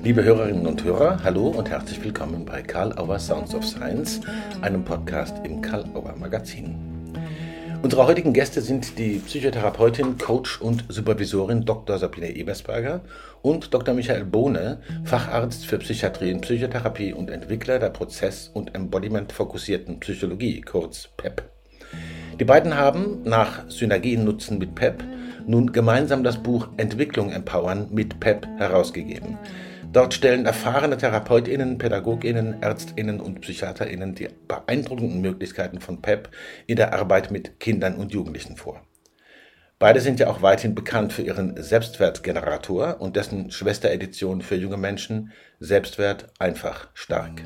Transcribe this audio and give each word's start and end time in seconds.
Liebe 0.00 0.22
Hörerinnen 0.22 0.66
und 0.66 0.84
Hörer, 0.84 1.24
hallo 1.24 1.48
und 1.48 1.68
herzlich 1.68 2.02
willkommen 2.04 2.44
bei 2.44 2.62
Karl 2.62 2.96
Auer 2.96 3.18
Sounds 3.18 3.52
of 3.52 3.66
Science, 3.66 4.20
einem 4.62 4.84
Podcast 4.84 5.34
im 5.44 5.60
Karl 5.60 5.84
Auer 5.92 6.14
Magazin. 6.16 6.76
Unsere 7.82 8.06
heutigen 8.06 8.32
Gäste 8.32 8.60
sind 8.60 8.96
die 8.96 9.18
Psychotherapeutin, 9.18 10.16
Coach 10.16 10.60
und 10.60 10.84
Supervisorin 10.88 11.64
Dr. 11.64 11.98
Sabine 11.98 12.30
Ebersberger 12.30 13.00
und 13.42 13.74
Dr. 13.74 13.92
Michael 13.92 14.24
Bohne, 14.24 14.78
Facharzt 15.04 15.66
für 15.66 15.78
Psychiatrie 15.78 16.32
und 16.32 16.42
Psychotherapie 16.42 17.12
und 17.12 17.28
Entwickler 17.28 17.80
der 17.80 17.90
Prozess- 17.90 18.50
und 18.54 18.76
Embodiment-fokussierten 18.76 19.98
Psychologie, 19.98 20.60
kurz 20.60 21.08
PEP. 21.16 21.42
Die 22.38 22.44
beiden 22.44 22.76
haben 22.76 23.24
nach 23.24 23.68
Synergien 23.68 24.24
nutzen 24.24 24.58
mit 24.58 24.76
PEP 24.76 25.02
nun 25.48 25.72
gemeinsam 25.72 26.22
das 26.22 26.36
Buch 26.36 26.68
Entwicklung 26.76 27.32
empowern 27.32 27.88
mit 27.90 28.20
PEP 28.20 28.46
herausgegeben. 28.58 29.38
Dort 29.90 30.12
stellen 30.12 30.44
erfahrene 30.44 30.98
Therapeutinnen, 30.98 31.78
Pädagoginnen, 31.78 32.62
Ärztinnen 32.62 33.20
und 33.20 33.40
Psychiaterinnen 33.40 34.14
die 34.14 34.28
beeindruckenden 34.46 35.22
Möglichkeiten 35.22 35.80
von 35.80 36.02
PEP 36.02 36.28
in 36.66 36.76
der 36.76 36.92
Arbeit 36.92 37.30
mit 37.30 37.58
Kindern 37.58 37.96
und 37.96 38.12
Jugendlichen 38.12 38.56
vor. 38.56 38.82
Beide 39.78 40.00
sind 40.00 40.20
ja 40.20 40.28
auch 40.28 40.42
weithin 40.42 40.74
bekannt 40.74 41.12
für 41.14 41.22
ihren 41.22 41.62
Selbstwertgenerator 41.62 43.00
und 43.00 43.16
dessen 43.16 43.50
Schwesteredition 43.50 44.42
für 44.42 44.56
junge 44.56 44.76
Menschen 44.76 45.32
Selbstwert 45.58 46.26
einfach 46.38 46.88
stark. 46.94 47.42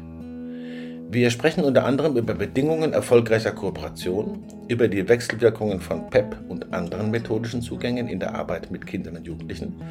Wir 1.14 1.30
sprechen 1.30 1.62
unter 1.62 1.84
anderem 1.84 2.16
über 2.16 2.32
Bedingungen 2.32 2.94
erfolgreicher 2.94 3.52
Kooperation, 3.52 4.46
über 4.66 4.88
die 4.88 5.06
Wechselwirkungen 5.08 5.78
von 5.80 6.08
PEP 6.08 6.38
und 6.48 6.72
anderen 6.72 7.10
methodischen 7.10 7.60
Zugängen 7.60 8.08
in 8.08 8.18
der 8.18 8.34
Arbeit 8.34 8.70
mit 8.70 8.86
Kindern 8.86 9.18
und 9.18 9.26
Jugendlichen, 9.26 9.82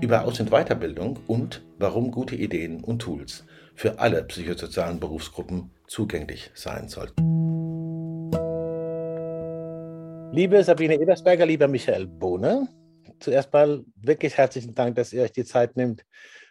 über 0.00 0.24
Aus- 0.24 0.40
und 0.40 0.50
Weiterbildung 0.50 1.18
und 1.26 1.64
warum 1.78 2.10
gute 2.10 2.36
Ideen 2.36 2.84
und 2.84 3.00
Tools 3.00 3.44
für 3.74 3.98
alle 3.98 4.22
psychosozialen 4.24 5.00
Berufsgruppen 5.00 5.70
zugänglich 5.86 6.50
sein 6.54 6.88
sollten. 6.88 7.22
Liebe 10.32 10.62
Sabine 10.62 11.00
Ebersberger, 11.00 11.46
lieber 11.46 11.66
Michael 11.66 12.06
Bohne, 12.06 12.68
zuerst 13.20 13.52
mal 13.52 13.84
wirklich 13.96 14.36
herzlichen 14.36 14.74
Dank, 14.74 14.96
dass 14.96 15.12
ihr 15.12 15.22
euch 15.22 15.32
die 15.32 15.44
Zeit 15.44 15.76
nimmt, 15.76 16.04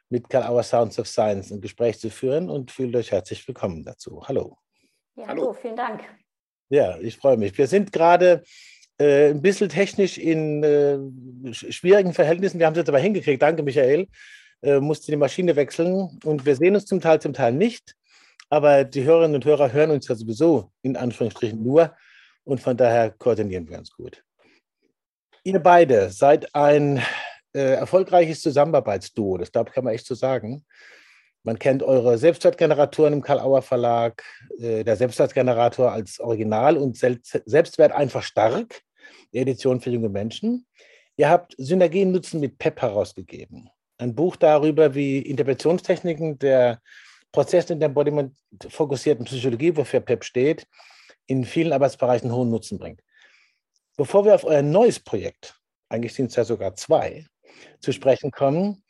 mit 0.09 0.29
Karl 0.29 0.43
Auer 0.43 0.63
Sounds 0.63 0.97
of 0.99 1.07
Science 1.07 1.51
ein 1.51 1.61
Gespräch 1.61 1.99
zu 1.99 2.09
führen 2.09 2.49
und 2.49 2.71
fühlt 2.71 2.95
euch 2.95 3.11
herzlich 3.11 3.47
willkommen 3.47 3.83
dazu. 3.83 4.23
Hallo. 4.27 4.57
Ja, 5.15 5.27
hallo, 5.27 5.53
vielen 5.53 5.75
Dank. 5.75 6.01
Ja, 6.69 6.97
ich 6.99 7.17
freue 7.17 7.37
mich. 7.37 7.55
Wir 7.57 7.67
sind 7.67 7.91
gerade 7.91 8.43
äh, 8.97 9.29
ein 9.29 9.41
bisschen 9.41 9.69
technisch 9.69 10.17
in 10.17 10.63
äh, 10.63 11.53
schwierigen 11.53 12.13
Verhältnissen. 12.13 12.59
Wir 12.59 12.65
haben 12.65 12.73
es 12.73 12.79
jetzt 12.79 12.89
aber 12.89 12.99
hingekriegt. 12.99 13.41
Danke, 13.41 13.63
Michael. 13.63 14.07
Äh, 14.61 14.79
musste 14.79 15.11
die 15.11 15.17
Maschine 15.17 15.55
wechseln 15.55 16.19
und 16.23 16.45
wir 16.45 16.55
sehen 16.55 16.75
uns 16.75 16.85
zum 16.85 17.01
Teil, 17.01 17.21
zum 17.21 17.33
Teil 17.33 17.53
nicht. 17.53 17.95
Aber 18.49 18.83
die 18.83 19.03
Hörerinnen 19.03 19.35
und 19.35 19.45
Hörer 19.45 19.73
hören 19.73 19.91
uns 19.91 20.07
ja 20.07 20.15
sowieso 20.15 20.71
in 20.81 20.95
Anführungsstrichen 20.95 21.61
nur 21.61 21.95
und 22.43 22.61
von 22.61 22.77
daher 22.77 23.11
koordinieren 23.11 23.67
wir 23.69 23.77
uns 23.77 23.91
gut. 23.91 24.23
Ihr 25.43 25.59
beide 25.59 26.09
seid 26.09 26.53
ein 26.55 27.01
äh, 27.53 27.73
erfolgreiches 27.73 28.41
Zusammenarbeitsduo, 28.41 29.37
das 29.37 29.51
glaube 29.51 29.69
ich, 29.69 29.75
kann 29.75 29.83
man 29.83 29.93
echt 29.93 30.05
so 30.05 30.15
sagen. 30.15 30.65
Man 31.45 31.59
kennt 31.59 31.83
eure 31.83 32.17
Selbstwertgeneratoren 32.17 33.13
im 33.13 33.21
Karl-Auer 33.21 33.61
Verlag, 33.61 34.23
äh, 34.57 34.83
der 34.83 34.95
Selbstwertgenerator 34.95 35.91
als 35.91 36.19
Original 36.19 36.75
und 36.75 36.97
Selbstwert 36.97 37.91
einfach 37.91 38.23
stark, 38.23 38.81
die 39.31 39.37
Edition 39.37 39.79
für 39.79 39.91
junge 39.91 40.09
Menschen. 40.09 40.65
Ihr 41.17 41.29
habt 41.29 41.53
Synergien 41.59 42.11
nutzen 42.11 42.39
mit 42.39 42.57
PEP 42.57 42.81
herausgegeben. 42.81 43.69
Ein 43.99 44.15
Buch 44.15 44.37
darüber, 44.37 44.95
wie 44.95 45.19
Interventionstechniken 45.19 46.39
der 46.39 46.81
Prozess- 47.31 47.69
und 47.69 47.81
Embodiment 47.81 48.35
fokussierten 48.67 49.25
Psychologie, 49.25 49.77
wofür 49.77 49.99
PEP 49.99 50.23
steht, 50.23 50.67
in 51.27 51.45
vielen 51.45 51.73
Arbeitsbereichen 51.73 52.33
hohen 52.33 52.49
Nutzen 52.49 52.79
bringt. 52.79 53.01
Bevor 53.97 54.25
wir 54.25 54.33
auf 54.33 54.45
euer 54.45 54.63
neues 54.63 54.99
Projekt, 54.99 55.59
eigentlich 55.89 56.15
sind 56.15 56.31
es 56.31 56.37
ja 56.37 56.43
sogar 56.43 56.73
zwei, 56.73 57.27
zu 57.79 57.91
sprechen 57.91 58.31
kommen. 58.31 58.83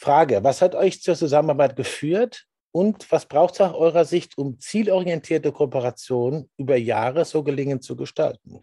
Frage, 0.00 0.42
was 0.42 0.62
hat 0.62 0.74
euch 0.74 1.02
zur 1.02 1.14
Zusammenarbeit 1.14 1.76
geführt 1.76 2.46
und 2.72 3.12
was 3.12 3.26
braucht 3.26 3.52
es 3.52 3.60
nach 3.60 3.74
eurer 3.74 4.06
Sicht, 4.06 4.38
um 4.38 4.58
zielorientierte 4.58 5.52
Kooperation 5.52 6.48
über 6.56 6.76
Jahre 6.76 7.26
so 7.26 7.42
gelingend 7.42 7.84
zu 7.84 7.96
gestalten? 7.96 8.62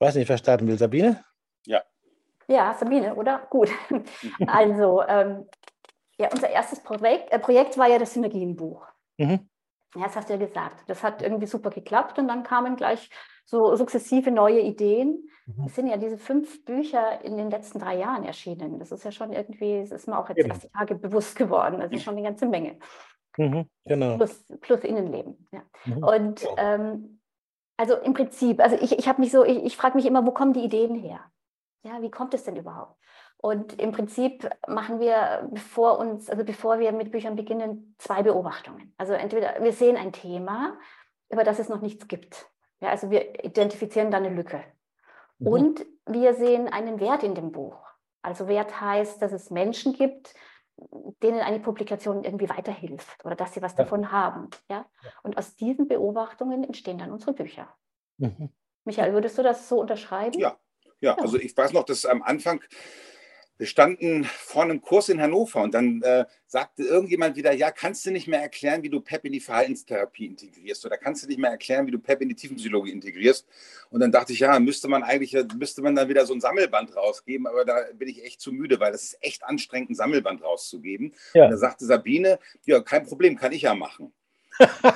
Weiß 0.00 0.16
nicht, 0.16 0.28
wer 0.28 0.38
starten 0.38 0.66
will, 0.66 0.76
Sabine? 0.76 1.24
Ja. 1.66 1.84
Ja, 2.48 2.74
Sabine, 2.74 3.14
oder? 3.14 3.46
Gut. 3.48 3.70
Also, 4.48 5.02
ähm, 5.06 5.48
ja, 6.18 6.30
unser 6.32 6.50
erstes 6.50 6.82
Projekt, 6.82 7.32
äh, 7.32 7.38
Projekt 7.38 7.78
war 7.78 7.88
ja 7.88 8.00
das 8.00 8.14
Synergienbuch. 8.14 8.84
Mhm. 9.18 9.48
Ja, 9.96 10.04
das 10.04 10.16
hast 10.16 10.28
du 10.28 10.34
ja 10.34 10.38
gesagt. 10.38 10.84
Das 10.88 11.02
hat 11.02 11.22
irgendwie 11.22 11.46
super 11.46 11.70
geklappt 11.70 12.18
und 12.18 12.28
dann 12.28 12.42
kamen 12.42 12.76
gleich 12.76 13.10
so 13.44 13.74
sukzessive 13.76 14.30
neue 14.30 14.60
Ideen. 14.60 15.28
Mhm. 15.46 15.64
Es 15.66 15.74
sind 15.74 15.86
ja 15.86 15.96
diese 15.96 16.18
fünf 16.18 16.64
Bücher 16.64 17.24
in 17.24 17.36
den 17.36 17.50
letzten 17.50 17.78
drei 17.78 17.96
Jahren 17.96 18.24
erschienen. 18.24 18.78
Das 18.78 18.92
ist 18.92 19.04
ja 19.04 19.12
schon 19.12 19.32
irgendwie, 19.32 19.80
das 19.80 19.92
ist 19.92 20.08
mir 20.08 20.18
auch 20.18 20.28
jetzt 20.28 20.38
Eben. 20.38 20.50
erst 20.50 20.64
die 20.64 20.68
Tage 20.68 20.96
bewusst 20.96 21.36
geworden. 21.36 21.80
Das 21.80 21.92
ist 21.92 22.02
schon 22.02 22.14
eine 22.14 22.26
ganze 22.26 22.46
Menge. 22.46 22.78
Mhm, 23.38 23.68
genau. 23.84 24.16
Plus, 24.16 24.44
plus 24.60 24.80
Innenleben. 24.84 25.46
Ja. 25.52 25.62
Mhm. 25.84 26.02
Und 26.02 26.46
ähm, 26.56 27.20
also 27.76 27.94
im 27.96 28.14
Prinzip, 28.14 28.60
also 28.60 28.76
ich, 28.80 28.98
ich 28.98 29.08
habe 29.08 29.20
mich 29.20 29.30
so, 29.30 29.44
ich, 29.44 29.62
ich 29.64 29.76
frage 29.76 29.96
mich 29.96 30.06
immer, 30.06 30.26
wo 30.26 30.32
kommen 30.32 30.52
die 30.52 30.64
Ideen 30.64 30.94
her? 30.94 31.20
Ja, 31.82 32.02
wie 32.02 32.10
kommt 32.10 32.34
es 32.34 32.44
denn 32.44 32.56
überhaupt? 32.56 32.96
Und 33.46 33.78
im 33.78 33.92
Prinzip 33.92 34.50
machen 34.66 34.98
wir 34.98 35.48
bevor 35.52 36.00
uns, 36.00 36.28
also 36.28 36.42
bevor 36.42 36.80
wir 36.80 36.90
mit 36.90 37.12
Büchern 37.12 37.36
beginnen, 37.36 37.94
zwei 37.96 38.24
Beobachtungen. 38.24 38.92
Also 38.98 39.12
entweder 39.12 39.62
wir 39.62 39.72
sehen 39.72 39.96
ein 39.96 40.12
Thema, 40.12 40.76
über 41.30 41.44
das 41.44 41.60
es 41.60 41.68
noch 41.68 41.80
nichts 41.80 42.08
gibt. 42.08 42.50
Ja, 42.80 42.88
also 42.88 43.08
wir 43.08 43.44
identifizieren 43.44 44.10
da 44.10 44.16
eine 44.16 44.30
Lücke. 44.30 44.64
Mhm. 45.38 45.46
Und 45.46 45.86
wir 46.06 46.34
sehen 46.34 46.66
einen 46.66 46.98
Wert 46.98 47.22
in 47.22 47.36
dem 47.36 47.52
Buch. 47.52 47.78
Also 48.20 48.48
Wert 48.48 48.80
heißt, 48.80 49.22
dass 49.22 49.30
es 49.30 49.50
Menschen 49.50 49.92
gibt, 49.92 50.34
denen 51.22 51.38
eine 51.38 51.60
Publikation 51.60 52.24
irgendwie 52.24 52.48
weiterhilft 52.48 53.24
oder 53.24 53.36
dass 53.36 53.54
sie 53.54 53.62
was 53.62 53.76
ja. 53.76 53.84
davon 53.84 54.10
haben. 54.10 54.50
Ja? 54.68 54.86
Und 55.22 55.38
aus 55.38 55.54
diesen 55.54 55.86
Beobachtungen 55.86 56.64
entstehen 56.64 56.98
dann 56.98 57.12
unsere 57.12 57.32
Bücher. 57.32 57.68
Mhm. 58.18 58.50
Michael, 58.84 59.12
würdest 59.12 59.38
du 59.38 59.44
das 59.44 59.68
so 59.68 59.80
unterschreiben? 59.80 60.36
Ja, 60.36 60.56
ja, 60.98 61.12
ja. 61.12 61.18
also 61.18 61.38
ich 61.38 61.56
weiß 61.56 61.72
noch, 61.74 61.84
dass 61.84 62.04
am 62.06 62.24
Anfang 62.24 62.60
wir 63.58 63.66
standen 63.66 64.24
vor 64.24 64.62
einem 64.62 64.82
Kurs 64.82 65.08
in 65.08 65.20
Hannover 65.20 65.62
und 65.62 65.72
dann 65.72 66.02
äh, 66.02 66.26
sagte 66.46 66.82
irgendjemand 66.82 67.36
wieder, 67.36 67.52
ja, 67.52 67.70
kannst 67.70 68.04
du 68.04 68.10
nicht 68.10 68.28
mehr 68.28 68.40
erklären, 68.40 68.82
wie 68.82 68.90
du 68.90 69.00
PEP 69.00 69.24
in 69.24 69.32
die 69.32 69.40
Verhaltenstherapie 69.40 70.26
integrierst 70.26 70.84
oder 70.84 70.96
kannst 70.98 71.22
du 71.22 71.28
nicht 71.28 71.38
mehr 71.38 71.50
erklären, 71.50 71.86
wie 71.86 71.90
du 71.90 71.98
PEP 71.98 72.22
in 72.22 72.28
die 72.28 72.34
Tiefenpsychologie 72.34 72.92
integrierst. 72.92 73.46
Und 73.90 74.00
dann 74.00 74.12
dachte 74.12 74.32
ich, 74.32 74.40
ja, 74.40 74.58
müsste 74.58 74.88
man 74.88 75.02
eigentlich, 75.02 75.36
müsste 75.56 75.82
man 75.82 75.94
dann 75.94 76.08
wieder 76.08 76.26
so 76.26 76.34
ein 76.34 76.40
Sammelband 76.40 76.94
rausgeben, 76.96 77.46
aber 77.46 77.64
da 77.64 77.84
bin 77.94 78.08
ich 78.08 78.24
echt 78.24 78.40
zu 78.40 78.52
müde, 78.52 78.78
weil 78.80 78.92
es 78.92 79.04
ist 79.04 79.18
echt 79.22 79.44
anstrengend, 79.44 79.90
ein 79.90 79.94
Sammelband 79.94 80.42
rauszugeben. 80.42 81.14
Ja. 81.34 81.44
Und 81.44 81.50
da 81.52 81.56
sagte 81.56 81.86
Sabine, 81.86 82.38
ja, 82.64 82.80
kein 82.80 83.06
Problem, 83.06 83.36
kann 83.36 83.52
ich 83.52 83.62
ja 83.62 83.74
machen. 83.74 84.12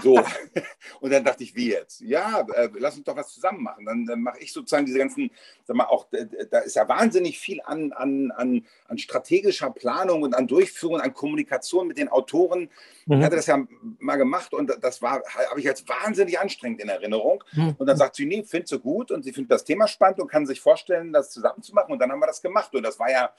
So. 0.03 0.23
Und 1.01 1.11
dann 1.11 1.25
dachte 1.25 1.45
ich, 1.45 1.55
wie 1.55 1.71
jetzt? 1.71 2.01
Ja, 2.01 2.47
äh, 2.55 2.69
lass 2.79 2.97
uns 2.97 3.05
doch 3.05 3.17
was 3.17 3.33
zusammen 3.33 3.63
machen. 3.63 3.85
Dann, 3.85 4.07
dann 4.07 4.21
mache 4.21 4.39
ich 4.41 4.53
sozusagen 4.53 4.87
diese 4.87 4.99
ganzen, 4.99 5.31
sag 5.65 5.77
mal, 5.77 5.85
auch, 5.85 6.07
da 6.51 6.59
ist 6.61 6.77
ja 6.77 6.89
wahnsinnig 6.89 7.39
viel 7.39 7.61
an, 7.65 7.93
an, 7.93 8.31
an, 8.33 8.67
an 8.89 8.99
strategischer 8.99 9.71
Planung 9.71 10.23
und 10.23 10.35
an 10.35 10.47
Durchführung, 10.47 11.01
an 11.01 11.15
Kommunikation 11.15 11.87
mit 11.89 11.99
den 11.99 12.09
Autoren. 12.09 12.71
Mhm. 13.07 13.19
Ich 13.19 13.25
hatte 13.25 13.37
das 13.37 13.47
ja 13.47 13.65
mal 13.99 14.17
gemacht 14.17 14.53
und 14.53 14.73
das 14.81 15.03
war, 15.03 15.23
habe 15.51 15.61
ich 15.61 15.69
als 15.69 15.87
wahnsinnig 15.89 16.39
anstrengend 16.39 16.81
in 16.81 16.89
Erinnerung. 16.89 17.43
Mhm. 17.53 17.75
Und 17.79 17.87
dann 17.87 17.97
sagt 17.97 18.17
sie, 18.17 18.27
nee, 18.27 18.43
findet 18.43 18.69
sie 18.69 18.79
gut 18.79 19.11
und 19.11 19.23
sie 19.23 19.33
findet 19.33 19.53
das 19.53 19.65
Thema 19.65 19.89
spannend 19.89 20.21
und 20.21 20.29
kann 20.29 20.47
sich 20.47 20.61
vorstellen, 20.61 21.13
das 21.13 21.31
zusammen 21.31 21.63
zu 21.63 21.75
machen. 21.75 21.93
Und 21.93 21.99
dann 21.99 22.11
haben 22.11 22.21
wir 22.21 22.27
das 22.27 22.43
gemacht. 22.43 22.75
Und 22.75 22.83
das 22.83 22.99
war 22.99 23.11
ja 23.11 23.31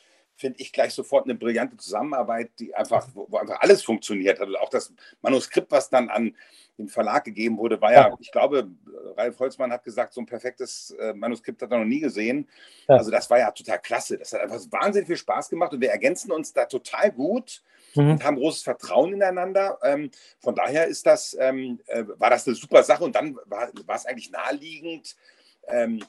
finde 0.41 0.59
ich 0.59 0.74
gleich 0.74 0.94
sofort 0.94 1.25
eine 1.25 1.35
brillante 1.35 1.78
Zusammenarbeit, 1.78 2.49
die 2.59 2.73
einfach, 2.73 3.08
wo, 3.14 3.38
einfach 3.38 3.61
alles 3.61 3.84
funktioniert 3.84 4.40
hat. 4.40 4.47
Und 4.47 4.58
auch 4.58 4.70
das 4.70 4.91
Manuskript, 5.22 5.72
was 5.72 5.90
dann 5.90 6.09
an 6.09 6.35
den 6.78 6.88
Verlag 6.88 7.23
gegeben 7.23 7.59
wurde, 7.59 7.79
war 7.79 7.93
ja, 7.93 8.11
ich 8.20 8.32
glaube, 8.32 8.70
Ralf 9.16 9.40
Holzmann 9.40 9.72
hat 9.72 9.84
gesagt, 9.84 10.14
so 10.14 10.22
ein 10.22 10.26
perfektes 10.26 10.96
äh, 10.99 11.14
Manuskript 11.14 11.61
hat 11.61 11.72
er 11.72 11.78
noch 11.78 11.85
nie 11.85 11.99
gesehen. 11.99 12.49
Ja. 12.90 12.96
Also 12.96 13.11
das 13.11 13.29
war 13.29 13.38
ja 13.38 13.52
total 13.52 13.79
klasse. 13.79 14.17
Das 14.17 14.34
hat 14.34 14.41
einfach 14.41 14.59
wahnsinnig 14.72 15.08
viel 15.08 15.17
Spaß 15.17 15.49
gemacht 15.49 15.73
und 15.73 15.82
wir 15.82 15.91
ergänzen 15.91 16.32
uns 16.32 16.52
da 16.52 16.66
total 16.66 17.11
gut. 17.11 17.61
Mhm. 17.94 18.11
und 18.11 18.23
haben 18.23 18.37
großes 18.37 18.64
Vertrauen 18.64 19.14
ineinander. 19.14 19.78
Ähm, 19.84 20.11
von 20.40 20.55
daher 20.55 20.87
ist 20.87 21.05
das, 21.05 21.35
ähm, 21.37 21.82
äh, 21.87 22.05
war 22.17 22.29
das 22.29 22.47
eine 22.47 22.55
super 22.55 22.84
Sache 22.84 23.03
und 23.03 23.16
dann 23.16 23.35
war, 23.46 23.70
war 23.85 23.96
es 23.97 24.05
eigentlich 24.05 24.32
naheliegend, 24.32 25.17
ähm, 25.67 26.02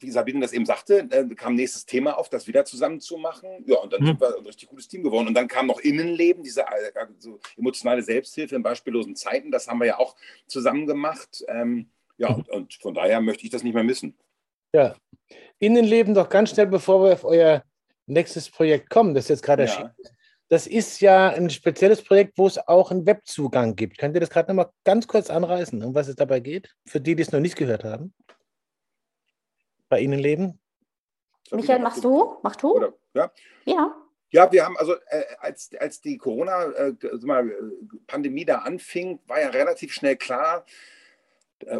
wie 0.00 0.10
Sabine 0.10 0.40
das 0.40 0.52
eben 0.52 0.66
sagte, 0.66 1.08
kam 1.36 1.54
nächstes 1.54 1.86
Thema 1.86 2.18
auf, 2.18 2.28
das 2.28 2.46
wieder 2.46 2.64
zusammen 2.64 3.00
zu 3.00 3.16
machen. 3.16 3.48
Ja, 3.66 3.76
und 3.78 3.92
dann 3.92 4.02
mhm. 4.02 4.06
sind 4.06 4.20
wir 4.20 4.36
ein 4.36 4.46
richtig 4.46 4.68
gutes 4.68 4.88
Team 4.88 5.02
geworden. 5.02 5.28
Und 5.28 5.34
dann 5.34 5.48
kam 5.48 5.66
noch 5.66 5.80
Innenleben, 5.80 6.42
diese 6.42 6.66
also 6.68 7.38
emotionale 7.56 8.02
Selbsthilfe 8.02 8.56
in 8.56 8.62
beispiellosen 8.62 9.16
Zeiten. 9.16 9.50
Das 9.50 9.68
haben 9.68 9.78
wir 9.78 9.86
ja 9.86 9.98
auch 9.98 10.16
zusammen 10.46 10.86
gemacht. 10.86 11.44
Ähm, 11.48 11.88
ja, 12.16 12.30
mhm. 12.30 12.44
und 12.50 12.74
von 12.74 12.94
daher 12.94 13.20
möchte 13.20 13.44
ich 13.44 13.50
das 13.50 13.62
nicht 13.62 13.74
mehr 13.74 13.84
missen. 13.84 14.16
Ja, 14.72 14.96
Innenleben 15.58 16.14
doch 16.14 16.28
ganz 16.28 16.50
schnell, 16.50 16.66
bevor 16.66 17.04
wir 17.04 17.12
auf 17.12 17.24
euer 17.24 17.62
nächstes 18.06 18.50
Projekt 18.50 18.90
kommen, 18.90 19.14
das 19.14 19.28
jetzt 19.28 19.42
gerade 19.42 19.64
ja. 19.64 19.68
erschienen 19.68 19.90
ist. 19.98 20.12
das 20.48 20.66
ist 20.66 21.00
ja 21.00 21.30
ein 21.30 21.48
spezielles 21.48 22.02
Projekt, 22.02 22.36
wo 22.36 22.46
es 22.46 22.58
auch 22.58 22.90
einen 22.90 23.06
Webzugang 23.06 23.76
gibt. 23.76 23.98
Könnt 23.98 24.14
ihr 24.14 24.20
das 24.20 24.30
gerade 24.30 24.50
nochmal 24.50 24.70
ganz 24.84 25.06
kurz 25.06 25.30
anreißen, 25.30 25.82
um 25.82 25.94
was 25.94 26.08
es 26.08 26.16
dabei 26.16 26.40
geht? 26.40 26.74
Für 26.86 27.00
die, 27.00 27.16
die 27.16 27.22
es 27.22 27.32
noch 27.32 27.40
nicht 27.40 27.56
gehört 27.56 27.84
haben. 27.84 28.12
Bei 29.94 30.00
Ihnen 30.00 30.18
leben? 30.18 30.58
Michael, 31.52 31.78
machst 31.78 32.02
du? 32.02 32.38
Machst 32.42 32.64
du? 32.64 32.74
Oder, 32.74 32.94
ja. 33.14 33.30
Ja. 33.64 33.94
Ja, 34.30 34.50
wir 34.50 34.64
haben 34.64 34.76
also, 34.76 34.94
äh, 35.06 35.22
als, 35.38 35.70
als 35.78 36.00
die 36.00 36.18
Corona-Pandemie 36.18 38.42
äh, 38.42 38.44
da 38.44 38.56
anfing, 38.56 39.20
war 39.28 39.40
ja 39.40 39.50
relativ 39.50 39.92
schnell 39.92 40.16
klar, 40.16 40.66
äh, 40.66 40.70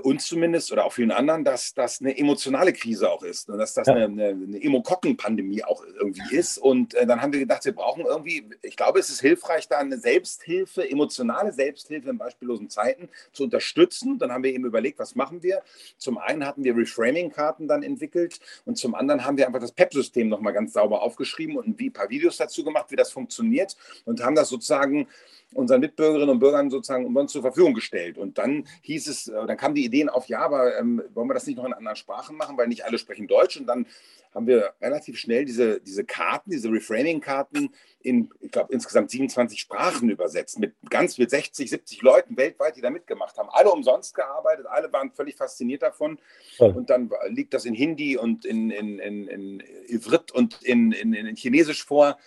uns 0.02 0.26
zumindest 0.26 0.72
oder 0.72 0.84
auch 0.84 0.92
vielen 0.92 1.10
anderen, 1.10 1.44
dass 1.44 1.74
das 1.74 2.00
eine 2.00 2.16
emotionale 2.16 2.72
Krise 2.72 3.10
auch 3.10 3.22
ist 3.22 3.50
und 3.50 3.58
dass 3.58 3.74
das 3.74 3.86
ja. 3.86 3.94
eine, 3.94 4.04
eine, 4.04 4.28
eine 4.28 4.62
Emokokkenpandemie 4.62 5.64
auch 5.64 5.84
irgendwie 5.84 6.34
ist. 6.34 6.58
Und 6.58 6.94
äh, 6.94 7.06
dann 7.06 7.20
haben 7.20 7.32
wir 7.32 7.40
gedacht, 7.40 7.64
wir 7.64 7.74
brauchen 7.74 8.04
irgendwie, 8.06 8.48
ich 8.62 8.76
glaube, 8.76 8.98
es 8.98 9.10
ist 9.10 9.20
hilfreich, 9.20 9.68
da 9.68 9.78
eine 9.78 9.98
Selbsthilfe, 9.98 10.88
emotionale 10.88 11.52
Selbsthilfe 11.52 12.10
in 12.10 12.18
beispiellosen 12.18 12.70
Zeiten 12.70 13.08
zu 13.32 13.44
unterstützen. 13.44 14.18
Dann 14.18 14.32
haben 14.32 14.44
wir 14.44 14.52
eben 14.52 14.64
überlegt, 14.64 14.98
was 14.98 15.14
machen 15.14 15.42
wir. 15.42 15.62
Zum 15.98 16.18
einen 16.18 16.46
hatten 16.46 16.64
wir 16.64 16.76
Reframing-Karten 16.76 17.68
dann 17.68 17.82
entwickelt 17.82 18.40
und 18.64 18.78
zum 18.78 18.94
anderen 18.94 19.24
haben 19.24 19.36
wir 19.36 19.46
einfach 19.46 19.60
das 19.60 19.72
PEP-System 19.72 20.28
nochmal 20.28 20.52
ganz 20.52 20.72
sauber 20.72 21.02
aufgeschrieben 21.02 21.56
und 21.56 21.80
ein 21.80 21.92
paar 21.92 22.08
Videos 22.08 22.36
dazu 22.36 22.64
gemacht, 22.64 22.90
wie 22.90 22.96
das 22.96 23.10
funktioniert 23.10 23.76
und 24.04 24.22
haben 24.22 24.34
das 24.34 24.48
sozusagen 24.48 25.08
unseren 25.54 25.80
Mitbürgerinnen 25.80 26.30
und 26.30 26.38
Bürgern 26.38 26.70
sozusagen 26.70 27.14
uns 27.16 27.32
zur 27.32 27.42
Verfügung 27.42 27.74
gestellt. 27.74 28.18
Und 28.18 28.38
dann 28.38 28.66
hieß 28.82 29.08
es, 29.08 29.28
äh, 29.28 29.46
dann 29.46 29.56
kamen 29.56 29.74
die 29.74 29.84
Ideen 29.84 30.08
auf, 30.08 30.26
ja, 30.28 30.40
aber 30.40 30.78
ähm, 30.78 31.02
wollen 31.14 31.28
wir 31.28 31.34
das 31.34 31.46
nicht 31.46 31.56
noch 31.56 31.64
in 31.64 31.72
anderen 31.72 31.96
Sprachen 31.96 32.36
machen, 32.36 32.56
weil 32.56 32.68
nicht 32.68 32.84
alle 32.84 32.98
sprechen 32.98 33.26
Deutsch. 33.26 33.56
Und 33.56 33.66
dann 33.66 33.86
haben 34.34 34.46
wir 34.46 34.72
relativ 34.80 35.18
schnell 35.18 35.44
diese, 35.44 35.80
diese 35.80 36.04
Karten, 36.04 36.50
diese 36.50 36.68
Reframing-Karten 36.68 37.70
in, 38.00 38.30
ich 38.40 38.50
glaube, 38.50 38.72
insgesamt 38.72 39.10
27 39.10 39.58
Sprachen 39.58 40.10
übersetzt, 40.10 40.58
mit 40.58 40.74
ganz 40.90 41.16
mit 41.16 41.30
60, 41.30 41.70
70 41.70 42.02
Leuten 42.02 42.36
weltweit, 42.36 42.76
die 42.76 42.80
da 42.80 42.90
mitgemacht 42.90 43.38
haben. 43.38 43.48
Alle 43.50 43.70
umsonst 43.70 44.14
gearbeitet, 44.14 44.66
alle 44.66 44.92
waren 44.92 45.12
völlig 45.12 45.36
fasziniert 45.36 45.82
davon. 45.82 46.18
Ja. 46.58 46.66
Und 46.66 46.90
dann 46.90 47.10
liegt 47.28 47.54
das 47.54 47.64
in 47.64 47.74
Hindi 47.74 48.16
und 48.16 48.44
in, 48.44 48.70
in, 48.70 48.98
in, 48.98 49.28
in 49.28 49.62
Ivrit 49.86 50.32
und 50.32 50.62
in, 50.62 50.92
in, 50.92 51.14
in 51.14 51.36
Chinesisch 51.36 51.84
vor. 51.84 52.18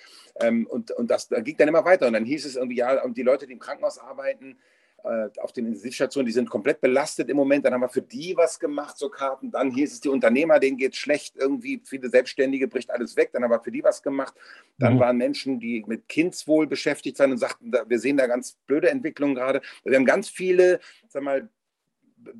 Ähm, 0.41 0.67
und 0.67 0.91
und 0.91 1.09
das, 1.09 1.27
das 1.27 1.43
ging 1.43 1.57
dann 1.57 1.67
immer 1.67 1.85
weiter. 1.85 2.07
Und 2.07 2.13
dann 2.13 2.25
hieß 2.25 2.45
es 2.45 2.55
irgendwie, 2.55 2.77
ja, 2.77 3.03
und 3.03 3.17
die 3.17 3.23
Leute, 3.23 3.47
die 3.47 3.53
im 3.53 3.59
Krankenhaus 3.59 3.97
arbeiten, 3.99 4.57
äh, 5.03 5.29
auf 5.41 5.53
den 5.53 5.67
Intensivstationen, 5.67 6.25
die 6.25 6.33
sind 6.33 6.49
komplett 6.49 6.81
belastet 6.81 7.29
im 7.29 7.37
Moment. 7.37 7.63
Dann 7.65 7.73
haben 7.73 7.81
wir 7.81 7.89
für 7.89 8.01
die 8.01 8.35
was 8.35 8.59
gemacht, 8.59 8.97
so 8.97 9.09
Karten. 9.09 9.51
Dann 9.51 9.71
hieß 9.71 9.93
es, 9.93 10.01
die 10.01 10.09
Unternehmer, 10.09 10.59
denen 10.59 10.77
geht 10.77 10.93
es 10.93 10.99
schlecht, 10.99 11.35
irgendwie 11.35 11.81
viele 11.85 12.09
Selbstständige 12.09 12.67
bricht 12.67 12.89
alles 12.89 13.15
weg. 13.15 13.29
Dann 13.31 13.43
haben 13.43 13.51
wir 13.51 13.61
für 13.61 13.71
die 13.71 13.83
was 13.83 14.01
gemacht. 14.01 14.33
Dann 14.79 14.95
mhm. 14.95 14.99
waren 14.99 15.17
Menschen, 15.17 15.59
die 15.59 15.83
mit 15.87 16.09
Kindswohl 16.09 16.67
beschäftigt 16.67 17.17
sind 17.17 17.31
und 17.31 17.37
sagten, 17.37 17.71
wir 17.71 17.99
sehen 17.99 18.17
da 18.17 18.27
ganz 18.27 18.57
blöde 18.65 18.89
Entwicklungen 18.89 19.35
gerade. 19.35 19.61
Wir 19.83 19.95
haben 19.95 20.05
ganz 20.05 20.29
viele, 20.29 20.79
sag 21.07 21.21
mal, 21.21 21.47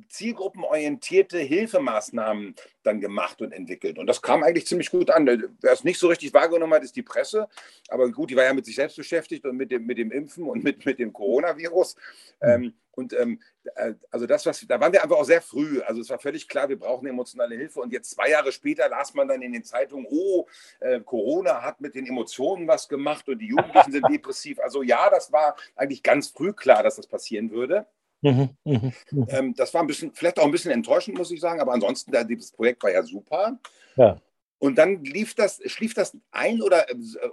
zielgruppenorientierte 0.08 1.38
Hilfemaßnahmen 1.38 2.54
dann 2.82 3.00
gemacht 3.00 3.40
und 3.42 3.52
entwickelt. 3.52 3.98
Und 3.98 4.06
das 4.06 4.22
kam 4.22 4.42
eigentlich 4.42 4.66
ziemlich 4.66 4.90
gut 4.90 5.10
an. 5.10 5.26
Wer 5.60 5.72
es 5.72 5.84
nicht 5.84 5.98
so 5.98 6.08
richtig 6.08 6.32
wahrgenommen 6.34 6.74
hat, 6.74 6.84
ist 6.84 6.96
die 6.96 7.02
Presse. 7.02 7.48
Aber 7.88 8.10
gut, 8.10 8.30
die 8.30 8.36
war 8.36 8.44
ja 8.44 8.54
mit 8.54 8.66
sich 8.66 8.76
selbst 8.76 8.96
beschäftigt 8.96 9.44
und 9.44 9.56
mit 9.56 9.70
dem, 9.70 9.86
mit 9.86 9.98
dem 9.98 10.10
Impfen 10.10 10.44
und 10.44 10.64
mit, 10.64 10.84
mit 10.86 10.98
dem 10.98 11.12
Coronavirus. 11.12 11.96
Ähm, 12.40 12.74
und 12.98 13.12
ähm, 13.12 13.40
äh, 13.76 13.94
also 14.10 14.26
das, 14.26 14.44
was, 14.44 14.66
da 14.66 14.80
waren 14.80 14.92
wir 14.92 15.02
einfach 15.04 15.16
auch 15.16 15.24
sehr 15.24 15.40
früh. 15.40 15.80
Also 15.82 16.00
es 16.00 16.10
war 16.10 16.18
völlig 16.18 16.48
klar, 16.48 16.68
wir 16.68 16.78
brauchen 16.78 17.06
emotionale 17.06 17.54
Hilfe. 17.54 17.80
Und 17.80 17.92
jetzt 17.92 18.10
zwei 18.10 18.30
Jahre 18.30 18.50
später 18.50 18.88
las 18.88 19.14
man 19.14 19.28
dann 19.28 19.40
in 19.40 19.52
den 19.52 19.62
Zeitungen, 19.62 20.04
oh, 20.10 20.46
äh, 20.80 21.00
Corona 21.00 21.62
hat 21.62 21.80
mit 21.80 21.94
den 21.94 22.06
Emotionen 22.06 22.66
was 22.66 22.88
gemacht 22.88 23.28
und 23.28 23.38
die 23.38 23.46
Jugendlichen 23.46 23.92
sind 23.92 24.08
depressiv. 24.10 24.58
Also 24.58 24.82
ja, 24.82 25.10
das 25.10 25.30
war 25.30 25.54
eigentlich 25.76 26.02
ganz 26.02 26.28
früh 26.28 26.52
klar, 26.52 26.82
dass 26.82 26.96
das 26.96 27.06
passieren 27.06 27.52
würde. 27.52 27.86
Mhm, 28.20 28.50
mh, 28.64 28.92
mh. 29.10 29.26
Ähm, 29.30 29.54
das 29.54 29.72
war 29.74 29.80
ein 29.82 29.86
bisschen, 29.86 30.12
vielleicht 30.12 30.38
auch 30.38 30.44
ein 30.44 30.50
bisschen 30.50 30.72
enttäuschend, 30.72 31.16
muss 31.16 31.30
ich 31.30 31.40
sagen, 31.40 31.60
aber 31.60 31.72
ansonsten, 31.72 32.10
das 32.10 32.52
Projekt 32.52 32.82
war 32.82 32.90
ja 32.90 33.02
super. 33.02 33.58
Ja. 33.96 34.20
Und 34.60 34.76
dann 34.76 35.04
lief 35.04 35.34
das, 35.34 35.60
schlief 35.66 35.94
das 35.94 36.16
ein 36.32 36.60
oder, 36.62 36.84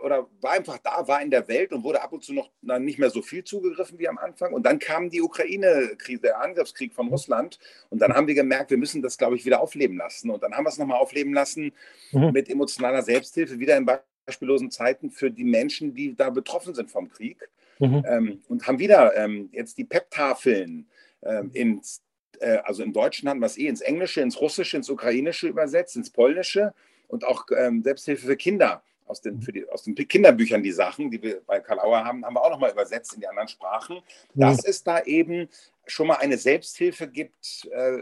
oder 0.03 0.27
war 0.41 0.51
einfach 0.51 0.77
da, 0.77 1.07
war 1.07 1.23
in 1.23 1.31
der 1.31 1.47
Welt 1.47 1.73
und 1.73 1.83
wurde 1.83 2.03
ab 2.03 2.13
und 2.13 2.23
zu 2.23 2.33
noch 2.33 2.51
nicht 2.79 2.99
mehr 2.99 3.09
so 3.09 3.23
viel 3.23 3.43
zugegriffen 3.43 3.97
wie 3.97 4.07
am 4.07 4.19
Anfang. 4.19 4.53
Und 4.53 4.63
dann 4.63 4.77
kam 4.77 5.09
die 5.09 5.23
Ukraine-Krise, 5.23 6.21
der 6.21 6.39
Angriffskrieg 6.39 6.93
von 6.93 7.07
Russland. 7.07 7.57
Und 7.89 7.99
dann 7.99 8.13
haben 8.13 8.27
wir 8.27 8.35
gemerkt, 8.35 8.69
wir 8.69 8.77
müssen 8.77 9.01
das, 9.01 9.17
glaube 9.17 9.35
ich, 9.37 9.45
wieder 9.45 9.59
aufleben 9.59 9.97
lassen. 9.97 10.29
Und 10.29 10.43
dann 10.43 10.53
haben 10.53 10.65
wir 10.65 10.69
es 10.69 10.77
nochmal 10.77 10.99
aufleben 10.99 11.33
lassen 11.33 11.73
mhm. 12.11 12.31
mit 12.31 12.47
emotionaler 12.47 13.01
Selbsthilfe, 13.01 13.57
wieder 13.57 13.75
in 13.75 13.89
beispiellosen 14.27 14.69
Zeiten 14.69 15.09
für 15.09 15.31
die 15.31 15.45
Menschen, 15.45 15.95
die 15.95 16.15
da 16.15 16.29
betroffen 16.29 16.75
sind 16.75 16.91
vom 16.91 17.09
Krieg. 17.09 17.49
Mhm. 17.79 18.03
Ähm, 18.07 18.41
und 18.47 18.67
haben 18.67 18.79
wieder 18.79 19.15
ähm, 19.15 19.49
jetzt 19.51 19.77
die 19.77 19.83
PEP-Tafeln 19.83 20.87
ähm, 21.23 21.51
ins, 21.53 22.01
äh, 22.39 22.57
also 22.57 22.83
im 22.83 22.93
Deutschen 22.93 23.27
hatten 23.29 23.39
wir 23.39 23.47
es 23.47 23.57
eh 23.57 23.67
ins 23.67 23.81
Englische, 23.81 24.21
ins 24.21 24.39
Russische, 24.39 24.77
ins 24.77 24.89
Ukrainische 24.89 25.47
übersetzt, 25.47 25.95
ins 25.95 26.09
Polnische 26.09 26.73
und 27.07 27.25
auch 27.25 27.45
ähm, 27.55 27.83
Selbsthilfe 27.83 28.27
für 28.27 28.37
Kinder 28.37 28.83
aus 29.05 29.21
den, 29.21 29.41
für 29.41 29.51
die, 29.51 29.67
aus 29.69 29.83
den 29.83 29.95
Kinderbüchern 29.95 30.63
die 30.63 30.71
Sachen, 30.71 31.11
die 31.11 31.21
wir 31.21 31.41
bei 31.45 31.59
Karl 31.59 31.79
Auer 31.79 32.03
haben, 32.03 32.25
haben 32.25 32.33
wir 32.33 32.41
auch 32.41 32.49
nochmal 32.49 32.71
übersetzt 32.71 33.13
in 33.13 33.19
die 33.19 33.27
anderen 33.27 33.47
Sprachen, 33.47 34.01
dass 34.33 34.57
mhm. 34.57 34.69
es 34.69 34.83
da 34.83 35.01
eben 35.01 35.47
schon 35.85 36.07
mal 36.07 36.15
eine 36.15 36.37
Selbsthilfe 36.37 37.07
gibt 37.07 37.67
äh, 37.71 37.99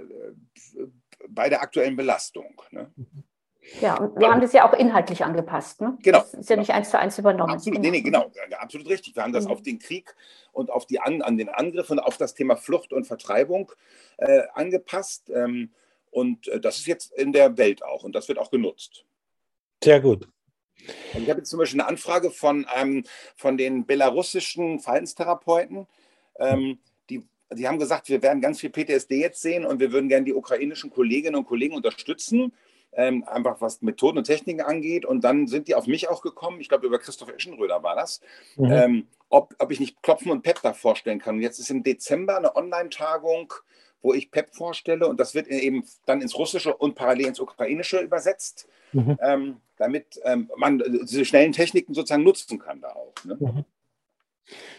bei 1.28 1.50
der 1.50 1.62
aktuellen 1.62 1.96
Belastung. 1.96 2.62
Ne? 2.72 2.90
Mhm. 2.96 3.24
Ja, 3.82 3.98
und 3.98 4.20
wir 4.20 4.30
haben 4.30 4.42
das 4.42 4.54
ja 4.54 4.68
auch 4.68 4.74
inhaltlich 4.74 5.24
angepasst. 5.24 5.82
Ne? 5.82 5.98
Genau. 6.02 6.20
Das 6.20 6.34
ist 6.34 6.50
ja 6.50 6.56
nicht 6.56 6.72
eins 6.72 6.90
zu 6.90 7.00
eins 7.00 7.18
übernommen. 7.18 7.54
Absolut, 7.54 7.80
nee, 7.80 7.92
nee, 7.92 8.02
genau. 8.02 8.32
Absolut 8.60 8.88
richtig. 8.90 9.16
Wir 9.16 9.24
haben 9.24 9.34
das 9.34 9.46
mhm. 9.46 9.52
auf 9.52 9.62
den 9.62 9.80
Krieg 9.80 10.16
und 10.52 10.70
auf 10.70 10.86
die 10.86 11.00
an, 11.00 11.22
an 11.22 11.38
den 11.38 11.50
Angriff 11.50 11.90
und 11.90 12.00
auf 12.00 12.18
das 12.18 12.34
Thema 12.34 12.56
Flucht 12.56 12.94
und 12.94 13.06
Vertreibung 13.06 13.72
äh, 14.18 14.44
angepasst. 14.54 15.30
Ähm, 15.34 15.72
und 16.12 16.48
äh, 16.50 16.60
das 16.60 16.78
ist 16.78 16.88
jetzt 16.88 17.14
in 17.14 17.32
der 17.32 17.58
Welt 17.58 17.84
auch 17.84 18.04
und 18.04 18.14
das 18.16 18.28
wird 18.28 18.38
auch 18.38 18.52
genutzt. 18.52 19.06
Sehr 19.84 20.02
gut. 20.02 20.28
Und 21.14 21.24
ich 21.24 21.30
habe 21.30 21.40
jetzt 21.40 21.50
zum 21.50 21.60
Beispiel 21.60 21.80
eine 21.80 21.90
Anfrage 21.90 22.32
von, 22.32 22.68
ähm, 22.76 23.06
von 23.36 23.58
den 23.58 23.86
belarussischen 23.86 24.80
Verhaltenstherapeuten. 24.80 25.88
Ähm, 26.38 26.80
die, 27.10 27.26
die 27.54 27.68
haben 27.68 27.80
gesagt, 27.80 28.10
wir 28.10 28.22
werden 28.22 28.42
ganz 28.42 28.60
viel 28.60 28.70
PTSD 28.70 29.22
jetzt 29.22 29.42
sehen 29.42 29.66
und 29.66 29.80
wir 29.80 29.92
würden 29.92 30.10
gerne 30.10 30.26
die 30.26 30.34
ukrainischen 30.34 30.90
Kolleginnen 30.90 31.36
und 31.36 31.46
Kollegen 31.46 31.76
unterstützen 31.76 32.54
ähm, 32.96 33.24
einfach 33.26 33.62
was 33.62 33.82
Methoden 33.82 34.20
und 34.20 34.26
Techniken 34.26 34.62
angeht. 34.62 35.06
Und 35.06 35.24
dann 35.24 35.48
sind 35.48 35.68
die 35.68 35.76
auf 35.76 35.88
mich 35.88 36.10
auch 36.10 36.22
gekommen, 36.22 36.62
ich 36.62 36.70
glaube 36.70 36.88
über 36.88 37.00
Christoph 37.00 37.30
Eschenröder 37.30 37.84
war 37.84 37.96
das, 37.96 38.22
mhm. 38.56 38.72
ähm, 38.72 39.08
ob, 39.30 39.56
ob 39.60 39.72
ich 39.72 39.80
nicht 39.80 40.02
Klopfen 40.04 40.32
und 40.32 40.44
Pep 40.44 40.62
da 40.62 40.74
vorstellen 40.74 41.20
kann. 41.20 41.36
Und 41.36 41.42
jetzt 41.42 41.60
ist 41.60 41.70
im 41.70 41.84
Dezember 41.84 42.38
eine 42.38 42.56
Online-Tagung, 42.56 43.54
wo 44.02 44.14
ich 44.14 44.32
Pep 44.32 44.54
vorstelle 44.54 45.08
und 45.08 45.20
das 45.20 45.34
wird 45.34 45.48
eben 45.48 45.86
dann 46.06 46.22
ins 46.22 46.38
Russische 46.38 46.76
und 46.76 46.94
parallel 46.94 47.28
ins 47.28 47.40
Ukrainische 47.40 48.00
übersetzt, 48.00 48.68
mhm. 48.92 49.18
ähm, 49.22 49.58
damit 49.78 50.20
ähm, 50.24 50.52
man 50.58 50.84
diese 51.04 51.26
schnellen 51.26 51.54
Techniken 51.54 51.94
sozusagen 51.94 52.24
nutzen 52.24 52.60
kann 52.60 52.82
da 52.82 52.90
auch. 52.90 53.14
Ne? 53.24 53.38
Mhm. 53.40 53.66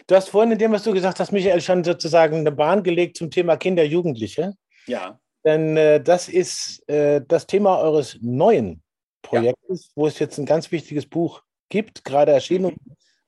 Du 0.05 0.15
hast 0.15 0.29
vorhin 0.29 0.51
in 0.51 0.59
dem, 0.59 0.71
was 0.71 0.83
du 0.83 0.93
gesagt 0.93 1.19
hast, 1.19 1.31
Michael, 1.31 1.59
schon 1.59 1.83
sozusagen 1.83 2.37
eine 2.37 2.51
Bahn 2.51 2.83
gelegt 2.83 3.17
zum 3.17 3.31
Thema 3.31 3.57
Kinder, 3.57 3.83
Jugendliche. 3.83 4.55
Ja. 4.85 5.19
Denn 5.45 5.77
äh, 5.77 6.01
das 6.01 6.27
ist 6.27 6.87
äh, 6.89 7.21
das 7.25 7.45
Thema 7.45 7.79
eures 7.79 8.17
neuen 8.21 8.81
Projektes, 9.21 9.85
ja. 9.85 9.91
wo 9.95 10.07
es 10.07 10.19
jetzt 10.19 10.37
ein 10.37 10.45
ganz 10.45 10.71
wichtiges 10.71 11.05
Buch 11.05 11.43
gibt, 11.69 12.03
gerade 12.03 12.31
erschienen 12.31 12.65
und 12.65 12.77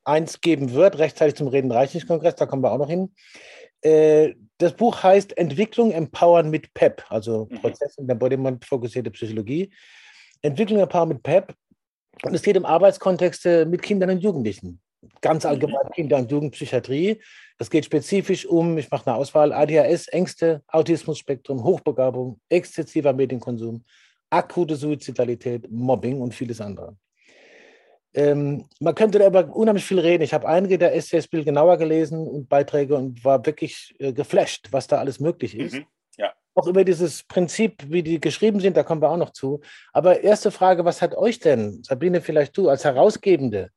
eins 0.04 0.42
geben 0.42 0.74
wird, 0.74 0.98
rechtzeitig 0.98 1.36
zum 1.36 1.48
Reden-Reichlich-Kongress, 1.48 2.36
da 2.36 2.46
kommen 2.46 2.64
wir 2.64 2.72
auch 2.72 2.78
noch 2.78 2.90
hin. 2.90 3.14
Äh, 3.82 4.34
das 4.58 4.74
Buch 4.74 5.04
heißt 5.04 5.38
Entwicklung 5.38 5.92
empowern 5.92 6.50
mit 6.50 6.74
PEP, 6.74 7.04
also 7.10 7.48
mhm. 7.50 7.62
Prozess 7.62 7.98
in 7.98 8.08
der 8.08 8.14
Embodiment-fokussierte 8.14 9.12
Psychologie. 9.12 9.72
Entwicklung 10.42 10.80
empowern 10.80 11.10
mit 11.10 11.24
PEP. 11.24 11.54
Und 12.24 12.34
es 12.34 12.42
geht 12.42 12.58
um 12.58 12.66
Arbeitskontexte 12.66 13.68
mit 13.68 13.84
Kindern 13.84 14.10
und 14.10 14.20
Jugendlichen. 14.20 14.82
Ganz 15.22 15.44
mhm. 15.44 15.50
allgemein 15.50 15.90
Kinder- 15.94 16.18
und 16.18 16.32
Jugendpsychiatrie. 16.32 17.22
Es 17.60 17.70
geht 17.70 17.86
spezifisch 17.86 18.46
um, 18.46 18.78
ich 18.78 18.92
mache 18.92 19.08
eine 19.08 19.16
Auswahl, 19.18 19.52
ADHS, 19.52 20.08
Ängste, 20.10 20.62
Autismusspektrum, 20.68 21.64
Hochbegabung, 21.64 22.40
exzessiver 22.50 23.14
Medienkonsum, 23.14 23.84
akute 24.30 24.76
Suizidalität, 24.76 25.70
Mobbing 25.72 26.22
und 26.22 26.36
vieles 26.36 26.62
andere. 26.62 26.96
Ähm, 28.14 28.66
man 28.80 28.96
könnte 28.96 29.20
darüber 29.20 29.56
unheimlich 29.56 29.86
viel 29.86 30.00
reden. 30.00 30.24
Ich 30.24 30.34
habe 30.34 30.48
einige 30.48 30.78
der 30.78 30.96
Essays 30.96 31.28
viel 31.28 31.44
genauer 31.44 31.78
gelesen 31.78 32.28
und 32.28 32.50
Beiträge 32.50 32.96
und 32.96 33.24
war 33.24 33.46
wirklich 33.46 33.96
äh, 34.00 34.14
geflasht, 34.14 34.70
was 34.72 34.88
da 34.88 34.98
alles 34.98 35.20
möglich 35.20 35.58
ist. 35.58 35.76
Mhm, 35.76 35.86
ja. 36.18 36.34
Auch 36.56 36.68
über 36.68 36.84
dieses 36.84 37.24
Prinzip, 37.24 37.84
wie 37.92 38.02
die 38.02 38.20
geschrieben 38.20 38.60
sind, 38.60 38.76
da 38.76 38.84
kommen 38.84 39.02
wir 39.02 39.12
auch 39.12 39.18
noch 39.18 39.34
zu. 39.34 39.62
Aber 39.94 40.24
erste 40.24 40.50
Frage, 40.50 40.84
was 40.84 41.02
hat 41.02 41.16
euch 41.16 41.40
denn, 41.40 41.84
Sabine, 41.84 42.22
vielleicht 42.22 42.58
du 42.58 42.70
als 42.70 42.86
Herausgebende, 42.86 43.70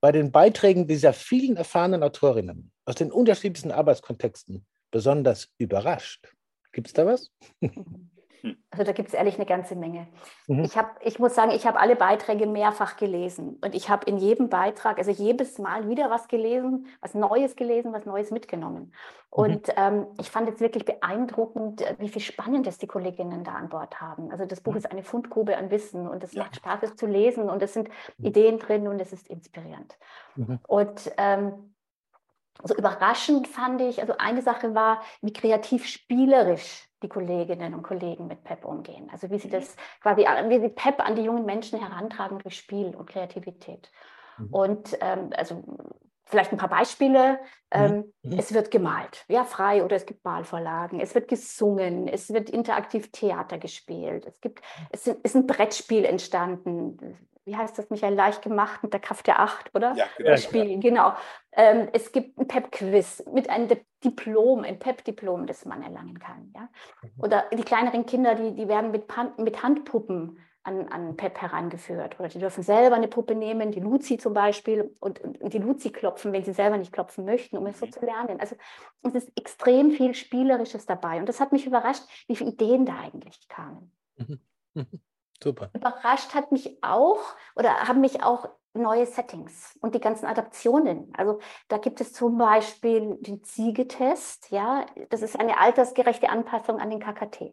bei 0.00 0.12
den 0.12 0.32
Beiträgen 0.32 0.86
dieser 0.86 1.12
vielen 1.12 1.56
erfahrenen 1.56 2.02
Autorinnen 2.02 2.72
aus 2.84 2.94
den 2.94 3.12
unterschiedlichsten 3.12 3.70
Arbeitskontexten 3.70 4.66
besonders 4.90 5.48
überrascht? 5.58 6.34
Gibt 6.72 6.88
es 6.88 6.92
da 6.92 7.06
was? 7.06 7.30
Hm. 8.42 8.56
Also 8.70 8.84
da 8.84 8.92
gibt 8.92 9.08
es 9.08 9.14
ehrlich 9.14 9.36
eine 9.36 9.46
ganze 9.46 9.76
Menge. 9.76 10.06
Mhm. 10.46 10.64
Ich, 10.64 10.76
hab, 10.76 10.98
ich 11.04 11.18
muss 11.18 11.34
sagen, 11.34 11.50
ich 11.50 11.66
habe 11.66 11.78
alle 11.78 11.96
Beiträge 11.96 12.46
mehrfach 12.46 12.96
gelesen 12.96 13.58
und 13.62 13.74
ich 13.74 13.90
habe 13.90 14.06
in 14.06 14.18
jedem 14.18 14.48
Beitrag, 14.48 14.98
also 14.98 15.10
jedes 15.10 15.58
Mal 15.58 15.88
wieder 15.88 16.10
was 16.10 16.28
gelesen, 16.28 16.86
was 17.00 17.14
Neues 17.14 17.56
gelesen, 17.56 17.92
was 17.92 18.06
Neues 18.06 18.30
mitgenommen. 18.30 18.84
Mhm. 18.84 18.92
Und 19.30 19.68
mhm. 19.68 19.74
ähm, 19.76 20.06
ich 20.18 20.30
fand 20.30 20.48
es 20.48 20.60
wirklich 20.60 20.84
beeindruckend, 20.84 21.82
äh, 21.82 21.96
wie 21.98 22.08
viel 22.08 22.22
Spannendes 22.22 22.78
die 22.78 22.86
Kolleginnen 22.86 23.44
da 23.44 23.52
an 23.52 23.68
Bord 23.68 24.00
haben. 24.00 24.30
Also 24.30 24.46
das 24.46 24.60
Buch 24.60 24.72
mhm. 24.72 24.78
ist 24.78 24.90
eine 24.90 25.02
Fundgrube 25.02 25.56
an 25.56 25.70
Wissen 25.70 26.08
und 26.08 26.24
es 26.24 26.32
ja. 26.32 26.42
macht 26.42 26.56
Spaß, 26.56 26.82
es 26.82 26.96
zu 26.96 27.06
lesen 27.06 27.50
und 27.50 27.62
es 27.62 27.74
sind 27.74 27.88
mhm. 28.18 28.26
Ideen 28.26 28.58
drin 28.58 28.88
und 28.88 29.00
es 29.00 29.12
ist 29.12 29.28
inspirierend. 29.28 29.96
Mhm. 30.36 30.58
Und 30.66 31.12
ähm, 31.18 31.74
so 32.62 32.74
überraschend 32.74 33.48
fand 33.48 33.80
ich, 33.80 34.00
also 34.00 34.14
eine 34.18 34.42
Sache 34.42 34.74
war, 34.74 35.02
wie 35.22 35.32
kreativ 35.32 35.86
spielerisch 35.86 36.88
die 37.02 37.08
Kolleginnen 37.08 37.74
und 37.74 37.82
Kollegen 37.82 38.26
mit 38.26 38.44
PEP 38.44 38.64
umgehen. 38.64 39.08
Also 39.10 39.30
wie 39.30 39.38
sie 39.38 39.48
mhm. 39.48 39.52
das 39.52 39.76
quasi, 40.02 40.22
wie 40.22 40.60
sie 40.60 40.68
PEP 40.68 41.00
an 41.00 41.16
die 41.16 41.22
jungen 41.22 41.46
Menschen 41.46 41.78
herantragen 41.78 42.38
durch 42.38 42.56
Spiel 42.56 42.94
und 42.94 43.08
Kreativität. 43.08 43.90
Mhm. 44.38 44.48
Und 44.50 44.98
ähm, 45.00 45.30
also 45.36 45.62
vielleicht 46.26 46.52
ein 46.52 46.58
paar 46.58 46.68
Beispiele. 46.68 47.32
Mhm. 47.32 47.38
Ähm, 47.72 48.12
mhm. 48.22 48.38
Es 48.38 48.52
wird 48.52 48.70
gemalt, 48.70 49.24
ja, 49.28 49.44
frei 49.44 49.84
oder 49.84 49.96
es 49.96 50.06
gibt 50.06 50.24
Malvorlagen. 50.24 51.00
Es 51.00 51.14
wird 51.14 51.28
gesungen, 51.28 52.08
es 52.08 52.32
wird 52.32 52.50
interaktiv 52.50 53.10
Theater 53.12 53.58
gespielt. 53.58 54.26
Es 54.26 54.40
gibt, 54.40 54.62
es 54.90 55.04
sind, 55.04 55.24
ist 55.24 55.34
ein 55.34 55.46
Brettspiel 55.46 56.04
entstanden 56.04 56.98
wie 57.44 57.56
heißt 57.56 57.78
das, 57.78 57.90
Michael, 57.90 58.14
leicht 58.14 58.42
gemacht 58.42 58.82
mit 58.82 58.92
der 58.92 59.00
Kraft 59.00 59.26
der 59.26 59.40
Acht, 59.40 59.74
oder? 59.74 59.94
Ja, 59.96 60.06
genau. 60.16 60.36
Spiel, 60.36 60.78
genau. 60.78 61.12
Ähm, 61.52 61.88
es 61.92 62.12
gibt 62.12 62.38
ein 62.38 62.46
PEP-Quiz 62.46 63.24
mit 63.32 63.48
einem 63.48 63.68
Diplom, 64.04 64.62
ein 64.62 64.78
PEP-Diplom, 64.78 65.46
das 65.46 65.64
man 65.64 65.82
erlangen 65.82 66.18
kann. 66.18 66.52
Ja? 66.54 66.68
Mhm. 67.02 67.10
Oder 67.18 67.44
die 67.52 67.62
kleineren 67.62 68.06
Kinder, 68.06 68.34
die, 68.34 68.54
die 68.54 68.68
werden 68.68 68.90
mit, 68.90 69.04
mit 69.38 69.62
Handpuppen 69.62 70.38
an, 70.62 70.88
an 70.88 71.16
PEP 71.16 71.40
herangeführt. 71.40 72.20
Oder 72.20 72.28
die 72.28 72.38
dürfen 72.38 72.62
selber 72.62 72.96
eine 72.96 73.08
Puppe 73.08 73.34
nehmen, 73.34 73.72
die 73.72 73.80
Luzi 73.80 74.18
zum 74.18 74.34
Beispiel, 74.34 74.94
und, 75.00 75.20
und 75.20 75.52
die 75.52 75.58
Luzi 75.58 75.90
klopfen, 75.90 76.32
wenn 76.32 76.44
sie 76.44 76.52
selber 76.52 76.76
nicht 76.76 76.92
klopfen 76.92 77.24
möchten, 77.24 77.56
um 77.56 77.66
es 77.66 77.78
so 77.78 77.86
mhm. 77.86 77.92
zu 77.92 78.04
lernen. 78.04 78.38
Also 78.38 78.56
es 79.02 79.14
ist 79.14 79.32
extrem 79.36 79.90
viel 79.90 80.14
Spielerisches 80.14 80.86
dabei. 80.86 81.18
Und 81.18 81.28
das 81.28 81.40
hat 81.40 81.52
mich 81.52 81.66
überrascht, 81.66 82.04
wie 82.26 82.36
viele 82.36 82.50
Ideen 82.50 82.84
da 82.84 82.98
eigentlich 82.98 83.48
kamen. 83.48 83.92
Mhm. 85.40 85.48
Super. 85.48 85.70
Überrascht 85.74 86.34
hat 86.34 86.52
mich 86.52 86.78
auch 86.82 87.20
oder 87.54 87.88
haben 87.88 88.00
mich 88.00 88.22
auch 88.22 88.48
neue 88.72 89.06
Settings 89.06 89.76
und 89.80 89.94
die 89.94 90.00
ganzen 90.00 90.26
Adaptionen. 90.26 91.12
Also 91.16 91.40
da 91.68 91.78
gibt 91.78 92.00
es 92.00 92.12
zum 92.12 92.38
Beispiel 92.38 93.16
den 93.20 93.42
Ziegetest, 93.42 94.50
ja, 94.50 94.86
das 95.08 95.22
ist 95.22 95.38
eine 95.38 95.58
altersgerechte 95.58 96.28
Anpassung 96.28 96.78
an 96.78 96.90
den 96.90 97.00
KKT. 97.00 97.52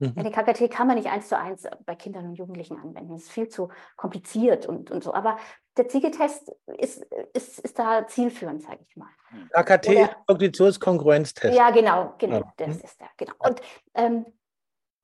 Mhm. 0.00 0.14
Ja, 0.16 0.22
den 0.22 0.32
KKT 0.32 0.70
kann 0.70 0.86
man 0.86 0.96
nicht 0.96 1.08
eins 1.08 1.28
zu 1.28 1.38
eins 1.38 1.68
bei 1.84 1.94
Kindern 1.94 2.26
und 2.26 2.34
Jugendlichen 2.34 2.78
anwenden. 2.78 3.12
Das 3.12 3.22
ist 3.22 3.30
viel 3.30 3.48
zu 3.48 3.68
kompliziert 3.96 4.66
und, 4.66 4.90
und 4.90 5.04
so. 5.04 5.12
Aber 5.14 5.36
der 5.76 5.88
Ziegetest 5.88 6.50
ist, 6.78 7.06
ist, 7.34 7.60
ist 7.60 7.78
da 7.78 8.06
zielführend, 8.06 8.62
sage 8.62 8.80
ich 8.88 8.96
mal. 8.96 9.10
KKT 9.52 9.88
Oder, 9.88 10.02
ist 10.02 10.26
Kognitionskongruenztest. 10.26 11.56
Ja, 11.56 11.70
genau, 11.70 12.14
genau, 12.18 12.38
ja. 12.38 12.52
das 12.56 12.78
mhm. 12.78 12.80
ist 12.82 13.00
der, 13.00 13.08
genau. 13.16 13.34
Und 13.38 13.60
ähm, 13.94 14.26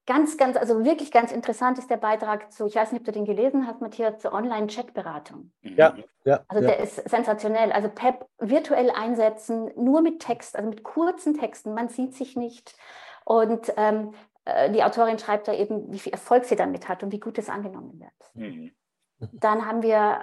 Ganz, 0.06 0.36
ganz, 0.36 0.56
also 0.56 0.84
wirklich 0.84 1.10
ganz 1.10 1.32
interessant 1.32 1.78
ist 1.78 1.90
der 1.90 1.96
Beitrag 1.96 2.52
zu, 2.52 2.66
ich 2.66 2.76
weiß 2.76 2.92
nicht, 2.92 3.00
ob 3.00 3.06
du 3.06 3.12
den 3.12 3.24
gelesen 3.24 3.66
hast, 3.66 3.80
Matthias, 3.80 4.20
zur 4.20 4.32
Online-Chat-Beratung. 4.32 5.50
Ja, 5.62 5.96
ja. 6.24 6.44
Also 6.46 6.62
ja. 6.62 6.70
der 6.70 6.78
ist 6.78 7.08
sensationell. 7.08 7.72
Also 7.72 7.88
PEP 7.88 8.24
virtuell 8.38 8.90
einsetzen, 8.90 9.72
nur 9.76 10.02
mit 10.02 10.20
Text, 10.20 10.54
also 10.54 10.70
mit 10.70 10.84
kurzen 10.84 11.34
Texten, 11.34 11.74
man 11.74 11.88
sieht 11.88 12.14
sich 12.14 12.36
nicht. 12.36 12.76
Und 13.24 13.72
ähm, 13.76 14.14
äh, 14.44 14.70
die 14.70 14.84
Autorin 14.84 15.18
schreibt 15.18 15.48
da 15.48 15.52
eben, 15.52 15.92
wie 15.92 15.98
viel 15.98 16.12
Erfolg 16.12 16.44
sie 16.44 16.56
damit 16.56 16.88
hat 16.88 17.02
und 17.02 17.10
wie 17.10 17.20
gut 17.20 17.36
es 17.36 17.48
angenommen 17.48 17.98
wird. 17.98 18.34
Mhm. 18.34 18.70
Dann 19.32 19.66
haben 19.66 19.82
wir 19.82 20.20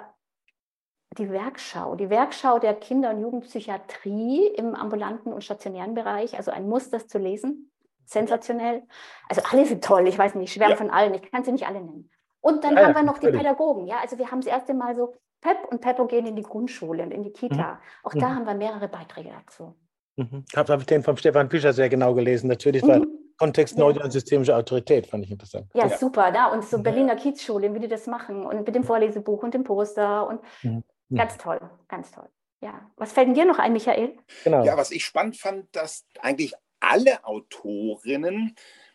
die 1.18 1.30
Werkschau, 1.30 1.94
die 1.94 2.08
Werkschau 2.08 2.58
der 2.58 2.74
Kinder- 2.74 3.10
und 3.10 3.20
Jugendpsychiatrie 3.20 4.46
im 4.46 4.74
ambulanten 4.74 5.30
und 5.30 5.44
stationären 5.44 5.94
Bereich, 5.94 6.38
also 6.38 6.50
ein 6.50 6.68
Muss, 6.68 6.88
das 6.88 7.06
zu 7.06 7.18
lesen 7.18 7.70
sensationell. 8.06 8.82
Also 9.28 9.42
alle 9.50 9.66
sind 9.66 9.84
toll, 9.84 10.06
ich 10.08 10.18
weiß 10.18 10.34
nicht, 10.34 10.50
ich 10.50 10.54
schwärme 10.54 10.72
ja. 10.72 10.76
von 10.76 10.90
allen, 10.90 11.14
ich 11.14 11.30
kann 11.30 11.44
sie 11.44 11.52
nicht 11.52 11.66
alle 11.66 11.80
nennen. 11.80 12.10
Und 12.40 12.62
dann 12.64 12.76
ja, 12.76 12.84
haben 12.84 12.94
wir 12.94 13.02
noch 13.02 13.18
die 13.18 13.30
Pädagogen, 13.30 13.86
ja, 13.86 13.96
also 14.02 14.18
wir 14.18 14.30
haben 14.30 14.40
das 14.40 14.48
erste 14.48 14.74
Mal 14.74 14.94
so 14.94 15.14
PEP 15.40 15.64
und 15.70 15.80
PEPO 15.80 16.06
gehen 16.06 16.26
in 16.26 16.36
die 16.36 16.42
Grundschule 16.42 17.02
und 17.02 17.10
in 17.10 17.22
die 17.22 17.32
Kita. 17.32 17.74
Mhm. 17.74 17.78
Auch 18.02 18.12
da 18.14 18.28
mhm. 18.28 18.34
haben 18.34 18.46
wir 18.46 18.54
mehrere 18.54 18.88
Beiträge 18.88 19.30
dazu. 19.30 19.74
Mhm. 20.16 20.44
Ich 20.50 20.56
habe 20.56 20.84
den 20.84 21.02
von 21.02 21.16
Stefan 21.16 21.50
Fischer 21.50 21.72
sehr 21.72 21.88
genau 21.88 22.14
gelesen, 22.14 22.48
natürlich, 22.48 22.86
weil 22.86 23.00
mhm. 23.00 23.24
Kontext 23.38 23.78
ja. 23.78 23.84
und 23.84 24.12
systemische 24.12 24.56
Autorität 24.56 25.06
fand 25.06 25.24
ich 25.24 25.30
interessant. 25.30 25.66
Ja, 25.74 25.86
ja. 25.86 25.96
super, 25.96 26.30
da 26.30 26.46
und 26.46 26.64
so 26.64 26.78
Berliner 26.78 27.16
Kiezschule, 27.16 27.74
wie 27.74 27.80
die 27.80 27.88
das 27.88 28.06
machen 28.06 28.46
und 28.46 28.66
mit 28.66 28.74
dem 28.74 28.84
Vorlesebuch 28.84 29.42
und 29.42 29.54
dem 29.54 29.64
Poster 29.64 30.26
und 30.26 30.40
mhm. 30.62 30.84
Mhm. 31.08 31.16
ganz 31.16 31.36
toll, 31.36 31.60
ganz 31.88 32.10
toll. 32.10 32.28
Ja, 32.60 32.80
was 32.96 33.12
fällt 33.12 33.28
denn 33.28 33.34
dir 33.34 33.44
noch 33.44 33.58
ein, 33.58 33.72
Michael? 33.72 34.16
Genau. 34.44 34.64
Ja, 34.64 34.76
was 34.76 34.90
ich 34.90 35.04
spannend 35.04 35.36
fand, 35.36 35.74
dass 35.76 36.06
eigentlich 36.20 36.54
alle 36.90 37.24
Autorinnen 37.24 38.54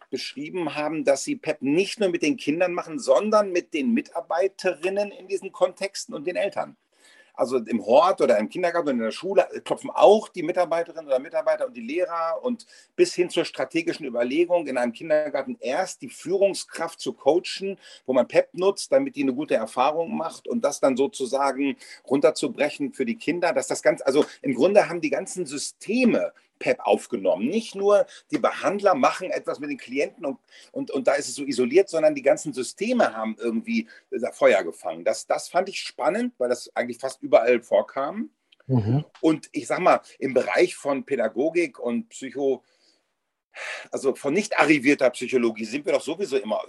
beschrieben 0.10 0.76
haben, 0.76 1.04
dass 1.04 1.24
sie 1.24 1.36
PEP 1.36 1.62
nicht 1.62 2.00
nur 2.00 2.10
mit 2.10 2.24
den 2.24 2.38
Kindern 2.38 2.74
machen, 2.74 3.00
sondern 3.00 3.52
mit 3.52 3.74
den 3.74 3.94
Mitarbeiterinnen 3.94 5.12
in 5.12 5.28
diesen 5.28 5.52
Kontexten 5.52 6.16
und 6.16 6.26
den 6.26 6.36
Eltern. 6.36 6.78
Also 7.40 7.56
im 7.58 7.86
Hort 7.86 8.20
oder 8.20 8.38
im 8.38 8.50
Kindergarten 8.50 8.90
oder 8.90 8.98
in 8.98 9.00
der 9.00 9.12
Schule 9.12 9.48
klopfen 9.64 9.90
auch 9.92 10.28
die 10.28 10.44
Mitarbeiterinnen 10.44 11.08
oder 11.08 11.20
Mitarbeiter 11.20 11.68
und 11.68 11.78
die 11.78 11.88
Lehrer 11.88 12.44
und 12.44 12.66
bis 12.98 13.14
hin 13.14 13.30
zur 13.30 13.46
strategischen 13.46 14.06
Überlegung 14.06 14.68
in 14.68 14.78
einem 14.78 14.92
Kindergarten 14.92 15.56
erst 15.62 16.02
die 16.02 16.10
Führungskraft 16.10 17.00
zu 17.00 17.14
coachen, 17.14 17.78
wo 18.06 18.12
man 18.12 18.28
PEP 18.28 18.56
nutzt, 18.56 18.92
damit 18.92 19.16
die 19.16 19.24
eine 19.24 19.34
gute 19.34 19.56
Erfahrung 19.56 20.18
macht 20.18 20.50
und 20.50 20.66
das 20.66 20.82
dann 20.82 20.98
sozusagen 20.98 21.78
runterzubrechen 22.10 22.92
für 22.92 23.06
die 23.06 23.16
Kinder, 23.16 23.54
dass 23.54 23.68
das 23.68 23.82
ganz, 23.82 24.02
also 24.02 24.26
im 24.42 24.54
Grunde 24.54 24.90
haben 24.90 25.00
die 25.00 25.10
ganzen 25.10 25.46
Systeme 25.46 26.34
PEP 26.60 26.80
aufgenommen. 26.82 27.48
Nicht 27.48 27.76
nur 27.76 28.06
die 28.32 28.38
Behandler 28.38 28.94
machen 28.94 29.32
etwas 29.32 29.60
mit 29.60 29.70
den 29.70 29.78
Klienten 29.78 30.26
und, 30.26 30.38
und, 30.72 30.92
und 30.92 31.08
da 31.08 31.14
ist 31.14 31.30
es 31.30 31.36
so 31.36 31.44
isoliert, 31.44 31.90
sondern 31.90 32.16
die 32.16 32.22
ganzen 32.22 32.54
Systeme 32.54 33.16
haben 33.16 33.36
irgendwie 33.40 33.88
da 34.12 34.32
Feuer 34.32 34.64
gefangen. 34.64 35.04
Das, 35.06 35.26
das 35.26 35.50
fand 35.50 35.70
ich 35.70 35.80
spannend, 35.80 36.34
weil 36.38 36.50
das 36.50 36.76
eigentlich 36.76 37.00
fast 37.00 37.22
überall 37.22 37.62
vorkam. 37.62 38.30
Mhm. 38.68 39.04
Und 39.22 39.50
ich 39.52 39.66
sag 39.66 39.80
mal, 39.80 40.02
im 40.20 40.34
Bereich 40.34 40.76
von 40.76 41.04
Pädagogik 41.04 41.80
und 41.80 42.10
Psycho, 42.10 42.64
also 43.92 44.14
von 44.14 44.34
nicht 44.34 44.60
arrivierter 44.60 45.10
Psychologie 45.10 45.66
sind 45.66 45.86
wir 45.86 45.94
doch 45.94 46.02
sowieso 46.02 46.38
immer 46.38 46.62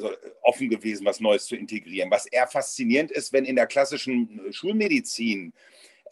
offen 0.43 0.71
gewesen, 0.71 1.05
was 1.05 1.21
Neues 1.21 1.47
zu 1.47 1.57
integrieren. 1.57 2.11
Was 2.11 2.27
eher 2.27 2.47
faszinierend 2.47 3.11
ist, 3.11 3.33
wenn 3.33 3.45
in 3.45 3.57
der 3.57 3.67
klassischen 3.67 4.41
Schulmedizin 4.51 5.53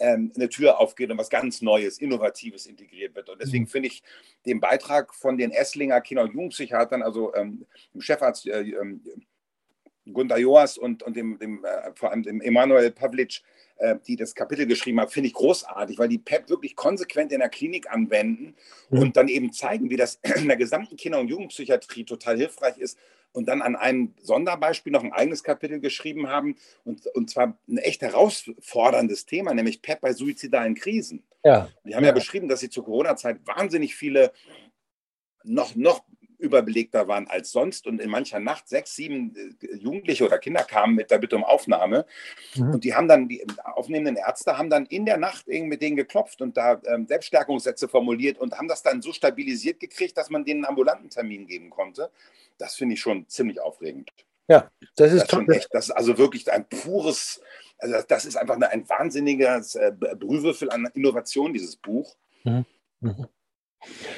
ähm, 0.01 0.33
eine 0.35 0.49
Tür 0.49 0.79
aufgeht 0.79 1.11
und 1.11 1.19
was 1.19 1.31
ganz 1.31 1.63
Neues, 1.63 1.99
Innovatives 1.99 2.67
integriert 2.67 3.15
wird. 3.15 3.29
Und 3.29 3.41
deswegen 3.41 3.65
mhm. 3.65 3.69
finde 3.69 3.89
ich 3.89 4.03
den 4.47 4.61
Beitrag 4.61 5.15
von 5.15 5.37
den 5.37 5.51
Esslinger 5.51 6.01
Kinder- 6.01 6.23
und 6.23 6.33
Jugendpsychiatern, 6.33 7.03
also 7.03 7.35
ähm, 7.35 7.67
dem 7.95 8.01
Chefarzt 8.01 8.47
äh, 8.47 8.63
äh, 8.63 8.99
Gunter 10.13 10.39
Joas 10.39 10.79
und, 10.79 11.03
und 11.03 11.17
dem, 11.17 11.39
dem 11.39 11.65
äh, 11.65 11.93
vor 11.95 12.11
allem 12.11 12.23
dem 12.23 12.41
Emanuel 12.41 12.91
Pavlic, 12.91 13.43
äh, 13.77 13.97
die 14.07 14.17
das 14.17 14.35
Kapitel 14.35 14.67
geschrieben 14.67 15.01
haben, 15.01 15.11
finde 15.11 15.29
ich 15.29 15.35
großartig, 15.35 15.99
weil 15.99 16.09
die 16.09 16.19
PEP 16.19 16.49
wirklich 16.49 16.77
konsequent 16.77 17.33
in 17.33 17.41
der 17.41 17.49
Klinik 17.49 17.91
anwenden 17.91 18.55
mhm. 18.91 18.99
und 19.01 19.17
dann 19.17 19.29
eben 19.29 19.53
zeigen, 19.53 19.91
wie 19.91 19.97
das 19.97 20.21
in 20.37 20.49
der 20.49 20.57
gesamten 20.57 20.97
Kinder- 20.97 21.21
und 21.21 21.29
Jugendpsychiatrie 21.29 22.05
total 22.05 22.37
hilfreich 22.37 22.79
ist 22.79 22.99
und 23.33 23.47
dann 23.49 23.63
an 23.63 23.77
einem 23.77 24.15
Sonderbeispiel 24.21 24.93
noch 24.93 25.05
ein 25.05 25.13
eigenes 25.13 25.43
Kapitel 25.43 25.81
geschrieben 25.81 26.29
haben 26.29 26.57
und, 26.85 27.07
und 27.09 27.31
zwar 27.31 27.59
ein 27.69 27.79
echt 27.79 28.03
herausforderndes 28.03 29.27
Thema, 29.27 29.55
nämlich 29.55 29.83
PEP 29.83 30.01
bei 30.01 30.13
suizidalen 30.13 30.75
Krisen. 30.75 31.25
Ja. 31.45 31.69
Die 31.85 31.95
haben 31.95 32.05
ja, 32.05 32.11
ja 32.11 32.15
beschrieben, 32.15 32.49
dass 32.49 32.61
sie 32.61 32.71
zur 32.71 32.85
Corona-Zeit 32.85 33.47
wahnsinnig 33.47 33.95
viele 33.95 34.33
noch, 35.45 35.75
noch 35.77 36.05
überbelegter 36.39 37.09
waren 37.09 37.27
als 37.27 37.51
sonst 37.51 37.87
und 37.87 38.01
in 38.01 38.11
mancher 38.11 38.39
Nacht 38.39 38.69
sechs, 38.69 38.95
sieben 38.95 39.35
äh, 39.37 39.77
Jugendliche 39.77 40.25
oder 40.25 40.39
Kinder 40.39 40.63
kamen 40.63 40.95
mit 40.95 41.11
der 41.11 41.19
Bitte 41.19 41.37
um 41.37 41.45
Aufnahme 41.45 42.07
mhm. 42.55 42.75
und 42.75 42.85
die 42.85 42.95
haben 42.95 43.09
dann, 43.09 43.29
die 43.29 43.45
aufnehmenden 43.65 44.17
Ärzte 44.17 44.57
haben 44.57 44.71
dann 44.71 44.87
in 44.87 45.05
der 45.05 45.17
Nacht 45.17 45.47
mit 45.49 45.83
denen 45.83 45.97
geklopft 45.97 46.41
und 46.41 46.57
da 46.57 46.81
ähm, 46.87 47.07
Selbststärkungssätze 47.07 47.89
formuliert 47.89 48.39
und 48.39 48.57
haben 48.57 48.69
das 48.69 48.83
dann 48.83 49.03
so 49.03 49.13
stabilisiert 49.13 49.81
gekriegt, 49.81 50.17
dass 50.17 50.31
man 50.31 50.45
denen 50.45 50.65
einen 50.65 50.71
ambulanten 50.71 51.11
Termin 51.11 51.47
geben 51.47 51.71
konnte. 51.71 52.11
Das 52.57 52.75
finde 52.75 52.95
ich 52.95 53.01
schon 53.01 53.29
ziemlich 53.29 53.61
aufregend. 53.61 54.11
Ja, 54.49 54.71
das 54.97 55.13
ist, 55.13 55.21
das 55.21 55.25
ist 55.25 55.31
schon 55.31 55.51
echt, 55.51 55.69
das 55.73 55.85
ist 55.87 55.91
also 55.91 56.17
wirklich 56.17 56.51
ein 56.51 56.67
pures, 56.69 57.41
also 57.79 57.97
das 58.07 58.25
ist 58.25 58.37
einfach 58.37 58.59
ein 58.59 58.89
wahnsinniges 58.89 59.75
äh, 59.75 59.93
Brühwürfel 59.93 60.71
an 60.71 60.89
Innovation, 60.95 61.53
dieses 61.53 61.77
Buch. 61.77 62.17
Mhm. 62.45 62.65
Mhm. 63.01 63.27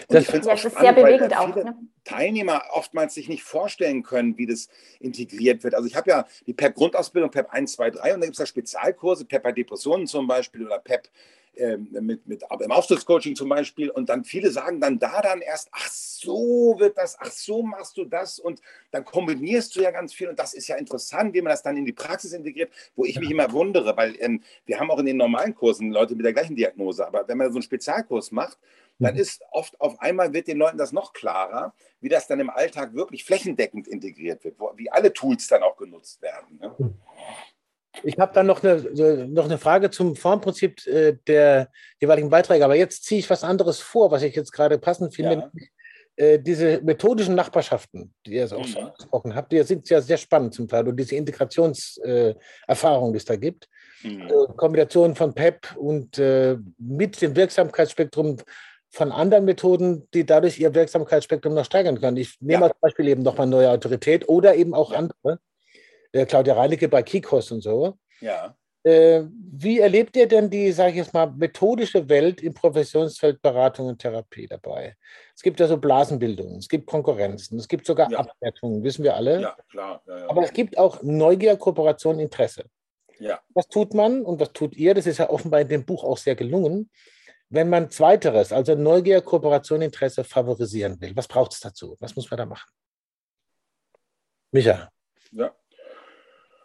Das, 0.09 0.27
ja, 0.27 0.39
das 0.39 0.65
ist 0.65 0.79
sehr 0.79 0.93
bewegend 0.93 1.37
auch. 1.37 1.55
Ne? 1.55 1.77
Teilnehmer 2.05 2.63
oftmals 2.73 3.15
sich 3.15 3.29
nicht 3.29 3.43
vorstellen 3.43 4.03
können, 4.03 4.39
wie 4.39 4.47
das 4.47 4.69
integriert 5.01 5.63
wird. 5.63 5.75
Also 5.75 5.87
ich 5.87 5.97
habe 5.97 6.11
ja 6.11 6.27
die 6.47 6.55
PEP-Grundausbildung, 6.55 7.31
PEP 7.31 7.51
1, 7.51 7.73
2, 7.73 7.91
3 7.91 8.15
und 8.15 8.21
da 8.21 8.27
gibt 8.27 8.35
es 8.35 8.39
ja 8.39 8.47
Spezialkurse, 8.47 9.27
PEP 9.27 9.43
bei 9.43 9.53
Depressionen 9.53 10.07
zum 10.07 10.27
Beispiel 10.27 10.65
oder 10.67 10.79
PEP 10.79 11.09
mit, 11.69 12.27
mit, 12.27 12.45
im 12.61 12.73
Auftrittscoaching 12.73 13.37
zum 13.37 13.49
Beispiel. 13.49 13.91
Und 13.91 14.09
dann 14.09 14.25
viele 14.25 14.51
sagen 14.51 14.81
dann 14.81 14.99
da 14.99 15.21
dann 15.23 15.41
erst, 15.41 15.69
ach 15.73 15.89
so 15.89 16.77
wird 16.79 16.99
das, 16.99 17.17
ach 17.19 17.31
so 17.31 17.63
machst 17.63 17.97
du 17.97 18.05
das. 18.05 18.39
Und 18.39 18.61
dann 18.91 19.05
kombinierst 19.05 19.75
du 19.77 19.83
ja 19.83 19.91
ganz 19.91 20.13
viel. 20.13 20.29
Und 20.29 20.39
das 20.39 20.55
ist 20.55 20.69
ja 20.69 20.77
interessant, 20.77 21.35
wie 21.35 21.43
man 21.43 21.51
das 21.51 21.63
dann 21.63 21.77
in 21.77 21.85
die 21.85 21.93
Praxis 21.93 22.33
integriert, 22.33 22.71
wo 22.97 23.05
ich 23.05 23.19
mich 23.19 23.31
immer 23.31 23.53
wundere, 23.53 23.97
weil 23.97 24.17
ähm, 24.21 24.43
wir 24.67 24.81
haben 24.81 24.91
auch 24.91 24.99
in 24.99 25.07
den 25.07 25.17
normalen 25.17 25.55
Kursen 25.55 25.91
Leute 25.91 26.15
mit 26.15 26.25
der 26.25 26.33
gleichen 26.33 26.57
Diagnose. 26.57 27.07
Aber 27.07 27.27
wenn 27.29 27.39
man 27.39 27.51
so 27.51 27.57
einen 27.57 27.63
Spezialkurs 27.63 28.33
macht, 28.33 28.59
dann 29.01 29.15
mhm. 29.15 29.21
ist 29.21 29.43
oft 29.51 29.81
auf 29.81 30.01
einmal 30.01 30.33
wird 30.33 30.47
den 30.47 30.59
Leuten 30.59 30.79
das 30.79 30.93
noch 30.93 31.13
klarer, 31.13 31.75
wie 32.01 32.09
das 32.09 32.27
dann 32.27 32.41
im 32.41 32.51
Alltag 32.51 32.95
wirklich 32.95 33.25
flächendeckend 33.25 33.89
integriert 33.89 34.45
wird, 34.45 34.59
wo, 34.59 34.73
wie 34.77 34.91
alle 34.91 35.13
Tools 35.13 35.49
dann 35.49 35.63
auch 35.63 35.77
genutzt 35.77 36.23
werden. 36.23 36.59
Ne? 36.61 36.95
Ich 38.03 38.19
habe 38.19 38.33
dann 38.33 38.47
noch 38.47 38.63
eine, 38.63 39.29
noch 39.29 39.45
eine 39.45 39.59
Frage 39.59 39.91
zum 39.91 40.17
Formprinzip 40.17 40.87
äh, 40.87 41.17
der 41.27 41.71
jeweiligen 42.01 42.31
Beiträge, 42.31 42.65
aber 42.65 42.77
jetzt 42.77 43.05
ziehe 43.05 43.19
ich 43.19 43.29
was 43.31 43.45
anderes 43.45 43.81
vor, 43.81 44.11
was 44.11 44.23
ich 44.23 44.35
jetzt 44.35 44.53
gerade 44.53 44.79
passend 44.79 45.15
finde. 45.15 45.51
Ja. 45.53 45.53
Äh, 46.17 46.39
diese 46.39 46.81
methodischen 46.83 47.35
Nachbarschaften, 47.35 48.15
die 48.27 48.35
ihr 48.35 48.45
auch 48.53 48.59
mhm. 48.59 48.65
schon 48.65 48.85
angesprochen 48.85 49.35
habt, 49.35 49.53
die 49.53 49.63
sind 49.63 49.89
ja 49.91 50.01
sehr 50.01 50.19
spannend 50.19 50.55
zum 50.55 50.69
Teil 50.69 50.87
und 50.87 50.97
diese 50.97 51.17
Integrationserfahrung, 51.17 53.13
die 53.13 53.17
es 53.17 53.25
da 53.25 53.37
gibt. 53.37 53.69
Mhm. 54.03 54.29
Äh, 54.29 54.53
Kombination 54.57 55.17
von 55.17 55.35
PEP 55.35 55.77
und 55.77 56.19
mit 56.79 57.21
dem 57.21 57.37
Wirksamkeitsspektrum 57.37 58.37
von 58.93 59.13
anderen 59.13 59.45
Methoden, 59.45 60.09
die 60.15 60.27
dadurch 60.27 60.59
ihr 60.59 60.75
Wirksamkeitsspektrum 60.75 61.55
noch 61.55 61.65
steigern 61.65 62.01
können. 62.01 62.17
Ich 62.17 62.41
nehme 62.41 62.63
ja. 62.63 62.69
als 62.69 62.81
Beispiel 62.81 63.07
eben 63.09 63.23
nochmal 63.23 63.47
neue 63.47 63.71
Autorität 63.71 64.29
oder 64.29 64.57
eben 64.57 64.75
auch 64.75 64.93
ja. 64.93 64.99
andere 64.99 65.39
äh, 66.13 66.27
Claudia 66.27 66.55
Reinecke 66.55 66.89
bei 66.89 67.03
Kikos 67.03 67.51
und 67.51 67.63
so. 67.63 67.99
Ja. 68.21 68.57
Äh, 68.83 69.25
wie 69.53 69.79
erlebt 69.79 70.17
ihr 70.17 70.27
denn 70.27 70.49
die, 70.49 70.73
sage 70.73 70.91
ich 70.91 70.97
jetzt 70.97 71.13
mal, 71.13 71.31
methodische 71.31 72.09
Welt 72.09 72.41
im 72.43 72.55
Professionsfeld 72.55 73.43
Beratung 73.43 73.89
und 73.89 73.99
Therapie 73.99 74.47
dabei? 74.47 74.97
Es 75.37 75.43
gibt 75.43 75.61
ja 75.61 75.67
so 75.67 75.77
Blasenbildungen, 75.77 76.59
es 76.59 76.69
gibt 76.69 76.87
Konkurrenzen, 76.87 77.59
es 77.59 77.69
gibt 77.69 77.85
sogar 77.85 78.11
ja. 78.11 78.19
Abwertungen, 78.19 78.83
wissen 78.83 79.05
wir 79.05 79.17
alle. 79.17 79.43
Ja, 79.43 79.57
klar. 79.71 80.03
Ja, 80.07 80.19
ja. 80.21 80.31
Aber 80.31 80.43
es 80.43 80.53
gibt 80.55 80.79
auch 80.79 81.03
Neugier, 81.03 81.57
Kooperation, 81.57 82.19
Interesse. 82.19 82.65
Ja. 83.19 83.39
Was 83.53 83.69
tut 83.69 83.93
man 83.93 84.23
und 84.23 84.41
was 84.41 84.53
tut 84.55 84.75
ihr? 84.77 84.95
Das 84.95 85.07
ist 85.07 85.19
ja 85.19 85.29
offenbar 85.29 85.61
in 85.61 85.69
dem 85.69 85.85
Buch 85.85 86.03
auch 86.03 86.17
sehr 86.17 86.35
gelungen. 86.35 86.91
Wenn 87.51 87.69
man 87.69 87.91
Zweiteres, 87.91 88.51
also 88.51 88.75
Neugier, 88.77 89.21
Kooperation, 89.21 89.83
Interesse 89.83 90.25
favorisieren 90.25 90.99
will, 91.03 91.15
was 91.17 91.29
braucht 91.29 91.53
es 91.53 91.61
dazu? 91.61 91.97
Was 92.01 92.17
muss 92.17 92.31
man 92.31 92.39
da 92.39 92.47
machen? 92.47 92.71
Micha. 94.53 94.89
Ja. 95.33 95.55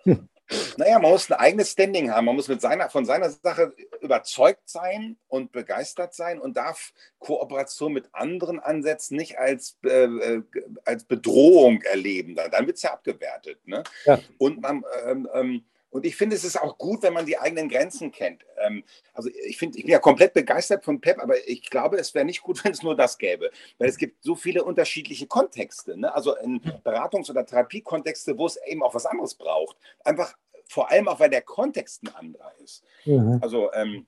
Naja, 0.77 0.99
man 0.99 1.11
muss 1.11 1.31
ein 1.31 1.39
eigenes 1.39 1.71
Standing 1.71 2.11
haben. 2.11 2.25
Man 2.25 2.35
muss 2.35 2.47
mit 2.47 2.61
seiner, 2.61 2.89
von 2.89 3.05
seiner 3.05 3.29
Sache 3.31 3.73
überzeugt 4.01 4.69
sein 4.69 5.17
und 5.27 5.51
begeistert 5.51 6.13
sein 6.13 6.39
und 6.39 6.55
darf 6.55 6.93
Kooperation 7.17 7.93
mit 7.93 8.09
anderen 8.11 8.59
Ansätzen 8.59 9.17
nicht 9.17 9.39
als, 9.39 9.77
äh, 9.83 10.05
äh 10.05 10.43
als 10.83 11.05
Bedrohung 11.05 11.81
erleben. 11.81 12.35
Dann 12.35 12.67
wird 12.67 12.77
es 12.77 12.83
ja 12.83 12.93
abgewertet. 12.93 13.59
Ne? 13.65 13.83
Ja. 14.05 14.19
Und 14.37 14.61
man, 14.61 14.83
ähm, 15.07 15.27
ähm, 15.33 15.65
und 15.95 16.05
ich 16.05 16.17
finde, 16.17 16.35
es 16.35 16.43
ist 16.43 16.61
auch 16.61 16.77
gut, 16.77 17.03
wenn 17.03 17.13
man 17.13 17.25
die 17.25 17.37
eigenen 17.37 17.69
Grenzen 17.69 18.11
kennt. 18.11 18.45
Ähm, 18.57 18.83
also 19.13 19.29
ich 19.29 19.57
finde, 19.57 19.77
ich 19.77 19.85
bin 19.85 19.93
ja 19.93 19.99
komplett 19.99 20.33
begeistert 20.33 20.83
von 20.83 20.99
PEP, 20.99 21.23
aber 21.23 21.47
ich 21.47 21.69
glaube, 21.69 21.95
es 21.95 22.13
wäre 22.13 22.25
nicht 22.25 22.41
gut, 22.41 22.61
wenn 22.65 22.73
es 22.73 22.83
nur 22.83 22.97
das 22.97 23.17
gäbe. 23.17 23.49
Weil 23.77 23.87
es 23.87 23.97
gibt 23.97 24.21
so 24.21 24.35
viele 24.35 24.65
unterschiedliche 24.65 25.25
Kontexte. 25.25 25.97
Ne? 25.97 26.13
Also 26.13 26.35
in 26.35 26.59
Beratungs- 26.83 27.29
oder 27.29 27.45
Therapiekontexte, 27.45 28.37
wo 28.37 28.45
es 28.45 28.59
eben 28.65 28.83
auch 28.83 28.93
was 28.93 29.05
anderes 29.05 29.35
braucht. 29.35 29.77
Einfach 30.03 30.35
vor 30.67 30.91
allem 30.91 31.07
auch, 31.07 31.21
weil 31.21 31.29
der 31.29 31.43
Kontext 31.43 32.03
ein 32.03 32.13
anderer 32.13 32.51
ist. 32.61 32.83
Mhm. 33.05 33.39
Also 33.41 33.71
ähm, 33.71 34.05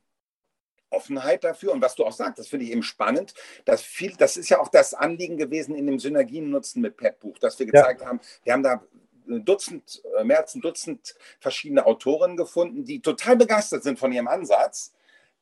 Offenheit 0.89 1.46
dafür. 1.46 1.72
Und 1.72 1.82
was 1.82 1.96
du 1.96 2.06
auch 2.06 2.12
sagst, 2.12 2.38
das 2.38 2.50
finde 2.50 2.65
ich 2.65 2.74
eben 2.74 2.84
spannend, 2.84 3.34
dass 3.63 3.82
viel, 3.82 4.13
das 4.17 4.36
ist 4.36 4.50
ja 4.50 4.60
auch 4.60 4.67
das 4.67 4.94
Anliegen 4.94 5.38
gewesen 5.38 5.74
in 5.74 5.88
dem 5.88 6.00
Synergien-Nutzen 6.00 6.82
mit 6.82 6.98
PEP-Buch, 6.98 7.38
dass 7.38 7.58
wir 7.60 7.65
gezeigt 7.65 8.01
ja. 8.01 8.08
haben, 8.08 8.20
wir 8.44 8.51
haben 8.51 8.63
da 8.63 8.84
Dutzend, 9.27 10.01
äh, 10.17 10.24
mehr 10.24 10.39
als 10.39 10.55
ein 10.55 10.62
Dutzend 10.62 11.15
verschiedene 11.39 11.86
Autoren 11.86 12.38
gefunden, 12.38 12.86
die 12.86 13.01
total 13.01 13.36
begeistert 13.36 13.84
sind 13.84 14.00
von 14.00 14.12
ihrem 14.12 14.27
Ansatz. 14.27 14.93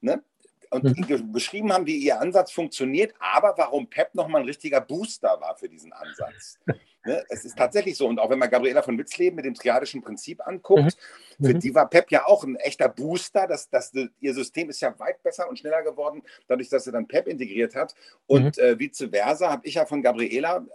Ne? 0.02 0.24
Und 0.70 0.84
mhm. 0.84 1.32
beschrieben 1.32 1.72
haben, 1.72 1.86
wie 1.86 1.98
ihr 1.98 2.20
Ansatz 2.20 2.52
funktioniert, 2.52 3.14
aber 3.20 3.54
warum 3.58 3.88
PEP 3.88 4.16
nochmal 4.16 4.42
ein 4.42 4.48
richtiger 4.48 4.82
Booster 4.82 5.40
war 5.40 5.56
für 5.56 5.70
diesen 5.70 5.94
Ansatz. 5.94 6.58
ne? 7.06 7.24
Es 7.30 7.46
ist 7.46 7.58
tatsächlich 7.58 7.96
so. 7.96 8.08
Und 8.08 8.20
auch 8.20 8.30
wenn 8.30 8.40
man 8.40 8.50
Gabriela 8.50 8.82
von 8.82 8.98
Witzleben 8.98 9.36
mit 9.36 9.46
dem 9.46 9.54
triadischen 9.54 10.02
Prinzip 10.02 10.46
anguckt, 10.46 10.98
mhm. 11.38 11.46
für 11.46 11.54
mhm. 11.54 11.60
die 11.60 11.76
war 11.76 11.90
PEP 11.90 12.12
ja 12.12 12.26
auch 12.26 12.44
ein 12.44 12.56
echter 12.58 12.90
Booster. 12.90 13.48
Das, 13.48 13.70
das, 13.70 13.94
ihr 14.20 14.34
System 14.34 14.70
ist 14.70 14.82
ja 14.82 14.98
weit 15.00 15.22
besser 15.24 15.48
und 15.48 15.60
schneller 15.60 15.84
geworden, 15.84 16.24
dadurch, 16.48 16.70
dass 16.70 16.84
sie 16.84 16.92
dann 16.92 17.08
PEP 17.08 17.28
integriert 17.28 17.76
hat. 17.76 17.96
Und 18.28 18.58
mhm. 18.58 18.64
äh, 18.64 18.80
vice 18.80 19.08
versa 19.12 19.52
habe 19.52 19.66
ich 19.68 19.76
ja 19.76 19.86
von 19.86 20.02
Gabriela 20.02 20.66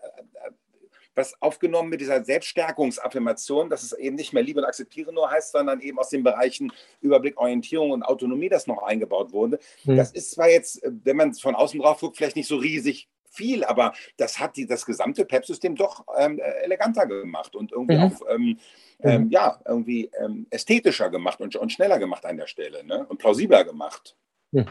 was 1.15 1.35
aufgenommen 1.41 1.91
mit 1.91 2.01
dieser 2.01 2.25
Selbststärkungsaffirmation, 2.25 3.69
dass 3.69 3.83
es 3.83 3.93
eben 3.93 4.17
nicht 4.17 4.33
mehr 4.33 4.43
Liebe 4.43 4.61
und 4.61 4.67
Akzeptiere 4.67 5.13
nur 5.13 5.31
heißt, 5.31 5.53
sondern 5.53 5.81
eben 5.81 5.99
aus 5.99 6.11
den 6.11 6.23
Bereichen 6.23 6.73
Überblick, 7.01 7.39
Orientierung 7.39 7.91
und 7.91 8.03
Autonomie 8.03 8.49
das 8.49 8.67
noch 8.67 8.83
eingebaut 8.83 9.33
wurde. 9.33 9.59
Mhm. 9.85 9.97
Das 9.97 10.13
ist 10.13 10.33
zwar 10.33 10.49
jetzt, 10.49 10.83
äh, 10.83 10.91
wenn 11.05 11.17
man 11.17 11.35
von 11.35 11.55
außen 11.55 11.81
drauf 11.81 12.01
guckt, 12.01 12.17
vielleicht 12.17 12.37
nicht 12.37 12.49
so 12.49 12.57
riesig 12.57 13.09
viel, 13.31 13.65
aber 13.65 13.93
das 14.17 14.39
hat 14.39 14.57
die, 14.57 14.67
das 14.67 14.85
gesamte 14.85 15.25
PEP-System 15.25 15.77
doch 15.77 16.05
ähm, 16.19 16.39
äh, 16.39 16.65
eleganter 16.65 17.07
gemacht 17.07 17.55
und 17.55 17.73
irgendwie 17.73 17.97
mhm. 17.97 18.03
auch 18.03 18.21
ähm, 18.29 18.59
ähm, 19.03 19.25
mhm. 19.25 19.31
ja, 19.31 19.61
irgendwie 19.67 20.11
ähm, 20.21 20.47
ästhetischer 20.51 21.11
gemacht 21.11 21.41
und, 21.41 21.55
und, 21.57 21.73
schneller 21.73 21.99
gemacht 21.99 22.27
an 22.27 22.37
der 22.37 22.49
Stelle 22.49 22.85
ne? 22.85 23.07
und 23.09 23.19
plausibler 23.19 23.65
gemacht. 23.65 24.17
Mhm. 24.51 24.67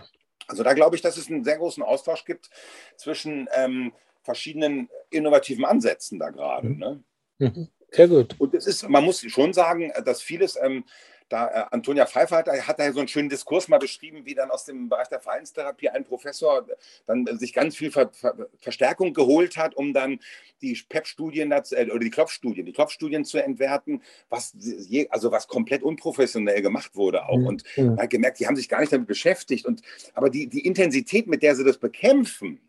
Also 0.47 0.63
da 0.63 0.73
glaube 0.73 0.95
ich, 0.95 1.01
dass 1.01 1.17
es 1.17 1.29
einen 1.29 1.43
sehr 1.43 1.57
großen 1.57 1.83
Austausch 1.83 2.25
gibt 2.25 2.49
zwischen 2.97 3.47
ähm, 3.55 3.93
verschiedenen 4.21 4.89
innovativen 5.09 5.65
Ansätzen 5.65 6.19
da 6.19 6.29
gerade. 6.29 6.69
Mhm. 6.69 6.77
Ne? 6.77 7.03
Mhm. 7.39 7.67
Sehr 7.91 8.07
gut. 8.07 8.35
Und 8.37 8.53
es 8.53 8.67
ist, 8.67 8.87
man 8.87 9.03
muss 9.03 9.21
schon 9.21 9.53
sagen, 9.53 9.91
dass 10.05 10.21
vieles, 10.21 10.57
ähm, 10.61 10.83
da 11.29 11.47
äh, 11.47 11.65
Antonia 11.71 12.05
Pfeiffer 12.05 12.37
hat, 12.37 12.47
hat 12.47 12.79
da 12.79 12.91
so 12.91 12.99
einen 12.99 13.07
schönen 13.07 13.29
Diskurs 13.29 13.67
mal 13.67 13.77
beschrieben, 13.77 14.25
wie 14.25 14.33
dann 14.33 14.51
aus 14.51 14.65
dem 14.65 14.89
Bereich 14.89 15.07
der 15.07 15.19
Verhaltenstherapie 15.19 15.89
ein 15.89 16.03
Professor 16.03 16.65
dann 17.05 17.25
sich 17.37 17.53
ganz 17.53 17.75
viel 17.75 17.91
Ver 17.91 18.09
Ver 18.11 18.49
Verstärkung 18.57 19.13
geholt 19.13 19.55
hat, 19.55 19.75
um 19.75 19.93
dann 19.93 20.19
die 20.61 20.77
PEP-Studien 20.89 21.51
äh, 21.51 21.89
oder 21.89 21.99
die 21.99 22.09
Klopfstudien, 22.09 22.65
die 22.65 22.73
Klopfstudien 22.73 23.25
zu 23.25 23.41
entwerten, 23.41 24.01
was 24.29 24.53
je, 24.59 25.07
also 25.09 25.31
was 25.31 25.47
komplett 25.47 25.83
unprofessionell 25.83 26.61
gemacht 26.61 26.95
wurde 26.95 27.27
auch. 27.27 27.37
Mhm. 27.37 27.47
Und 27.47 27.63
man 27.77 27.99
hat 27.99 28.09
gemerkt, 28.09 28.39
die 28.39 28.47
haben 28.47 28.55
sich 28.55 28.69
gar 28.69 28.81
nicht 28.81 28.91
damit 28.91 29.07
beschäftigt. 29.07 29.65
Und 29.65 29.81
aber 30.13 30.29
die, 30.29 30.47
die 30.47 30.65
Intensität, 30.65 31.27
mit 31.27 31.43
der 31.43 31.55
sie 31.55 31.63
das 31.63 31.77
bekämpfen, 31.77 32.59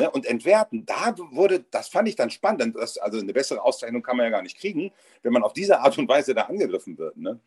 ne, 0.00 0.10
und 0.10 0.26
entwerten. 0.26 0.86
Da 0.86 1.14
wurde, 1.30 1.64
das 1.70 1.88
fand 1.88 2.08
ich 2.08 2.16
dann 2.16 2.30
spannend. 2.30 2.76
Das, 2.76 2.98
also 2.98 3.18
eine 3.18 3.32
bessere 3.32 3.62
Auszeichnung 3.62 4.02
kann 4.02 4.16
man 4.16 4.26
ja 4.26 4.30
gar 4.30 4.42
nicht 4.42 4.58
kriegen, 4.58 4.92
wenn 5.22 5.32
man 5.32 5.42
auf 5.42 5.52
diese 5.52 5.80
Art 5.80 5.96
und 5.98 6.08
Weise 6.08 6.34
da 6.34 6.42
angegriffen 6.42 6.98
wird. 6.98 7.16
Ne? 7.16 7.40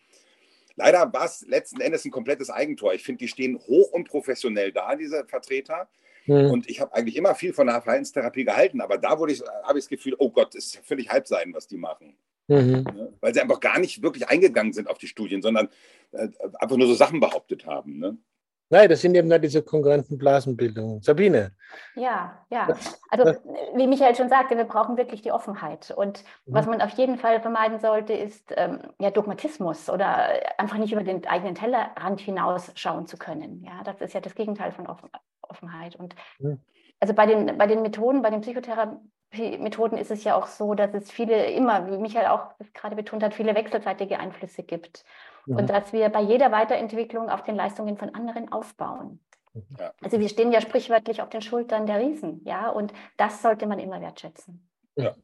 Leider 0.75 1.11
war 1.13 1.25
es 1.25 1.45
letzten 1.47 1.81
Endes 1.81 2.05
ein 2.05 2.11
komplettes 2.11 2.49
Eigentor. 2.49 2.93
Ich 2.93 3.03
finde, 3.03 3.19
die 3.19 3.27
stehen 3.27 3.59
hoch 3.59 3.91
und 3.91 4.07
professionell 4.07 4.71
da, 4.71 4.95
diese 4.95 5.25
Vertreter. 5.25 5.87
Mhm. 6.25 6.51
Und 6.51 6.69
ich 6.69 6.79
habe 6.79 6.93
eigentlich 6.93 7.15
immer 7.15 7.35
viel 7.35 7.53
von 7.53 7.67
der 7.67 7.81
Verhaltenstherapie 7.81 8.45
gehalten, 8.45 8.81
aber 8.81 8.97
da 8.97 9.09
habe 9.09 9.31
ich 9.31 9.41
das 9.41 9.89
Gefühl, 9.89 10.15
oh 10.17 10.29
Gott, 10.29 10.55
ist 10.55 10.77
völlig 10.83 11.09
Halbseiden, 11.09 11.53
was 11.53 11.67
die 11.67 11.77
machen. 11.77 12.15
Mhm. 12.47 12.83
Ne? 12.83 13.13
Weil 13.19 13.33
sie 13.33 13.41
einfach 13.41 13.59
gar 13.59 13.79
nicht 13.79 14.01
wirklich 14.01 14.27
eingegangen 14.27 14.73
sind 14.73 14.89
auf 14.89 14.97
die 14.97 15.07
Studien, 15.07 15.41
sondern 15.41 15.69
äh, 16.11 16.29
einfach 16.59 16.77
nur 16.77 16.87
so 16.87 16.93
Sachen 16.93 17.19
behauptet 17.19 17.65
haben. 17.65 17.99
Ne? 17.99 18.17
Nein, 18.73 18.89
das 18.89 19.01
sind 19.01 19.13
eben 19.13 19.27
nur 19.27 19.37
diese 19.37 19.61
konkurrenten 19.61 20.17
Blasenbildungen. 20.17 20.99
Sabine. 21.03 21.51
Ja, 21.93 22.43
ja. 22.49 22.67
Also 23.11 23.39
wie 23.75 23.85
Michael 23.85 24.15
schon 24.15 24.29
sagte, 24.29 24.57
wir 24.57 24.63
brauchen 24.63 24.97
wirklich 24.97 25.21
die 25.21 25.31
Offenheit. 25.31 25.93
Und 25.95 26.23
mhm. 26.47 26.55
was 26.55 26.65
man 26.65 26.81
auf 26.81 26.89
jeden 26.97 27.19
Fall 27.19 27.39
vermeiden 27.39 27.79
sollte, 27.79 28.13
ist 28.13 28.51
ähm, 28.57 28.79
ja, 28.97 29.11
Dogmatismus 29.11 29.91
oder 29.91 30.27
einfach 30.57 30.79
nicht 30.79 30.91
über 30.91 31.03
den 31.03 31.23
eigenen 31.27 31.53
Tellerrand 31.53 32.19
hinausschauen 32.19 33.05
zu 33.05 33.17
können. 33.17 33.63
Ja, 33.63 33.83
das 33.83 34.01
ist 34.01 34.15
ja 34.15 34.21
das 34.21 34.33
Gegenteil 34.33 34.71
von 34.71 34.87
Offen 34.87 35.11
Offenheit. 35.43 35.95
Und 35.95 36.15
mhm. 36.39 36.59
also 36.99 37.13
bei 37.13 37.27
den, 37.27 37.55
bei 37.59 37.67
den 37.67 37.83
Methoden, 37.83 38.23
bei 38.23 38.31
den 38.31 38.41
Psychotherapie-Methoden 38.41 39.99
ist 39.99 40.09
es 40.09 40.23
ja 40.23 40.33
auch 40.33 40.47
so, 40.47 40.73
dass 40.73 40.95
es 40.95 41.11
viele 41.11 41.45
immer, 41.51 41.91
wie 41.91 41.99
Michael 41.99 42.25
auch 42.25 42.55
gerade 42.73 42.95
betont 42.95 43.21
hat, 43.21 43.35
viele 43.35 43.53
wechselseitige 43.53 44.17
Einflüsse 44.17 44.63
gibt 44.63 45.05
mhm. 45.45 45.57
und 45.57 45.69
dass 45.69 45.93
wir 45.93 46.09
bei 46.09 46.21
jeder 46.21 46.51
Weiterentwicklung 46.51 47.29
auf 47.29 47.43
den 47.43 47.55
Leistungen 47.55 47.97
von 47.97 48.13
anderen 48.13 48.51
aufbauen. 48.51 49.19
Mhm. 49.53 49.63
Ja. 49.79 49.93
Also 50.01 50.19
wir 50.19 50.29
stehen 50.29 50.51
ja 50.51 50.61
sprichwörtlich 50.61 51.21
auf 51.21 51.29
den 51.29 51.41
Schultern 51.41 51.85
der 51.85 51.99
Riesen, 51.99 52.41
ja, 52.45 52.69
und 52.69 52.93
das 53.17 53.41
sollte 53.41 53.65
man 53.67 53.79
immer 53.79 54.01
wertschätzen. 54.01 54.67
Ja. 54.95 55.15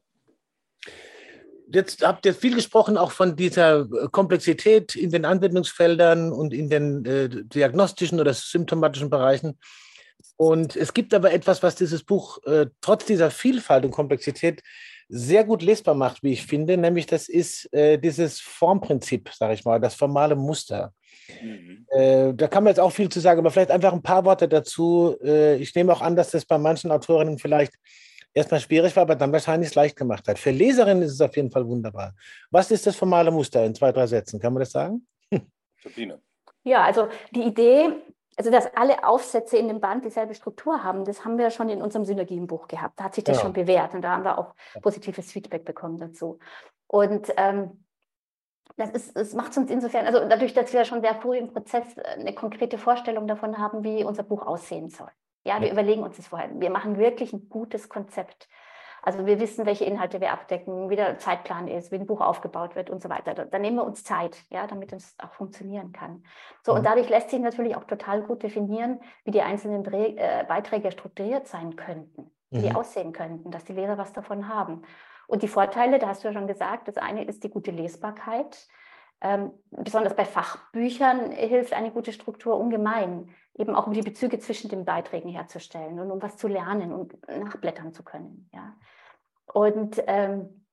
Jetzt 1.72 2.04
habt 2.04 2.26
ihr 2.26 2.34
viel 2.34 2.56
gesprochen 2.56 2.96
auch 2.96 3.12
von 3.12 3.36
dieser 3.36 3.86
Komplexität 4.10 4.96
in 4.96 5.10
den 5.10 5.24
Anwendungsfeldern 5.24 6.32
und 6.32 6.52
in 6.52 6.68
den 6.68 7.04
äh, 7.04 7.28
diagnostischen 7.28 8.18
oder 8.18 8.34
symptomatischen 8.34 9.08
Bereichen. 9.08 9.56
Und 10.36 10.74
es 10.74 10.94
gibt 10.94 11.14
aber 11.14 11.32
etwas, 11.32 11.62
was 11.62 11.76
dieses 11.76 12.02
Buch 12.02 12.42
äh, 12.44 12.66
trotz 12.80 13.04
dieser 13.04 13.30
Vielfalt 13.30 13.84
und 13.84 13.92
Komplexität 13.92 14.62
sehr 15.12 15.44
gut 15.44 15.62
lesbar 15.62 15.94
macht, 15.94 16.22
wie 16.22 16.32
ich 16.32 16.46
finde, 16.46 16.76
nämlich 16.76 17.06
das 17.06 17.28
ist 17.28 17.72
äh, 17.72 17.98
dieses 17.98 18.40
Formprinzip, 18.40 19.28
sage 19.34 19.54
ich 19.54 19.64
mal, 19.64 19.80
das 19.80 19.94
formale 19.94 20.36
Muster. 20.36 20.92
Mhm. 21.42 21.86
Äh, 21.90 22.32
da 22.34 22.46
kann 22.46 22.62
man 22.62 22.70
jetzt 22.70 22.78
auch 22.78 22.92
viel 22.92 23.08
zu 23.08 23.18
sagen, 23.18 23.40
aber 23.40 23.50
vielleicht 23.50 23.72
einfach 23.72 23.92
ein 23.92 24.02
paar 24.02 24.24
Worte 24.24 24.48
dazu. 24.48 25.16
Äh, 25.22 25.56
ich 25.56 25.74
nehme 25.74 25.92
auch 25.92 26.00
an, 26.00 26.14
dass 26.14 26.30
das 26.30 26.44
bei 26.44 26.58
manchen 26.58 26.92
Autorinnen 26.92 27.38
vielleicht 27.38 27.74
erstmal 28.32 28.60
schwierig 28.60 28.94
war, 28.94 29.02
aber 29.02 29.16
dann 29.16 29.32
wahrscheinlich 29.32 29.70
es 29.70 29.74
leicht 29.74 29.96
gemacht 29.96 30.28
hat. 30.28 30.38
Für 30.38 30.52
Leserinnen 30.52 31.02
ist 31.02 31.12
es 31.12 31.20
auf 31.20 31.34
jeden 31.34 31.50
Fall 31.50 31.66
wunderbar. 31.66 32.14
Was 32.50 32.70
ist 32.70 32.86
das 32.86 32.94
formale 32.94 33.32
Muster 33.32 33.64
in 33.64 33.74
zwei, 33.74 33.90
drei 33.90 34.06
Sätzen? 34.06 34.38
Kann 34.38 34.52
man 34.52 34.60
das 34.60 34.70
sagen? 34.70 35.06
Sabine. 35.82 36.20
Ja, 36.62 36.84
also 36.84 37.08
die 37.34 37.42
Idee, 37.42 37.88
also 38.40 38.50
dass 38.50 38.74
alle 38.74 39.04
Aufsätze 39.04 39.58
in 39.58 39.68
dem 39.68 39.80
Band 39.80 40.02
dieselbe 40.02 40.32
Struktur 40.32 40.82
haben, 40.82 41.04
das 41.04 41.26
haben 41.26 41.36
wir 41.36 41.50
schon 41.50 41.68
in 41.68 41.82
unserem 41.82 42.06
Synergienbuch 42.06 42.68
gehabt. 42.68 42.98
Da 42.98 43.04
hat 43.04 43.14
sich 43.14 43.22
das 43.22 43.36
ja. 43.36 43.42
schon 43.42 43.52
bewährt 43.52 43.92
und 43.92 44.00
da 44.00 44.12
haben 44.12 44.24
wir 44.24 44.38
auch 44.38 44.54
positives 44.80 45.30
Feedback 45.30 45.66
bekommen 45.66 45.98
dazu. 45.98 46.38
Und 46.86 47.30
ähm, 47.36 47.84
das, 48.78 48.92
ist, 48.92 49.14
das 49.14 49.34
macht 49.34 49.54
uns 49.58 49.70
insofern, 49.70 50.06
also 50.06 50.26
dadurch, 50.26 50.54
dass 50.54 50.72
wir 50.72 50.86
schon 50.86 51.02
sehr 51.02 51.16
früh 51.16 51.36
im 51.36 51.52
Prozess 51.52 51.84
eine 51.98 52.34
konkrete 52.34 52.78
Vorstellung 52.78 53.26
davon 53.26 53.58
haben, 53.58 53.84
wie 53.84 54.04
unser 54.04 54.22
Buch 54.22 54.46
aussehen 54.46 54.88
soll. 54.88 55.10
Ja, 55.44 55.60
wir 55.60 55.66
ja. 55.66 55.74
überlegen 55.74 56.02
uns 56.02 56.16
das 56.16 56.28
vorher. 56.28 56.48
Wir 56.54 56.70
machen 56.70 56.96
wirklich 56.96 57.34
ein 57.34 57.50
gutes 57.50 57.90
Konzept. 57.90 58.48
Also 59.02 59.26
wir 59.26 59.40
wissen, 59.40 59.66
welche 59.66 59.84
Inhalte 59.84 60.20
wir 60.20 60.32
abdecken, 60.32 60.90
wie 60.90 60.96
der 60.96 61.18
Zeitplan 61.18 61.68
ist, 61.68 61.90
wie 61.90 61.96
ein 61.96 62.06
Buch 62.06 62.20
aufgebaut 62.20 62.76
wird 62.76 62.90
und 62.90 63.02
so 63.02 63.08
weiter. 63.08 63.34
Da, 63.34 63.44
da 63.44 63.58
nehmen 63.58 63.76
wir 63.76 63.84
uns 63.84 64.04
Zeit, 64.04 64.44
ja, 64.50 64.66
damit 64.66 64.92
es 64.92 65.14
auch 65.18 65.32
funktionieren 65.32 65.92
kann. 65.92 66.22
So, 66.62 66.72
und 66.72 66.80
mhm. 66.80 66.84
dadurch 66.84 67.08
lässt 67.08 67.30
sich 67.30 67.40
natürlich 67.40 67.76
auch 67.76 67.84
total 67.84 68.22
gut 68.22 68.42
definieren, 68.42 69.00
wie 69.24 69.30
die 69.30 69.42
einzelnen 69.42 69.84
Dreh, 69.84 70.16
äh, 70.16 70.44
Beiträge 70.46 70.92
strukturiert 70.92 71.46
sein 71.46 71.76
könnten, 71.76 72.30
wie 72.50 72.58
mhm. 72.58 72.62
die 72.62 72.74
aussehen 72.74 73.12
könnten, 73.12 73.50
dass 73.50 73.64
die 73.64 73.72
Leser 73.72 73.98
was 73.98 74.12
davon 74.12 74.48
haben. 74.48 74.82
Und 75.26 75.42
die 75.42 75.48
Vorteile, 75.48 75.98
da 75.98 76.08
hast 76.08 76.24
du 76.24 76.28
ja 76.28 76.34
schon 76.34 76.48
gesagt, 76.48 76.88
das 76.88 76.96
eine 76.96 77.24
ist 77.24 77.44
die 77.44 77.50
gute 77.50 77.70
Lesbarkeit. 77.70 78.66
Ähm, 79.22 79.52
besonders 79.70 80.16
bei 80.16 80.24
Fachbüchern 80.24 81.30
hilft 81.30 81.74
eine 81.74 81.90
gute 81.90 82.12
Struktur 82.12 82.58
ungemein, 82.58 83.34
eben 83.54 83.74
auch 83.74 83.86
um 83.86 83.92
die 83.92 84.02
Bezüge 84.02 84.38
zwischen 84.38 84.70
den 84.70 84.84
Beiträgen 84.84 85.28
herzustellen 85.28 86.00
und 86.00 86.10
um 86.10 86.22
was 86.22 86.36
zu 86.36 86.48
lernen 86.48 86.92
und 86.92 87.16
nachblättern 87.28 87.92
zu 87.92 88.02
können. 88.02 88.48
Ja. 88.54 88.74
Und 89.52 90.02
ähm, 90.06 90.66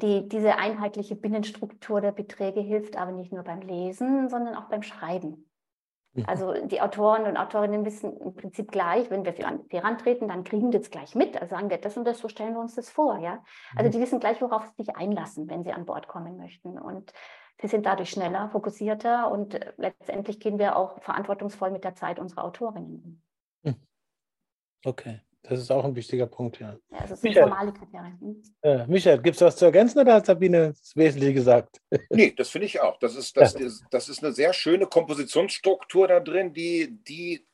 die, 0.00 0.28
diese 0.28 0.56
einheitliche 0.56 1.16
Binnenstruktur 1.16 2.00
der 2.00 2.12
Beträge 2.12 2.60
hilft 2.60 2.96
aber 2.96 3.12
nicht 3.12 3.32
nur 3.32 3.42
beim 3.42 3.60
Lesen, 3.60 4.28
sondern 4.28 4.54
auch 4.54 4.68
beim 4.68 4.82
Schreiben. 4.82 5.50
Mhm. 6.14 6.24
Also 6.26 6.54
die 6.66 6.80
Autoren 6.80 7.26
und 7.26 7.36
Autorinnen 7.36 7.84
wissen 7.84 8.16
im 8.18 8.34
Prinzip 8.34 8.70
gleich, 8.70 9.10
wenn 9.10 9.24
wir 9.24 9.32
herantreten, 9.70 10.28
dann 10.28 10.44
kriegen 10.44 10.70
die 10.70 10.78
das 10.78 10.90
gleich 10.90 11.14
mit. 11.14 11.40
Also 11.40 11.54
sagen 11.54 11.70
wir 11.70 11.78
das 11.78 11.96
und 11.96 12.04
das, 12.04 12.18
so 12.18 12.28
stellen 12.28 12.54
wir 12.54 12.60
uns 12.60 12.74
das 12.74 12.90
vor. 12.90 13.18
Ja? 13.18 13.42
Also 13.76 13.88
mhm. 13.88 13.92
die 13.92 14.00
wissen 14.00 14.20
gleich, 14.20 14.40
worauf 14.42 14.66
sie 14.66 14.84
sich 14.84 14.96
einlassen, 14.96 15.48
wenn 15.48 15.64
sie 15.64 15.72
an 15.72 15.86
Bord 15.86 16.08
kommen 16.08 16.36
möchten. 16.36 16.78
Und 16.78 17.12
sie 17.60 17.68
sind 17.68 17.86
dadurch 17.86 18.10
schneller, 18.10 18.50
fokussierter 18.50 19.30
und 19.30 19.54
äh, 19.54 19.72
letztendlich 19.76 20.38
gehen 20.40 20.58
wir 20.58 20.76
auch 20.76 21.00
verantwortungsvoll 21.02 21.70
mit 21.70 21.84
der 21.84 21.94
Zeit 21.94 22.18
unserer 22.18 22.44
Autorinnen 22.44 23.02
um. 23.02 23.22
Hm. 23.64 23.76
Okay. 24.84 25.20
Das 25.44 25.58
ist 25.58 25.72
auch 25.72 25.84
ein 25.84 25.96
wichtiger 25.96 26.26
Punkt, 26.26 26.60
ja. 26.60 26.76
Ja, 26.90 27.00
das 27.00 27.12
ist 27.12 27.24
Michael, 27.24 27.48
formale 27.48 27.72
Kriterien. 27.72 28.18
Hm? 28.20 28.42
Äh, 28.62 28.86
Michael, 28.86 29.20
gibt 29.20 29.34
es 29.34 29.42
was 29.42 29.56
zu 29.56 29.64
ergänzen 29.64 29.98
oder 29.98 30.14
hat 30.14 30.26
Sabine 30.26 30.68
das 30.68 30.94
Wesentliche 30.94 31.34
gesagt? 31.34 31.80
Nee, 32.10 32.32
das 32.36 32.50
finde 32.50 32.66
ich 32.66 32.80
auch. 32.80 32.98
Das 32.98 33.16
ist, 33.16 33.36
das, 33.36 33.54
ja. 33.54 33.66
ist, 33.66 33.84
das 33.90 34.08
ist 34.08 34.22
eine 34.22 34.32
sehr 34.32 34.52
schöne 34.52 34.86
Kompositionsstruktur 34.86 36.06
da 36.06 36.20
drin, 36.20 36.52
die, 36.52 36.96
die 37.08 37.44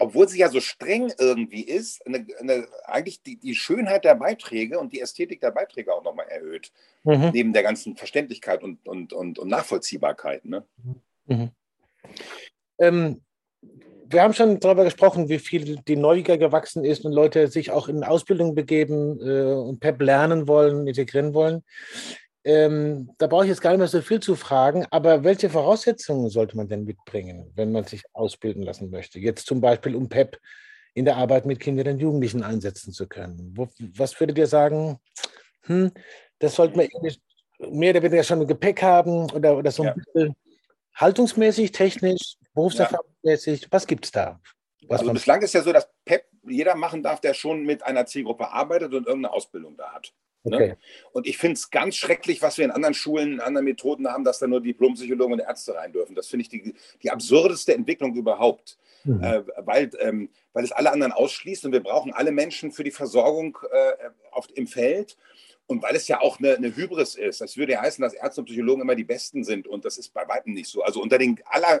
obwohl 0.00 0.28
sie 0.28 0.38
ja 0.38 0.48
so 0.48 0.60
streng 0.60 1.12
irgendwie 1.18 1.62
ist, 1.62 2.04
eine, 2.06 2.26
eine, 2.38 2.66
eigentlich 2.84 3.22
die, 3.22 3.38
die 3.38 3.54
Schönheit 3.54 4.04
der 4.04 4.14
Beiträge 4.14 4.78
und 4.78 4.92
die 4.92 5.00
Ästhetik 5.00 5.40
der 5.40 5.50
Beiträge 5.50 5.94
auch 5.94 6.02
nochmal 6.02 6.26
erhöht. 6.28 6.72
Mhm. 7.04 7.30
Neben 7.32 7.52
der 7.52 7.62
ganzen 7.62 7.96
Verständlichkeit 7.96 8.62
und, 8.62 8.86
und, 8.88 9.12
und, 9.12 9.38
und 9.38 9.48
Nachvollziehbarkeit. 9.48 10.44
Ne? 10.46 10.64
Mhm. 11.26 11.50
Ähm, 12.78 13.20
wir 14.10 14.22
haben 14.22 14.34
schon 14.34 14.58
darüber 14.58 14.84
gesprochen, 14.84 15.28
wie 15.28 15.38
viel 15.38 15.76
die 15.76 15.96
Neugier 15.96 16.36
gewachsen 16.36 16.84
ist 16.84 17.04
und 17.04 17.12
Leute 17.12 17.48
sich 17.48 17.70
auch 17.70 17.88
in 17.88 18.02
Ausbildung 18.02 18.54
begeben 18.54 19.20
äh, 19.20 19.52
und 19.52 19.80
PEP 19.80 20.02
lernen 20.02 20.48
wollen, 20.48 20.86
integrieren 20.86 21.32
wollen. 21.32 21.62
Ähm, 22.42 23.10
da 23.18 23.26
brauche 23.26 23.44
ich 23.44 23.50
jetzt 23.50 23.60
gar 23.60 23.70
nicht 23.70 23.78
mehr 23.78 23.88
so 23.88 24.00
viel 24.00 24.20
zu 24.20 24.34
fragen, 24.34 24.86
aber 24.90 25.22
welche 25.24 25.50
Voraussetzungen 25.50 26.28
sollte 26.30 26.56
man 26.56 26.68
denn 26.68 26.84
mitbringen, 26.84 27.52
wenn 27.54 27.70
man 27.70 27.84
sich 27.84 28.02
ausbilden 28.12 28.62
lassen 28.62 28.90
möchte? 28.90 29.20
Jetzt 29.20 29.46
zum 29.46 29.60
Beispiel, 29.60 29.94
um 29.94 30.08
PEP 30.08 30.38
in 30.94 31.04
der 31.04 31.16
Arbeit 31.16 31.46
mit 31.46 31.60
Kindern 31.60 31.94
und 31.94 32.00
Jugendlichen 32.00 32.42
einsetzen 32.42 32.92
zu 32.92 33.06
können. 33.06 33.52
Wo, 33.54 33.68
was 33.96 34.18
würdet 34.18 34.38
ihr 34.38 34.48
sagen, 34.48 34.98
hm, 35.66 35.92
das 36.38 36.56
sollte 36.56 36.76
man 36.76 36.88
mehr 37.70 37.90
oder 37.90 38.02
weniger 38.02 38.24
schon 38.24 38.40
im 38.40 38.48
Gepäck 38.48 38.82
haben 38.82 39.30
oder, 39.30 39.56
oder 39.56 39.70
so 39.70 39.82
ein 39.82 39.88
ja. 39.88 39.94
bisschen 39.94 40.34
haltungsmäßig, 41.00 41.72
technisch, 41.72 42.36
berufserfahrungsmäßig? 42.54 43.62
Ja. 43.62 43.68
Was 43.70 43.86
gibt 43.86 44.04
es 44.04 44.10
da? 44.10 44.40
Was 44.88 45.00
also 45.00 45.12
bislang 45.12 45.42
ist 45.42 45.54
ja 45.54 45.62
so, 45.62 45.72
dass 45.72 45.88
PEP 46.04 46.24
jeder 46.48 46.74
machen 46.74 47.02
darf, 47.02 47.20
der 47.20 47.34
schon 47.34 47.64
mit 47.64 47.82
einer 47.82 48.06
Zielgruppe 48.06 48.50
arbeitet 48.50 48.92
und 48.94 49.06
irgendeine 49.06 49.32
Ausbildung 49.32 49.76
da 49.76 49.92
hat. 49.92 50.12
Ne? 50.44 50.56
Okay. 50.56 50.68
Ne? 50.68 50.76
Und 51.12 51.26
ich 51.26 51.38
finde 51.38 51.54
es 51.54 51.70
ganz 51.70 51.96
schrecklich, 51.96 52.42
was 52.42 52.58
wir 52.58 52.64
in 52.64 52.70
anderen 52.70 52.94
Schulen, 52.94 53.34
in 53.34 53.40
anderen 53.40 53.66
Methoden 53.66 54.08
haben, 54.08 54.24
dass 54.24 54.38
da 54.38 54.46
nur 54.46 54.60
Diplompsychologen 54.60 55.34
und 55.34 55.40
Ärzte 55.40 55.74
rein 55.74 55.92
dürfen. 55.92 56.14
Das 56.14 56.28
finde 56.28 56.42
ich 56.42 56.48
die, 56.48 56.74
die 57.02 57.10
absurdeste 57.10 57.74
Entwicklung 57.74 58.14
überhaupt, 58.14 58.78
mhm. 59.04 59.22
äh, 59.22 59.42
weil, 59.58 59.90
ähm, 60.00 60.30
weil 60.52 60.64
es 60.64 60.72
alle 60.72 60.90
anderen 60.92 61.12
ausschließt 61.12 61.66
und 61.66 61.72
wir 61.72 61.82
brauchen 61.82 62.12
alle 62.12 62.32
Menschen 62.32 62.72
für 62.72 62.84
die 62.84 62.90
Versorgung 62.90 63.58
äh, 63.70 63.92
auf, 64.32 64.48
im 64.54 64.66
Feld. 64.66 65.16
Und 65.70 65.84
weil 65.84 65.94
es 65.94 66.08
ja 66.08 66.20
auch 66.20 66.40
eine, 66.40 66.56
eine 66.56 66.74
Hybris 66.74 67.14
ist, 67.14 67.40
das 67.40 67.56
würde 67.56 67.74
ja 67.74 67.80
heißen, 67.80 68.02
dass 68.02 68.12
Ärzte 68.12 68.40
und 68.40 68.46
Psychologen 68.46 68.82
immer 68.82 68.96
die 68.96 69.04
Besten 69.04 69.44
sind 69.44 69.68
und 69.68 69.84
das 69.84 69.98
ist 69.98 70.12
bei 70.12 70.26
weitem 70.26 70.52
nicht 70.52 70.68
so. 70.68 70.82
Also 70.82 71.00
unter 71.00 71.16
den 71.16 71.38
aller 71.44 71.78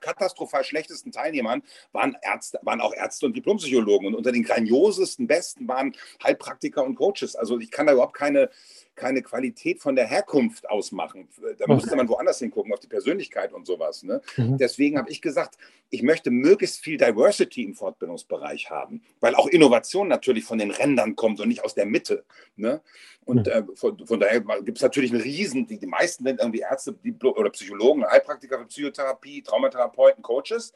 katastrophal 0.00 0.64
schlechtesten 0.64 1.12
Teilnehmern 1.12 1.62
waren, 1.92 2.16
Ärzte, 2.20 2.58
waren 2.62 2.80
auch 2.80 2.92
Ärzte 2.92 3.26
und 3.26 3.36
Diplompsychologen 3.36 4.08
und 4.08 4.16
unter 4.16 4.32
den 4.32 4.42
grandiosesten 4.42 5.28
Besten 5.28 5.68
waren 5.68 5.94
Heilpraktiker 6.20 6.82
und 6.82 6.96
Coaches. 6.96 7.36
Also 7.36 7.60
ich 7.60 7.70
kann 7.70 7.86
da 7.86 7.92
überhaupt 7.92 8.14
keine, 8.14 8.50
keine 8.94 9.22
Qualität 9.22 9.80
von 9.80 9.96
der 9.96 10.06
Herkunft 10.06 10.68
ausmachen. 10.68 11.28
Da 11.40 11.64
okay. 11.64 11.74
müsste 11.74 11.96
man 11.96 12.08
woanders 12.08 12.38
hingucken, 12.38 12.72
auf 12.72 12.80
die 12.80 12.88
Persönlichkeit 12.88 13.52
und 13.52 13.66
sowas. 13.66 14.02
Ne? 14.02 14.20
Mhm. 14.36 14.58
Deswegen 14.58 14.98
habe 14.98 15.10
ich 15.10 15.22
gesagt, 15.22 15.56
ich 15.90 16.02
möchte 16.02 16.30
möglichst 16.30 16.80
viel 16.80 16.96
Diversity 16.96 17.64
im 17.64 17.74
Fortbildungsbereich 17.74 18.70
haben, 18.70 19.02
weil 19.20 19.34
auch 19.34 19.46
Innovation 19.46 20.08
natürlich 20.08 20.44
von 20.44 20.58
den 20.58 20.70
Rändern 20.70 21.16
kommt 21.16 21.40
und 21.40 21.48
nicht 21.48 21.64
aus 21.64 21.74
der 21.74 21.86
Mitte. 21.86 22.24
Ne? 22.56 22.80
Und 23.24 23.46
mhm. 23.46 23.52
äh, 23.52 23.62
von, 23.74 24.06
von, 24.06 24.20
daher 24.20 24.40
gibt 24.40 24.78
es 24.78 24.82
natürlich 24.82 25.12
einen 25.12 25.22
Riesen, 25.22 25.66
die, 25.66 25.78
die 25.78 25.86
meisten 25.86 26.24
sind 26.24 26.40
irgendwie 26.40 26.60
Ärzte 26.60 26.94
oder 27.22 27.50
Psychologen, 27.50 28.04
Heilpraktiker 28.04 28.58
für 28.58 28.66
Psychotherapie, 28.66 29.42
Traumatherapeuten, 29.42 30.22
Coaches. 30.22 30.72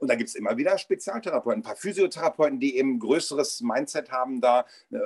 Und 0.00 0.08
da 0.08 0.14
gibt 0.14 0.30
es 0.30 0.34
immer 0.34 0.56
wieder 0.56 0.76
Spezialtherapeuten, 0.78 1.60
ein 1.60 1.62
paar 1.64 1.76
Physiotherapeuten, 1.76 2.58
die 2.58 2.76
eben 2.76 2.98
größeres 2.98 3.60
Mindset 3.60 4.10
haben, 4.10 4.40
da 4.40 4.64
äh, 4.90 4.96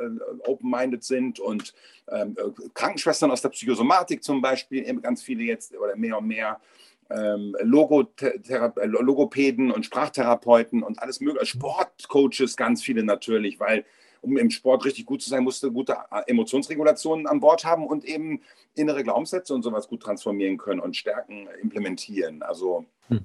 open-minded 0.45 1.03
sind 1.03 1.41
und 1.41 1.75
ähm, 2.09 2.37
äh, 2.39 2.69
Krankenschwestern 2.75 3.31
aus 3.31 3.43
der 3.43 3.49
Psychosomatik 3.51 4.23
zum 4.23 4.41
Beispiel, 4.41 4.89
eben 4.89 5.03
ganz 5.03 5.23
viele 5.23 5.43
jetzt 5.43 5.77
oder 5.77 5.97
mehr 5.97 6.19
und 6.19 6.29
mehr. 6.29 6.61
Ähm, 7.11 7.55
äh, 7.59 7.65
Logopäden 8.87 9.71
und 9.71 9.85
Sprachtherapeuten 9.85 10.83
und 10.83 11.03
alles 11.03 11.21
mögliche, 11.21 11.45
Sportcoaches, 11.47 12.57
ganz 12.57 12.83
viele 12.83 13.05
natürlich, 13.05 13.61
weil 13.61 13.85
um 14.23 14.39
im 14.39 14.51
Sport 14.51 14.85
richtig 14.87 15.05
gut 15.05 15.21
zu 15.23 15.29
sein, 15.29 15.45
musst 15.45 15.63
du 15.63 15.71
gute 15.71 15.97
äh, 16.11 16.23
Emotionsregulationen 16.27 17.27
an 17.27 17.41
Bord 17.41 17.65
haben 17.65 17.87
und 17.87 18.05
eben 18.05 18.41
innere 18.75 19.03
Glaubenssätze 19.03 19.55
und 19.55 19.63
sowas 19.63 19.89
gut 19.89 20.03
transformieren 20.03 20.57
können 20.57 20.81
und 20.81 20.97
Stärken 20.97 21.49
implementieren. 21.61 22.43
Also 22.43 22.87
hm. 23.09 23.21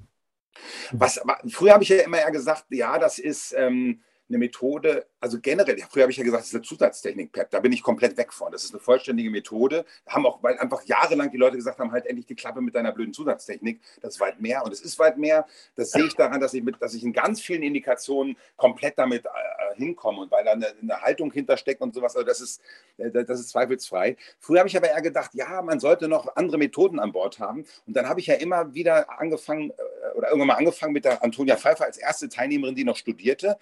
Was, 0.92 1.20
früher 1.48 1.72
habe 1.72 1.82
ich 1.82 1.88
ja 1.88 2.02
immer 2.02 2.18
eher 2.18 2.30
gesagt, 2.30 2.66
ja, 2.70 2.98
das 2.98 3.18
ist 3.18 3.54
ähm, 3.56 4.02
eine 4.30 4.38
Methode, 4.38 5.06
also 5.18 5.38
generell, 5.40 5.76
früher 5.90 6.04
habe 6.04 6.12
ich 6.12 6.16
ja 6.16 6.24
gesagt, 6.24 6.42
das 6.42 6.48
ist 6.48 6.54
eine 6.54 6.62
Zusatztechnik, 6.62 7.32
PEP, 7.32 7.50
da 7.50 7.60
bin 7.60 7.72
ich 7.72 7.82
komplett 7.82 8.16
weg 8.16 8.32
von. 8.32 8.52
Das 8.52 8.64
ist 8.64 8.72
eine 8.72 8.80
vollständige 8.80 9.30
Methode. 9.30 9.84
Haben 10.06 10.24
auch, 10.24 10.42
weil 10.42 10.56
einfach 10.58 10.82
jahrelang 10.84 11.30
die 11.30 11.36
Leute 11.36 11.56
gesagt 11.56 11.78
haben, 11.78 11.92
halt 11.92 12.06
endlich 12.06 12.26
die 12.26 12.36
Klappe 12.36 12.60
mit 12.60 12.74
deiner 12.74 12.92
blöden 12.92 13.12
Zusatztechnik. 13.12 13.80
Das 14.00 14.14
ist 14.14 14.20
weit 14.20 14.40
mehr 14.40 14.64
und 14.64 14.72
es 14.72 14.80
ist 14.80 14.98
weit 14.98 15.18
mehr. 15.18 15.46
Das 15.74 15.90
sehe 15.90 16.04
ich 16.04 16.14
daran, 16.14 16.40
dass 16.40 16.54
ich, 16.54 16.62
mit, 16.62 16.80
dass 16.80 16.94
ich 16.94 17.02
in 17.02 17.12
ganz 17.12 17.40
vielen 17.40 17.62
Indikationen 17.62 18.36
komplett 18.56 18.98
damit 18.98 19.26
äh, 19.26 19.74
hinkomme 19.74 20.20
und 20.20 20.30
weil 20.30 20.44
da 20.44 20.52
eine, 20.52 20.68
eine, 20.80 21.00
Haltung 21.02 21.32
hintersteckt 21.32 21.80
und 21.80 21.92
sowas. 21.92 22.14
Also 22.14 22.26
das 22.26 22.40
ist, 22.40 22.62
äh, 22.98 23.10
das 23.10 23.40
ist 23.40 23.50
zweifelsfrei. 23.50 24.16
Früher 24.38 24.60
habe 24.60 24.68
ich 24.68 24.76
aber 24.76 24.88
eher 24.88 25.02
gedacht, 25.02 25.32
ja, 25.34 25.60
man 25.60 25.80
sollte 25.80 26.08
noch 26.08 26.36
andere 26.36 26.58
Methoden 26.58 27.00
an 27.00 27.12
Bord 27.12 27.40
haben. 27.40 27.64
Und 27.86 27.96
dann 27.96 28.08
habe 28.08 28.20
ich 28.20 28.26
ja 28.26 28.34
immer 28.34 28.74
wieder 28.74 29.18
angefangen 29.18 29.70
äh, 29.70 29.74
oder 30.14 30.28
irgendwann 30.28 30.48
mal 30.48 30.54
angefangen 30.54 30.92
mit 30.92 31.04
der 31.04 31.22
Antonia 31.22 31.56
Pfeiffer 31.56 31.84
als 31.84 31.98
erste 31.98 32.28
Teilnehmerin, 32.28 32.74
die 32.74 32.84
noch 32.84 32.96
studierte, 32.96 33.58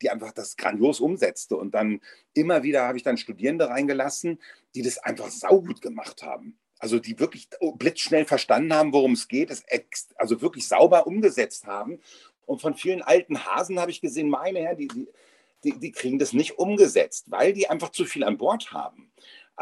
die 0.00 0.10
einfach 0.10 0.32
das 0.32 0.56
grandios 0.56 1.00
umsetzte. 1.00 1.56
Und 1.56 1.74
dann 1.74 2.00
immer 2.34 2.62
wieder 2.62 2.82
habe 2.82 2.96
ich 2.96 3.04
dann 3.04 3.16
Studierende 3.16 3.68
reingelassen, 3.68 4.40
die 4.74 4.82
das 4.82 4.98
einfach 4.98 5.28
saugut 5.28 5.80
gemacht 5.80 6.22
haben. 6.22 6.58
Also 6.78 6.98
die 6.98 7.20
wirklich 7.20 7.48
blitzschnell 7.76 8.24
verstanden 8.24 8.74
haben, 8.74 8.92
worum 8.92 9.12
es 9.12 9.28
geht, 9.28 9.50
es 9.50 9.64
also 10.16 10.42
wirklich 10.42 10.66
sauber 10.66 11.06
umgesetzt 11.06 11.66
haben. 11.66 12.00
Und 12.44 12.60
von 12.60 12.74
vielen 12.74 13.02
alten 13.02 13.44
Hasen 13.44 13.78
habe 13.78 13.92
ich 13.92 14.00
gesehen, 14.00 14.28
meine 14.28 14.58
Herren, 14.58 14.78
die, 14.78 14.88
die, 15.62 15.78
die, 15.78 15.92
kriegen 15.92 16.18
das 16.18 16.32
nicht 16.32 16.58
umgesetzt, 16.58 17.30
weil 17.30 17.52
die 17.52 17.70
einfach 17.70 17.90
zu 17.90 18.04
viel 18.04 18.24
an 18.24 18.36
Bord 18.36 18.72
haben. 18.72 19.12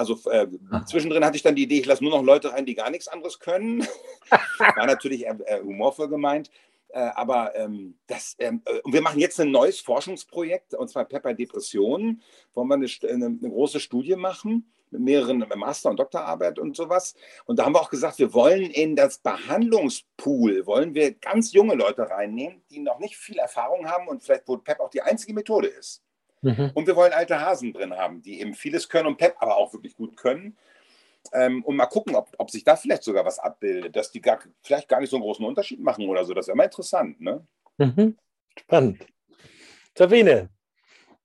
Also 0.00 0.18
äh, 0.30 0.46
zwischendrin 0.86 1.22
hatte 1.26 1.36
ich 1.36 1.42
dann 1.42 1.54
die 1.54 1.64
Idee, 1.64 1.80
ich 1.80 1.84
lasse 1.84 2.02
nur 2.02 2.10
noch 2.10 2.24
Leute 2.24 2.54
rein, 2.54 2.64
die 2.64 2.74
gar 2.74 2.88
nichts 2.88 3.06
anderes 3.06 3.38
können. 3.38 3.86
War 4.58 4.86
natürlich 4.86 5.24
eher, 5.24 5.36
äh, 5.44 5.60
humorvoll 5.60 6.08
gemeint. 6.08 6.50
Äh, 6.88 7.00
aber 7.00 7.54
ähm, 7.54 7.98
das, 8.06 8.34
ähm, 8.38 8.62
äh, 8.64 8.80
wir 8.86 9.02
machen 9.02 9.20
jetzt 9.20 9.38
ein 9.40 9.50
neues 9.50 9.78
Forschungsprojekt, 9.80 10.72
und 10.72 10.88
zwar 10.88 11.04
Pepper 11.04 11.34
Depressionen. 11.34 12.22
Wollen 12.54 12.68
wir 12.68 12.76
eine, 12.76 12.86
eine, 13.12 13.26
eine 13.26 13.50
große 13.50 13.78
Studie 13.78 14.16
machen 14.16 14.72
mit 14.90 15.02
mehreren 15.02 15.44
Master- 15.54 15.90
und 15.90 15.98
Doktorarbeit 15.98 16.58
und 16.58 16.74
sowas. 16.74 17.14
Und 17.44 17.58
da 17.58 17.66
haben 17.66 17.74
wir 17.74 17.82
auch 17.82 17.90
gesagt, 17.90 18.18
wir 18.18 18.32
wollen 18.32 18.70
in 18.70 18.96
das 18.96 19.18
Behandlungspool, 19.18 20.64
wollen 20.64 20.94
wir 20.94 21.12
ganz 21.12 21.52
junge 21.52 21.74
Leute 21.74 22.08
reinnehmen, 22.08 22.62
die 22.70 22.80
noch 22.80 23.00
nicht 23.00 23.18
viel 23.18 23.36
Erfahrung 23.36 23.86
haben 23.86 24.08
und 24.08 24.22
vielleicht, 24.22 24.48
wo 24.48 24.56
PEP 24.56 24.80
auch 24.80 24.90
die 24.90 25.02
einzige 25.02 25.34
Methode 25.34 25.68
ist. 25.68 26.02
Mhm. 26.42 26.70
Und 26.74 26.87
wir 26.87 26.96
wollen 26.96 27.12
alte 27.12 27.40
Hasen 27.40 27.72
drin 27.72 27.94
haben, 27.94 28.22
die 28.22 28.40
eben 28.40 28.55
vieles 28.55 28.88
können 28.88 29.07
und 29.07 29.18
PEP 29.18 29.35
aber 29.38 29.57
auch 29.57 29.72
wirklich 29.72 29.94
gut 29.94 30.16
können. 30.16 30.57
Ähm, 31.33 31.62
und 31.64 31.76
mal 31.76 31.87
gucken, 31.87 32.16
ob, 32.16 32.31
ob 32.38 32.50
sich 32.50 32.64
da 32.64 32.76
vielleicht 32.76 33.03
sogar 33.03 33.24
was 33.24 33.38
abbildet, 33.38 33.94
dass 33.94 34.11
die 34.11 34.20
gar, 34.20 34.38
vielleicht 34.62 34.88
gar 34.88 35.00
nicht 35.00 35.11
so 35.11 35.16
einen 35.16 35.22
großen 35.22 35.44
Unterschied 35.44 35.81
machen 35.81 36.09
oder 36.09 36.24
so. 36.24 36.33
Das 36.33 36.46
wäre 36.46 36.57
mal 36.57 36.64
interessant. 36.64 37.20
Ne? 37.20 37.46
Mhm. 37.76 38.16
Spannend. 38.59 39.07
Sabine, 39.96 40.48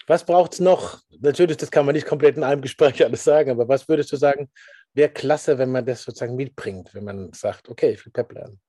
was 0.07 0.25
braucht 0.25 0.53
es 0.53 0.59
noch? 0.59 1.01
Natürlich, 1.19 1.57
das 1.57 1.71
kann 1.71 1.85
man 1.85 1.95
nicht 1.95 2.05
komplett 2.05 2.35
in 2.35 2.43
einem 2.43 2.61
Gespräch 2.61 3.03
alles 3.03 3.23
sagen, 3.23 3.51
aber 3.51 3.67
was 3.67 3.87
würdest 3.87 4.11
du 4.11 4.17
sagen, 4.17 4.49
wäre 4.93 5.09
klasse, 5.09 5.57
wenn 5.57 5.71
man 5.71 5.85
das 5.85 6.03
sozusagen 6.03 6.35
mitbringt, 6.35 6.93
wenn 6.93 7.05
man 7.05 7.33
sagt, 7.33 7.69
okay, 7.69 7.91
ich 7.91 8.05
will 8.05 8.11
PEP 8.11 8.33
lernen? 8.33 8.59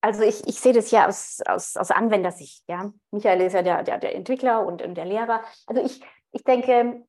Also 0.00 0.22
ich, 0.22 0.46
ich 0.46 0.60
sehe 0.60 0.72
das 0.72 0.90
ja 0.90 1.06
aus, 1.06 1.40
aus, 1.46 1.76
aus 1.76 1.90
Anwendersicht. 1.90 2.64
Ja? 2.68 2.92
Michael 3.10 3.42
ist 3.42 3.52
ja 3.52 3.62
der, 3.62 3.82
der, 3.82 3.98
der 3.98 4.14
Entwickler 4.14 4.66
und, 4.66 4.82
und 4.82 4.94
der 4.94 5.04
Lehrer. 5.04 5.42
Also 5.66 5.82
ich, 5.82 6.00
ich 6.32 6.44
denke, 6.44 7.04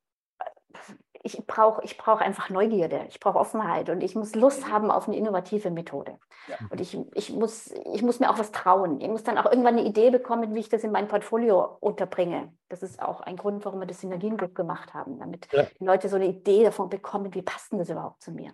ich 1.22 1.46
brauche 1.46 1.82
ich 1.84 1.96
brauch 1.96 2.20
einfach 2.20 2.50
Neugierde, 2.50 3.06
ich 3.08 3.20
brauche 3.20 3.38
Offenheit 3.38 3.90
und 3.90 4.02
ich 4.02 4.14
muss 4.14 4.34
Lust 4.34 4.68
haben 4.68 4.90
auf 4.90 5.06
eine 5.06 5.16
innovative 5.16 5.70
Methode. 5.70 6.18
Ja. 6.48 6.56
Und 6.70 6.80
ich, 6.80 6.98
ich, 7.14 7.32
muss, 7.32 7.72
ich 7.92 8.02
muss 8.02 8.18
mir 8.18 8.28
auch 8.28 8.38
was 8.38 8.50
trauen. 8.50 9.00
Ich 9.00 9.08
muss 9.08 9.22
dann 9.22 9.38
auch 9.38 9.44
irgendwann 9.44 9.78
eine 9.78 9.86
Idee 9.86 10.10
bekommen, 10.10 10.54
wie 10.54 10.60
ich 10.60 10.68
das 10.68 10.82
in 10.82 10.90
mein 10.90 11.06
Portfolio 11.06 11.76
unterbringe. 11.78 12.52
Das 12.68 12.82
ist 12.82 13.00
auch 13.00 13.20
ein 13.20 13.36
Grund, 13.36 13.64
warum 13.64 13.78
wir 13.78 13.86
das 13.86 14.00
Synergiengroup 14.00 14.54
gemacht 14.54 14.92
haben, 14.94 15.20
damit 15.20 15.46
ja. 15.52 15.66
die 15.78 15.84
Leute 15.84 16.08
so 16.08 16.16
eine 16.16 16.26
Idee 16.26 16.64
davon 16.64 16.88
bekommen, 16.88 17.32
wie 17.34 17.42
passt 17.42 17.70
denn 17.70 17.78
das 17.78 17.90
überhaupt 17.90 18.20
zu 18.22 18.32
mir. 18.32 18.52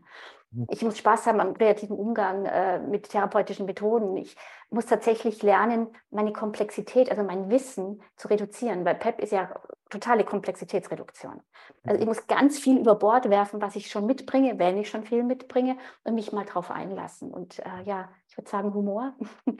Mhm. 0.50 0.66
Ich 0.70 0.82
muss 0.82 0.98
Spaß 0.98 1.26
haben 1.26 1.40
am 1.40 1.54
kreativen 1.54 1.96
Umgang 1.96 2.46
äh, 2.46 2.78
mit 2.78 3.08
therapeutischen 3.08 3.66
Methoden. 3.66 4.16
Ich 4.16 4.36
muss 4.70 4.86
tatsächlich 4.86 5.42
lernen, 5.42 5.88
meine 6.10 6.32
Komplexität, 6.32 7.10
also 7.10 7.22
mein 7.22 7.50
Wissen 7.50 8.02
zu 8.16 8.28
reduzieren, 8.28 8.84
weil 8.84 8.94
PEP 8.94 9.20
ist 9.20 9.32
ja 9.32 9.54
totale 9.90 10.24
Komplexitätsreduktion. 10.24 11.40
Also 11.84 12.00
ich 12.00 12.06
muss 12.06 12.26
ganz 12.26 12.58
viel 12.58 12.78
über 12.78 12.94
Bord 12.94 13.30
werfen, 13.30 13.62
was 13.62 13.76
ich 13.76 13.90
schon 13.90 14.06
mitbringe, 14.06 14.58
wenn 14.58 14.76
ich 14.76 14.90
schon 14.90 15.04
viel 15.04 15.22
mitbringe, 15.22 15.78
und 16.04 16.14
mich 16.14 16.32
mal 16.32 16.44
drauf 16.44 16.70
einlassen. 16.70 17.30
Und 17.32 17.58
äh, 17.60 17.82
ja, 17.84 18.10
ich 18.28 18.36
würde 18.36 18.50
sagen, 18.50 18.74
Humor 18.74 19.14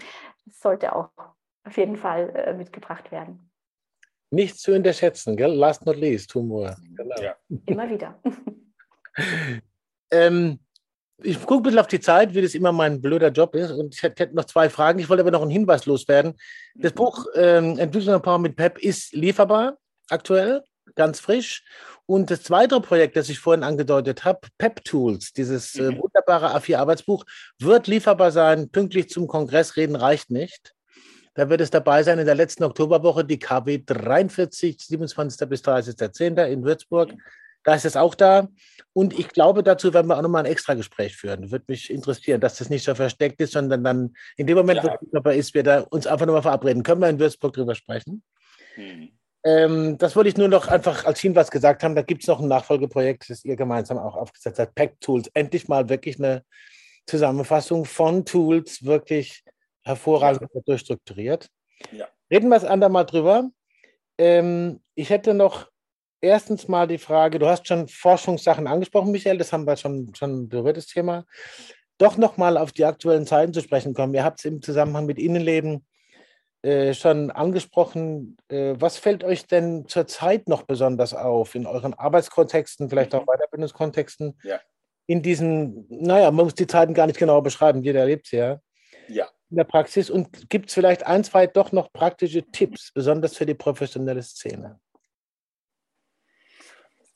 sollte 0.51 0.95
auch 0.95 1.11
auf 1.65 1.77
jeden 1.77 1.97
Fall 1.97 2.31
äh, 2.31 2.55
mitgebracht 2.55 3.11
werden. 3.11 3.51
Nicht 4.31 4.59
zu 4.59 4.75
unterschätzen, 4.75 5.37
gell? 5.37 5.55
last 5.55 5.87
not 5.87 5.97
least, 5.97 6.35
Humor. 6.35 6.77
Genau. 6.95 7.17
Ja. 7.21 7.37
Immer 7.65 7.89
wieder. 7.89 8.21
ähm, 10.11 10.59
ich 11.23 11.41
gucke 11.41 11.57
ein 11.57 11.63
bisschen 11.63 11.79
auf 11.81 11.89
die 11.89 12.01
Zeit, 12.01 12.35
wie 12.35 12.43
das 12.43 12.55
immer 12.55 12.73
mein 12.73 13.01
blöder 13.01 13.31
Job 13.31 13.55
ist. 13.55 13.73
Und 13.73 13.95
ich 13.95 14.03
hätte 14.03 14.35
noch 14.35 14.45
zwei 14.45 14.71
Fragen. 14.71 14.99
Ich 14.99 15.09
wollte 15.09 15.23
aber 15.23 15.31
noch 15.31 15.43
einen 15.43 15.51
Hinweis 15.51 15.87
loswerden. 15.87 16.35
Das 16.75 16.93
Buch 16.93 17.27
ähm, 17.35 17.79
Entwicklung 17.79 18.23
Power 18.23 18.39
mit 18.39 18.57
PEP 18.57 18.79
ist 18.79 19.13
lieferbar 19.13 19.79
aktuell, 20.09 20.63
ganz 20.95 21.21
frisch. 21.21 21.65
Und 22.07 22.31
das 22.31 22.43
zweite 22.43 22.81
Projekt, 22.81 23.17
das 23.17 23.29
ich 23.29 23.39
vorhin 23.41 23.65
angedeutet 23.65 24.25
habe, 24.25 24.41
PEP 24.59 24.85
Tools, 24.85 25.33
dieses 25.33 25.75
äh, 25.75 25.91
mhm. 25.91 25.99
wunderbare 25.99 26.57
A4-Arbeitsbuch, 26.57 27.25
wird 27.59 27.87
lieferbar 27.89 28.31
sein. 28.31 28.71
Pünktlich 28.71 29.11
zum 29.11 29.27
Kongress 29.27 29.77
reden 29.77 29.97
reicht 29.97 30.31
nicht. 30.31 30.75
Da 31.35 31.51
wird 31.51 31.61
es 31.61 31.71
dabei 31.71 32.03
sein 32.03 32.19
in 32.19 32.27
der 32.27 32.35
letzten 32.35 32.65
Oktoberwoche, 32.65 33.25
die 33.25 33.39
KW 33.39 33.83
43, 33.85 34.81
27. 34.81 35.49
bis 35.49 35.63
30.10. 35.63 36.45
in 36.47 36.65
Würzburg. 36.65 37.13
Da 37.65 37.75
ist 37.75 37.85
es 37.85 37.97
auch 37.97 38.15
da. 38.15 38.49
Und 38.93 39.19
ich 39.19 39.29
glaube, 39.29 39.63
dazu 39.63 39.95
werden 39.95 40.09
wir 40.09 40.17
auch 40.17 40.23
nochmal 40.23 40.45
ein 40.45 40.51
extra 40.51 40.75
Gespräch 40.75 41.17
führen. 41.17 41.51
Würde 41.51 41.67
mich 41.69 41.91
interessieren, 41.91 42.41
dass 42.41 42.59
das 42.59 42.71
nicht 42.71 42.85
so 42.85 42.95
versteckt 42.95 43.41
ist, 43.41 43.53
sondern 43.53 43.85
dann 43.85 44.15
in 44.37 44.47
dem 44.47 44.57
Moment, 44.57 44.83
ja. 44.83 44.85
wo 44.85 44.95
es 44.95 45.11
dabei 45.13 45.37
ist, 45.37 45.55
wir 45.55 45.63
da 45.63 45.81
uns 45.81 46.07
einfach 46.07 46.27
nochmal 46.27 46.43
verabreden. 46.43 46.83
Können 46.83 47.01
wir 47.01 47.09
in 47.09 47.21
Würzburg 47.21 47.53
drüber 47.53 47.75
sprechen? 47.75 48.23
Mhm. 48.77 49.11
Ähm, 49.45 49.99
das 49.99 50.17
wollte 50.17 50.31
ich 50.31 50.37
nur 50.37 50.49
noch 50.49 50.67
einfach 50.67 51.05
als 51.05 51.21
Hinweis 51.21 51.51
gesagt 51.51 51.83
haben. 51.83 51.95
Da 51.95 52.03
gibt 52.03 52.23
es 52.23 52.29
noch 52.29 52.41
ein 52.41 52.49
Nachfolgeprojekt, 52.49 53.31
das 53.31 53.45
ihr 53.45 53.57
gemeinsam 53.57 53.99
auch 53.99 54.17
aufgesetzt 54.17 54.59
habt. 54.59 54.75
Pack 54.75 55.01
Tools. 55.01 55.31
Endlich 55.35 55.69
mal 55.69 55.89
wirklich 55.89 56.19
eine 56.19 56.43
Zusammenfassung 57.07 57.85
von 57.85 58.25
Tools, 58.25 58.85
wirklich 58.85 59.45
hervorragend 59.83 60.51
ja. 60.53 60.61
durchstrukturiert. 60.67 61.49
Ja. 61.93 62.09
Reden 62.31 62.49
wir 62.49 62.57
es 62.57 62.65
andermal 62.65 63.07
drüber. 63.07 63.49
Ähm, 64.19 64.83
ich 64.95 65.11
hätte 65.11 65.35
noch 65.35 65.71
erstens 66.21 66.69
mal 66.69 66.87
die 66.87 66.99
Frage, 66.99 67.39
du 67.39 67.47
hast 67.47 67.67
schon 67.67 67.89
Forschungssachen 67.89 68.67
angesprochen, 68.67 69.13
Michael, 69.13 69.39
das 69.39 69.53
haben 69.53 69.67
wir 69.67 69.77
schon, 69.77 70.13
schon 70.15 70.49
berührt, 70.49 70.77
das 70.77 70.87
Thema. 70.87 71.25
Doch 71.99 72.17
nochmal 72.17 72.57
auf 72.57 72.73
die 72.73 72.85
aktuellen 72.85 73.27
Zeiten 73.27 73.53
zu 73.53 73.61
sprechen 73.61 73.95
kommen. 73.95 74.15
Ihr 74.15 74.25
habt 74.25 74.39
es 74.39 74.45
im 74.45 74.63
Zusammenhang 74.63 75.07
mit 75.07 75.19
Innenleben 75.19 75.85
äh, 76.63 76.95
schon 76.95 77.31
angesprochen. 77.31 78.37
Äh, 78.49 78.75
was 78.79 78.99
fällt 78.99 79.25
euch 79.25 79.47
denn 79.47 79.87
zurzeit 79.89 80.49
noch 80.49 80.63
besonders 80.63 81.15
auf 81.15 81.55
in 81.55 81.67
euren 81.67 81.95
Arbeitskontexten, 81.95 82.89
vielleicht 82.89 83.15
auch 83.15 83.23
mhm. 83.23 83.27
Weiterbildungskontexten? 83.27 84.39
Ja. 84.43 84.61
In 85.07 85.23
diesen, 85.23 85.87
naja, 85.89 86.31
man 86.31 86.45
muss 86.45 86.55
die 86.55 86.67
Zeiten 86.67 86.95
gar 86.95 87.07
nicht 87.07 87.19
genauer 87.19 87.43
beschreiben, 87.43 87.83
jeder 87.83 88.01
erlebt 88.01 88.27
sie 88.27 88.37
ja. 88.37 88.61
Ja. 89.09 89.29
In 89.51 89.57
der 89.57 89.65
Praxis. 89.65 90.11
Und 90.11 90.51
gibt 90.51 90.69
es 90.69 90.75
vielleicht 90.75 91.07
ein, 91.07 91.25
zwei 91.25 91.47
doch 91.47 91.73
noch 91.73 91.93
praktische 91.93 92.43
Tipps, 92.43 92.93
besonders 92.93 93.37
für 93.37 93.47
die 93.47 93.55
professionelle 93.55 94.23
Szene? 94.23 94.79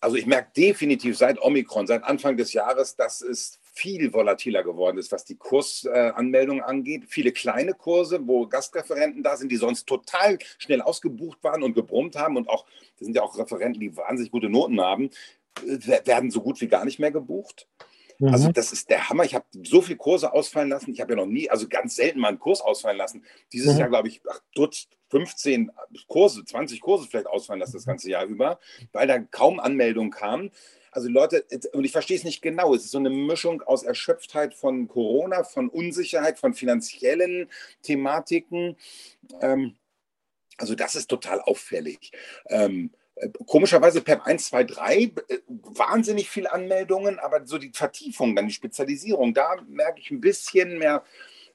Also 0.02 0.16
ich 0.16 0.26
merke 0.26 0.50
definitiv 0.56 1.16
seit 1.16 1.40
Omikron, 1.40 1.86
seit 1.86 2.02
Anfang 2.02 2.36
des 2.36 2.52
Jahres, 2.52 2.96
dass 2.96 3.20
es 3.20 3.60
viel 3.72 4.12
volatiler 4.12 4.64
geworden 4.64 4.98
ist, 4.98 5.12
was 5.12 5.24
die 5.24 5.36
Kursanmeldungen 5.36 6.62
angeht. 6.62 7.04
Viele 7.08 7.30
kleine 7.30 7.72
Kurse, 7.72 8.20
wo 8.26 8.48
Gastreferenten 8.48 9.22
da 9.22 9.36
sind, 9.36 9.52
die 9.52 9.56
sonst 9.56 9.86
total 9.86 10.38
schnell 10.58 10.82
ausgebucht 10.82 11.38
waren 11.44 11.62
und 11.62 11.74
gebrummt 11.74 12.16
haben 12.16 12.36
und 12.36 12.48
auch, 12.48 12.66
das 12.98 13.06
sind 13.06 13.14
ja 13.14 13.22
auch 13.22 13.38
Referenten, 13.38 13.80
die 13.80 13.96
wahnsinnig 13.96 14.32
gute 14.32 14.50
Noten 14.50 14.80
haben, 14.80 15.10
äh, 15.64 16.04
werden 16.04 16.32
so 16.32 16.40
gut 16.40 16.60
wie 16.60 16.68
gar 16.68 16.84
nicht 16.84 16.98
mehr 16.98 17.12
gebucht. 17.12 17.68
Also 18.20 18.26
mhm. 18.26 18.34
Also 18.34 18.52
das 18.52 18.72
ist 18.72 18.90
der 18.90 19.08
Hammer. 19.08 19.24
Ich 19.24 19.36
habe 19.36 19.44
so 19.62 19.82
viele 19.82 19.98
Kurse 19.98 20.32
ausfallen 20.32 20.68
lassen. 20.68 20.92
Ich 20.92 21.00
habe 21.00 21.12
ja 21.12 21.16
noch 21.16 21.26
nie, 21.26 21.48
also 21.48 21.68
ganz 21.68 21.94
selten 21.94 22.18
mal 22.18 22.28
einen 22.28 22.40
Kurs 22.40 22.60
ausfallen 22.60 22.98
lassen. 22.98 23.24
Dieses 23.52 23.74
mhm. 23.74 23.78
Jahr, 23.78 23.88
glaube 23.88 24.08
ich, 24.08 24.20
ach, 24.28 24.40
15 25.12 25.70
Kurse, 26.09 26.42
20 26.42 26.81
Kurse 26.81 27.07
vielleicht 27.07 27.27
ausfallen 27.27 27.61
lassen 27.61 27.75
das 27.75 27.85
ganze 27.85 28.09
Jahr 28.09 28.25
über, 28.25 28.59
weil 28.92 29.07
da 29.07 29.18
kaum 29.18 29.61
Anmeldungen 29.61 30.11
kamen. 30.11 30.51
Also 30.90 31.11
Leute, 31.11 31.44
und 31.72 31.85
ich 31.85 31.92
verstehe 31.92 32.16
es 32.16 32.25
nicht 32.25 32.40
genau, 32.40 32.75
es 32.75 32.85
ist 32.85 32.92
so 32.92 32.98
eine 32.98 33.11
Mischung 33.11 33.61
aus 33.62 33.83
Erschöpftheit 33.83 34.55
von 34.55 34.88
Corona, 34.88 35.44
von 35.44 35.68
Unsicherheit, 35.68 36.38
von 36.38 36.55
finanziellen 36.55 37.51
Thematiken. 37.83 38.77
Ähm, 39.42 39.77
also 40.57 40.75
das 40.75 40.94
ist 40.94 41.09
total 41.09 41.42
auffällig. 41.42 42.12
Ähm, 42.48 42.90
äh, 43.16 43.29
komischerweise 43.46 44.01
PEP 44.01 44.27
1, 44.27 44.46
2, 44.46 44.64
3, 44.64 45.12
wahnsinnig 45.46 46.31
viele 46.31 46.51
Anmeldungen, 46.51 47.18
aber 47.18 47.46
so 47.46 47.59
die 47.59 47.72
Vertiefung, 47.75 48.35
dann 48.35 48.48
die 48.48 48.55
Spezialisierung, 48.55 49.35
da 49.35 49.57
merke 49.68 50.01
ich 50.01 50.11
ein 50.11 50.22
bisschen 50.22 50.79
mehr 50.79 51.05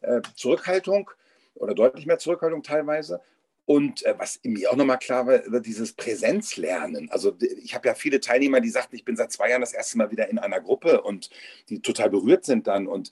äh, 0.02 0.22
Zurückhaltung 0.36 1.10
oder 1.56 1.74
deutlich 1.74 2.06
mehr 2.06 2.20
Zurückhaltung 2.20 2.62
teilweise. 2.62 3.20
Und 3.68 4.06
äh, 4.06 4.16
was 4.18 4.40
mir 4.44 4.72
auch 4.72 4.78
nochmal 4.78 4.98
klar 4.98 5.28
war, 5.28 5.60
dieses 5.60 5.92
Präsenzlernen. 5.92 7.12
Also 7.12 7.36
ich 7.62 7.76
habe 7.76 7.90
ja 7.90 7.96
viele 7.96 8.22
Teilnehmer, 8.22 8.62
die 8.62 8.70
sagten, 8.70 8.96
ich 8.96 9.04
bin 9.04 9.18
seit 9.18 9.34
zwei 9.34 9.50
Jahren 9.50 9.60
das 9.60 9.74
erste 9.74 9.98
Mal 9.98 10.10
wieder 10.10 10.30
in 10.30 10.40
einer 10.40 10.62
Gruppe 10.62 11.02
und 11.02 11.30
die 11.68 11.82
total 11.82 12.10
berührt 12.10 12.46
sind 12.46 12.66
dann. 12.68 12.88
Und 12.88 13.12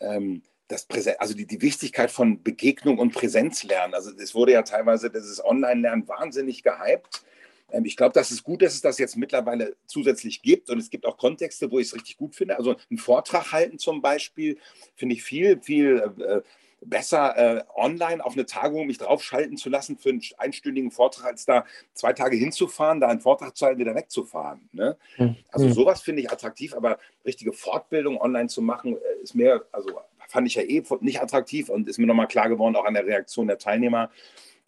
ähm, 0.00 0.42
das 0.68 0.84
Präsen 0.84 1.14
also 1.18 1.32
die, 1.32 1.46
die 1.46 1.62
Wichtigkeit 1.62 2.10
von 2.10 2.42
Begegnung 2.42 2.98
und 2.98 3.14
Präsenzlernen. 3.14 3.94
Also 3.94 4.10
es 4.18 4.34
wurde 4.34 4.52
ja 4.52 4.60
teilweise 4.60 5.08
dieses 5.08 5.42
Online-Lernen 5.42 6.06
wahnsinnig 6.06 6.62
gehypt. 6.62 7.24
Ähm, 7.70 7.86
ich 7.86 7.96
glaube, 7.96 8.12
dass 8.12 8.30
es 8.30 8.42
gut 8.42 8.60
ist, 8.60 8.72
dass 8.72 8.74
es 8.74 8.80
das 8.82 8.98
jetzt 8.98 9.16
mittlerweile 9.16 9.76
zusätzlich 9.86 10.42
gibt. 10.42 10.68
Und 10.68 10.76
es 10.76 10.90
gibt 10.90 11.06
auch 11.06 11.16
Kontexte, 11.16 11.70
wo 11.70 11.78
ich 11.78 11.86
es 11.86 11.94
richtig 11.94 12.18
gut 12.18 12.34
finde. 12.34 12.58
Also 12.58 12.76
einen 12.90 12.98
Vortrag 12.98 13.50
halten 13.50 13.78
zum 13.78 14.02
Beispiel 14.02 14.58
finde 14.94 15.14
ich 15.14 15.22
viel, 15.22 15.58
viel 15.62 16.12
äh, 16.18 16.42
besser 16.80 17.36
äh, 17.36 17.64
online 17.74 18.24
auf 18.24 18.34
eine 18.34 18.46
Tagung 18.46 18.86
mich 18.86 18.98
draufschalten 18.98 19.56
zu 19.56 19.68
lassen 19.68 19.98
für 19.98 20.10
einen 20.10 20.22
einstündigen 20.38 20.90
Vortrag, 20.90 21.26
als 21.26 21.44
da 21.44 21.64
zwei 21.94 22.12
Tage 22.12 22.36
hinzufahren, 22.36 23.00
da 23.00 23.08
einen 23.08 23.20
Vortrag 23.20 23.56
zu 23.56 23.66
halten, 23.66 23.80
wieder 23.80 23.94
wegzufahren. 23.94 24.68
Ne? 24.72 24.96
Mhm. 25.16 25.36
Also 25.50 25.66
hm. 25.66 25.72
sowas 25.72 26.02
finde 26.02 26.22
ich 26.22 26.30
attraktiv, 26.30 26.74
aber 26.74 26.98
richtige 27.24 27.52
Fortbildung 27.52 28.20
online 28.20 28.48
zu 28.48 28.62
machen, 28.62 28.96
äh, 28.96 29.22
ist 29.22 29.34
mir, 29.34 29.66
also 29.72 30.00
fand 30.28 30.46
ich 30.46 30.54
ja 30.56 30.62
eh 30.62 30.82
nicht 31.00 31.20
attraktiv 31.20 31.68
und 31.68 31.88
ist 31.88 31.98
mir 31.98 32.06
nochmal 32.06 32.28
klar 32.28 32.48
geworden, 32.48 32.76
auch 32.76 32.84
an 32.84 32.94
der 32.94 33.06
Reaktion 33.06 33.46
der 33.46 33.58
Teilnehmer. 33.58 34.10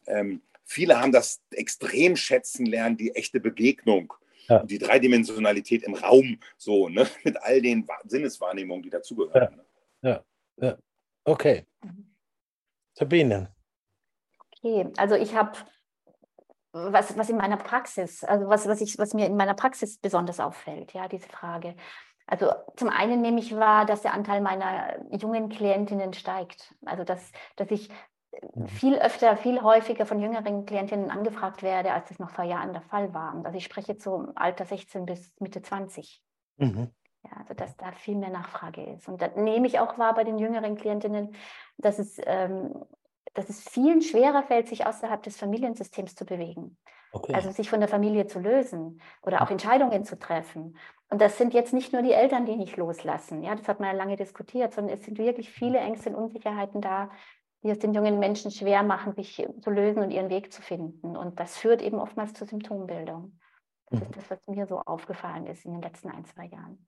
Ähm, 0.06 0.40
viele 0.64 1.00
haben 1.00 1.12
das 1.12 1.40
extrem 1.50 2.16
schätzen 2.16 2.66
lernen, 2.66 2.96
die 2.96 3.14
echte 3.14 3.40
Begegnung. 3.40 4.14
Ja. 4.48 4.62
Die 4.62 4.78
Dreidimensionalität 4.78 5.82
im 5.82 5.92
Raum, 5.92 6.38
so, 6.56 6.88
ne? 6.88 7.06
mit 7.24 7.36
all 7.42 7.60
den 7.60 7.86
Sinneswahrnehmungen, 8.06 8.82
die 8.82 8.88
dazugehören. 8.88 9.56
Ne? 9.56 9.64
Ja. 10.00 10.24
ja, 10.56 10.68
ja. 10.68 10.78
Okay. 11.28 11.66
Sabine. 12.94 13.54
Okay, 14.56 14.90
also 14.96 15.14
ich 15.14 15.34
habe 15.34 15.52
was, 16.72 17.16
was 17.16 17.30
in 17.30 17.36
meiner 17.36 17.56
Praxis, 17.56 18.24
also 18.24 18.48
was, 18.48 18.66
was, 18.66 18.80
ich, 18.80 18.98
was 18.98 19.14
mir 19.14 19.26
in 19.26 19.36
meiner 19.36 19.54
Praxis 19.54 19.98
besonders 19.98 20.40
auffällt, 20.40 20.92
ja, 20.92 21.08
diese 21.08 21.28
Frage. 21.28 21.74
Also 22.26 22.52
zum 22.76 22.88
einen 22.88 23.20
nehme 23.20 23.40
ich 23.40 23.56
wahr, 23.56 23.86
dass 23.86 24.02
der 24.02 24.12
Anteil 24.12 24.40
meiner 24.40 24.98
jungen 25.10 25.48
Klientinnen 25.48 26.12
steigt. 26.12 26.74
Also 26.84 27.04
dass, 27.04 27.32
dass 27.56 27.70
ich 27.70 27.88
mhm. 28.54 28.66
viel 28.66 28.98
öfter, 28.98 29.36
viel 29.36 29.62
häufiger 29.62 30.04
von 30.04 30.20
jüngeren 30.20 30.66
Klientinnen 30.66 31.10
angefragt 31.10 31.62
werde, 31.62 31.92
als 31.92 32.08
das 32.08 32.18
noch 32.18 32.30
vor 32.30 32.44
Jahren 32.44 32.72
der 32.72 32.82
Fall 32.82 33.14
war. 33.14 33.40
Also 33.44 33.56
ich 33.56 33.64
spreche 33.64 33.92
im 33.92 34.32
Alter 34.34 34.64
16 34.64 35.06
bis 35.06 35.32
Mitte 35.40 35.62
20. 35.62 36.22
Mhm. 36.58 36.90
Ja, 37.24 37.30
also 37.38 37.54
dass 37.54 37.76
da 37.76 37.92
viel 37.92 38.16
mehr 38.16 38.30
Nachfrage 38.30 38.84
ist. 38.84 39.08
Und 39.08 39.20
da 39.20 39.28
nehme 39.28 39.66
ich 39.66 39.80
auch 39.80 39.98
wahr 39.98 40.14
bei 40.14 40.24
den 40.24 40.38
jüngeren 40.38 40.76
Klientinnen, 40.76 41.34
dass 41.76 41.98
es 41.98 42.20
ähm, 42.24 42.72
dass 43.34 43.48
es 43.48 43.60
vielen 43.68 44.02
schwerer 44.02 44.42
fällt, 44.42 44.68
sich 44.68 44.86
außerhalb 44.86 45.22
des 45.22 45.36
Familiensystems 45.36 46.14
zu 46.14 46.24
bewegen. 46.24 46.76
Okay. 47.12 47.32
Also 47.34 47.50
sich 47.50 47.70
von 47.70 47.80
der 47.80 47.88
Familie 47.88 48.26
zu 48.26 48.38
lösen 48.38 49.00
oder 49.22 49.42
auch 49.42 49.50
Entscheidungen 49.50 50.04
zu 50.04 50.18
treffen. 50.18 50.76
Und 51.08 51.22
das 51.22 51.38
sind 51.38 51.54
jetzt 51.54 51.72
nicht 51.72 51.92
nur 51.92 52.02
die 52.02 52.12
Eltern, 52.12 52.44
die 52.44 52.56
nicht 52.56 52.76
loslassen. 52.76 53.42
Ja, 53.42 53.54
das 53.54 53.66
hat 53.66 53.80
man 53.80 53.90
ja 53.90 53.94
lange 53.94 54.16
diskutiert, 54.16 54.74
sondern 54.74 54.94
es 54.94 55.04
sind 55.04 55.18
wirklich 55.18 55.50
viele 55.50 55.78
Ängste 55.78 56.10
und 56.10 56.16
Unsicherheiten 56.16 56.80
da, 56.82 57.10
die 57.62 57.70
es 57.70 57.78
den 57.78 57.94
jungen 57.94 58.18
Menschen 58.18 58.50
schwer 58.50 58.82
machen, 58.82 59.14
sich 59.14 59.46
zu 59.62 59.70
lösen 59.70 60.02
und 60.02 60.10
ihren 60.10 60.28
Weg 60.28 60.52
zu 60.52 60.60
finden. 60.60 61.16
Und 61.16 61.40
das 61.40 61.56
führt 61.56 61.80
eben 61.80 61.98
oftmals 61.98 62.34
zur 62.34 62.46
Symptombildung. 62.46 63.38
Das 63.86 64.00
mhm. 64.00 64.06
ist 64.06 64.16
das, 64.16 64.30
was 64.30 64.46
mir 64.46 64.66
so 64.66 64.80
aufgefallen 64.80 65.46
ist 65.46 65.64
in 65.64 65.72
den 65.72 65.82
letzten 65.82 66.10
ein, 66.10 66.24
zwei 66.26 66.44
Jahren. 66.44 66.86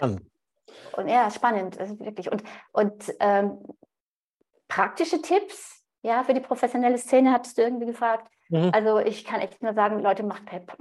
Spannend. 0.00 0.30
Und 0.92 1.08
ja, 1.08 1.30
spannend, 1.30 1.78
also 1.78 1.98
wirklich. 2.00 2.30
Und, 2.30 2.42
und 2.72 3.12
ähm, 3.20 3.58
praktische 4.68 5.20
Tipps, 5.20 5.84
ja, 6.02 6.24
für 6.24 6.34
die 6.34 6.40
professionelle 6.40 6.98
Szene, 6.98 7.32
hattest 7.32 7.58
du 7.58 7.62
irgendwie 7.62 7.86
gefragt. 7.86 8.30
Mhm. 8.48 8.70
Also 8.72 8.98
ich 8.98 9.24
kann 9.24 9.40
echt 9.40 9.62
nur 9.62 9.74
sagen, 9.74 10.00
Leute, 10.00 10.22
macht 10.22 10.46
PEP. 10.46 10.72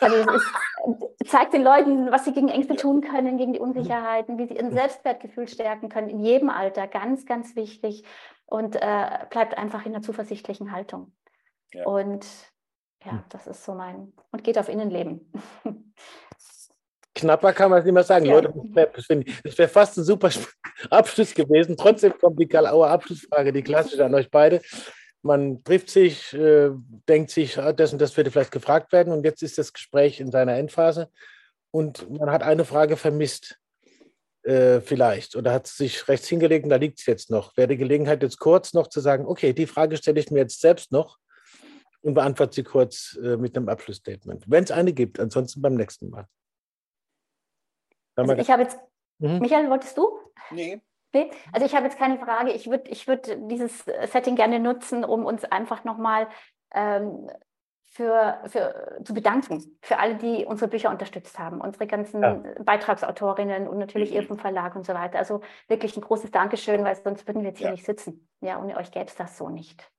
Also 0.00 0.16
es 0.16 0.26
ist, 0.26 1.26
zeigt 1.30 1.52
den 1.52 1.62
Leuten, 1.62 2.10
was 2.10 2.24
sie 2.24 2.32
gegen 2.32 2.48
Ängste 2.48 2.76
tun 2.76 3.00
können, 3.00 3.38
gegen 3.38 3.52
die 3.52 3.58
Unsicherheiten, 3.58 4.38
wie 4.38 4.46
sie 4.46 4.56
ihr 4.56 4.70
Selbstwertgefühl 4.70 5.48
stärken 5.48 5.88
können, 5.88 6.08
in 6.08 6.20
jedem 6.20 6.50
Alter, 6.50 6.86
ganz, 6.86 7.26
ganz 7.26 7.56
wichtig. 7.56 8.04
Und 8.46 8.76
äh, 8.76 9.26
bleibt 9.30 9.58
einfach 9.58 9.84
in 9.84 9.94
einer 9.94 10.02
zuversichtlichen 10.02 10.72
Haltung. 10.72 11.12
Ja. 11.72 11.84
Und 11.84 12.26
ja, 13.04 13.12
hm. 13.12 13.24
das 13.28 13.46
ist 13.46 13.64
so 13.64 13.74
mein, 13.74 14.12
und 14.32 14.42
geht 14.42 14.58
auf 14.58 14.68
Innenleben. 14.68 15.32
knapper 17.18 17.52
kann 17.52 17.70
man 17.70 17.80
es 17.80 17.84
nicht 17.84 17.94
mehr 17.94 18.04
sagen. 18.04 18.26
Ja. 18.26 18.34
Leute, 18.34 18.52
das 18.94 19.58
wäre 19.58 19.68
fast 19.68 19.98
ein 19.98 20.04
super 20.04 20.30
Abschluss 20.90 21.34
gewesen. 21.34 21.76
Trotzdem 21.76 22.16
kommt 22.18 22.40
die 22.40 22.48
Karl-Auer 22.48 22.88
Abschlussfrage, 22.88 23.52
die 23.52 23.62
klassische 23.62 24.04
an 24.04 24.14
euch 24.14 24.30
beide. 24.30 24.60
Man 25.22 25.62
trifft 25.64 25.90
sich, 25.90 26.32
äh, 26.32 26.70
denkt 27.08 27.30
sich, 27.30 27.58
ah, 27.58 27.72
das 27.72 27.92
und 27.92 28.00
das 28.00 28.16
würde 28.16 28.30
vielleicht 28.30 28.52
gefragt 28.52 28.92
werden 28.92 29.12
und 29.12 29.24
jetzt 29.24 29.42
ist 29.42 29.58
das 29.58 29.72
Gespräch 29.72 30.20
in 30.20 30.30
seiner 30.30 30.56
Endphase 30.56 31.08
und 31.70 32.08
man 32.10 32.30
hat 32.30 32.42
eine 32.42 32.64
Frage 32.64 32.96
vermisst, 32.96 33.58
äh, 34.44 34.80
vielleicht, 34.80 35.36
oder 35.36 35.52
hat 35.52 35.66
sich 35.66 36.06
rechts 36.08 36.28
hingelegt 36.28 36.64
und 36.64 36.70
da 36.70 36.76
liegt 36.76 37.00
es 37.00 37.06
jetzt 37.06 37.30
noch. 37.30 37.56
Wäre 37.56 37.68
die 37.68 37.76
Gelegenheit 37.76 38.22
jetzt 38.22 38.38
kurz 38.38 38.72
noch 38.72 38.86
zu 38.86 39.00
sagen, 39.00 39.26
okay, 39.26 39.52
die 39.52 39.66
Frage 39.66 39.96
stelle 39.96 40.20
ich 40.20 40.30
mir 40.30 40.38
jetzt 40.38 40.60
selbst 40.60 40.92
noch 40.92 41.18
und 42.00 42.14
beantworte 42.14 42.54
sie 42.54 42.62
kurz 42.62 43.18
äh, 43.22 43.36
mit 43.36 43.56
einem 43.56 43.68
Abschlussstatement. 43.68 44.44
Wenn 44.46 44.64
es 44.64 44.70
eine 44.70 44.92
gibt, 44.92 45.20
ansonsten 45.20 45.60
beim 45.60 45.74
nächsten 45.74 46.10
Mal. 46.10 46.26
Also 48.18 48.34
ich 48.34 48.50
habe 48.50 48.62
jetzt, 48.62 48.78
mhm. 49.18 49.38
Michael, 49.38 49.70
wolltest 49.70 49.96
du? 49.96 50.18
Nee. 50.50 50.80
nee? 51.14 51.30
Also 51.52 51.66
ich 51.66 51.74
habe 51.74 51.84
jetzt 51.84 51.98
keine 51.98 52.18
Frage. 52.18 52.52
Ich 52.52 52.68
würde 52.68 52.90
ich 52.90 53.06
würd 53.06 53.38
dieses 53.50 53.84
Setting 53.84 54.36
gerne 54.36 54.58
nutzen, 54.58 55.04
um 55.04 55.24
uns 55.24 55.44
einfach 55.44 55.84
nochmal 55.84 56.28
ähm, 56.74 57.30
für, 57.90 58.42
für, 58.46 59.00
zu 59.04 59.14
bedanken 59.14 59.78
für 59.80 59.98
alle, 59.98 60.16
die 60.16 60.44
unsere 60.44 60.68
Bücher 60.68 60.90
unterstützt 60.90 61.38
haben, 61.38 61.60
unsere 61.60 61.86
ganzen 61.86 62.22
ja. 62.22 62.42
Beitragsautorinnen 62.62 63.66
und 63.66 63.78
natürlich 63.78 64.10
mhm. 64.10 64.16
Irfen 64.16 64.38
Verlag 64.38 64.76
und 64.76 64.84
so 64.84 64.94
weiter. 64.94 65.18
Also 65.18 65.40
wirklich 65.68 65.96
ein 65.96 66.02
großes 66.02 66.30
Dankeschön, 66.30 66.84
weil 66.84 66.96
sonst 66.96 67.26
würden 67.26 67.42
wir 67.42 67.50
jetzt 67.50 67.60
ja. 67.60 67.68
hier 67.68 67.72
nicht 67.72 67.86
sitzen. 67.86 68.28
Ja, 68.40 68.60
ohne 68.60 68.76
euch 68.76 68.90
gäbe 68.90 69.06
es 69.06 69.16
das 69.16 69.38
so 69.38 69.48
nicht. 69.48 69.90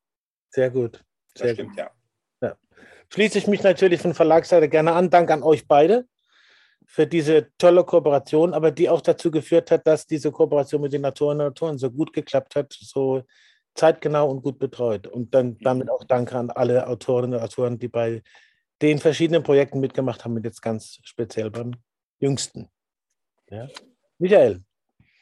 Sehr 0.50 0.70
gut. 0.70 1.04
Sehr 1.36 1.48
das 1.48 1.54
stimmt, 1.56 1.70
gut. 1.72 1.80
Ja. 1.80 1.92
ja. 2.42 2.56
Schließe 3.10 3.38
ich 3.38 3.48
mich 3.48 3.64
natürlich 3.64 4.02
von 4.02 4.14
Verlagsseite 4.14 4.70
gerne 4.70 4.94
an. 4.94 5.10
Dank 5.10 5.32
an 5.32 5.44
euch 5.44 5.68
beide 5.68 6.08
für 6.92 7.06
diese 7.06 7.56
tolle 7.60 7.84
Kooperation, 7.84 8.56
aber 8.56 8.72
die 8.72 8.90
auch 8.90 9.02
dazu 9.02 9.30
geführt 9.30 9.70
hat, 9.70 9.86
dass 9.86 10.08
diese 10.08 10.32
Kooperation 10.32 10.82
mit 10.82 10.92
den 10.92 11.06
Autorinnen 11.06 11.46
und 11.46 11.52
Autoren 11.52 11.78
so 11.78 11.92
gut 11.92 12.12
geklappt 12.14 12.56
hat, 12.56 12.74
so 12.74 13.22
zeitgenau 13.76 14.28
und 14.28 14.42
gut 14.42 14.58
betreut. 14.58 15.06
Und 15.06 15.36
dann 15.36 15.60
damit 15.60 15.88
auch 15.92 16.04
Danke 16.04 16.36
an 16.36 16.50
alle 16.50 16.88
Autorinnen 16.88 17.38
und 17.38 17.46
Autoren, 17.46 17.78
die 17.78 17.90
bei 17.90 18.24
den 18.82 18.98
verschiedenen 18.98 19.44
Projekten 19.44 19.80
mitgemacht 19.80 20.26
haben, 20.26 20.42
jetzt 20.44 20.64
ganz 20.64 20.98
speziell 21.04 21.52
beim 21.52 21.76
jüngsten. 22.18 22.70
Ja. 23.52 23.68
Michael. 24.18 24.64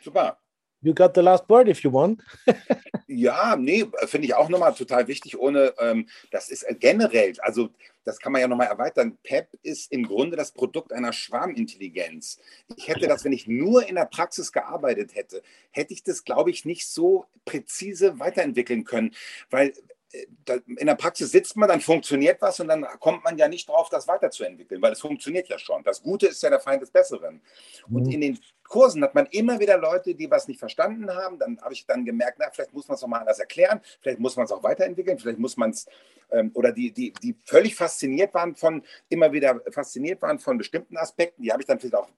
Super. 0.02 0.38
You 0.82 0.94
got 0.94 1.16
the 1.16 1.22
last 1.22 1.50
word 1.50 1.68
if 1.68 1.84
you 1.84 1.92
want. 1.92 2.22
ja, 3.08 3.56
nee, 3.56 3.86
finde 4.06 4.28
ich 4.28 4.36
auch 4.36 4.50
nochmal 4.50 4.74
total 4.76 5.08
wichtig, 5.08 5.38
ohne, 5.38 5.74
ähm, 5.80 6.08
das 6.32 6.50
ist 6.50 6.66
generell, 6.80 7.34
also 7.40 7.70
das 8.04 8.20
kann 8.20 8.32
man 8.32 8.42
ja 8.42 8.48
nochmal 8.48 8.68
erweitern. 8.68 9.18
PEP 9.24 9.50
ist 9.64 9.92
im 9.92 10.04
Grunde 10.04 10.38
das 10.38 10.52
Produkt 10.52 10.94
einer 10.94 11.12
Schwarmintelligenz. 11.12 12.40
Ich 12.78 12.88
hätte 12.88 13.08
das, 13.08 13.26
wenn 13.26 13.34
ich 13.34 13.48
nur 13.48 13.88
in 13.88 13.96
der 13.96 14.06
Praxis 14.06 14.54
gearbeitet 14.54 15.14
hätte, 15.14 15.42
hätte 15.72 15.94
ich 15.94 16.04
das, 16.04 16.24
glaube 16.24 16.50
ich, 16.52 16.64
nicht 16.64 16.88
so 16.88 17.26
präzise 17.44 18.18
weiterentwickeln 18.20 18.86
können, 18.86 19.14
weil 19.50 19.74
in 20.14 20.88
der 20.88 20.96
Praxis 20.96 21.32
sitzt 21.32 21.58
man, 21.58 21.68
dann 21.68 21.82
funktioniert 21.82 22.42
was 22.42 22.60
und 22.60 22.70
dann 22.70 22.86
kommt 23.00 23.24
man 23.26 23.38
ja 23.38 23.48
nicht 23.48 23.68
drauf, 23.68 23.90
das 23.90 24.08
weiterzuentwickeln, 24.08 24.82
weil 24.82 24.94
es 24.94 25.02
funktioniert 25.02 25.50
ja 25.50 25.60
schon. 25.60 25.84
Das 25.84 26.02
Gute 26.02 26.28
ist 26.28 26.42
ja 26.42 26.50
der 26.50 26.62
Feind 26.62 26.82
des 26.82 26.92
Besseren. 26.92 27.42
Und 27.90 28.06
mhm. 28.06 28.12
in 28.12 28.22
den 28.22 28.40
Kursen 28.64 29.04
hat 29.04 29.16
man 29.16 29.26
immer 29.28 29.60
wieder 29.60 29.78
Leute, 29.78 30.16
die 30.16 30.32
was 30.32 30.48
nicht 30.48 30.60
verstanden 30.60 31.14
haben. 31.14 31.40
Dann 31.40 31.60
habe 31.62 31.74
ich 31.74 31.86
dann 31.86 32.06
gemerkt, 32.06 32.38
na, 32.40 32.50
vielleicht 32.52 32.74
muss 32.74 32.88
man 32.88 32.96
es 32.96 33.02
nochmal 33.02 33.22
anders 33.22 33.40
erklären, 33.40 33.82
vielleicht 34.02 34.20
muss 34.20 34.38
man 34.38 34.46
es 34.46 34.52
auch 34.52 34.64
weiterentwickeln, 34.64 35.20
vielleicht 35.20 35.40
muss 35.40 35.58
man 35.58 35.72
es, 35.72 35.88
ähm, 36.32 36.52
oder 36.54 36.72
die, 36.72 36.92
die, 36.92 37.12
die 37.12 37.36
völlig 37.46 37.76
fasziniert 37.76 38.34
waren 38.34 38.56
von, 38.56 38.84
immer 39.10 39.32
wieder 39.34 39.62
fasziniert 39.72 40.22
waren 40.22 40.40
von 40.40 40.58
bestimmten 40.58 40.98
Aspekten, 40.98 41.44
die 41.44 41.52
habe 41.52 41.62
ich 41.62 41.68
dann 41.68 41.80
vielleicht 41.80 41.96
auch 41.96 42.10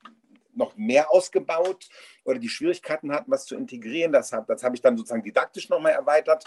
noch 0.54 0.76
mehr 0.76 1.12
ausgebaut 1.12 1.88
oder 2.24 2.38
die 2.38 2.50
Schwierigkeiten 2.50 3.12
hatten, 3.12 3.32
was 3.32 3.46
zu 3.46 3.56
integrieren. 3.56 4.12
Das 4.12 4.34
habe 4.34 4.46
das 4.48 4.64
hab 4.64 4.74
ich 4.74 4.82
dann 4.82 4.98
sozusagen 4.98 5.24
didaktisch 5.24 5.70
nochmal 5.70 5.94
erweitert 5.94 6.46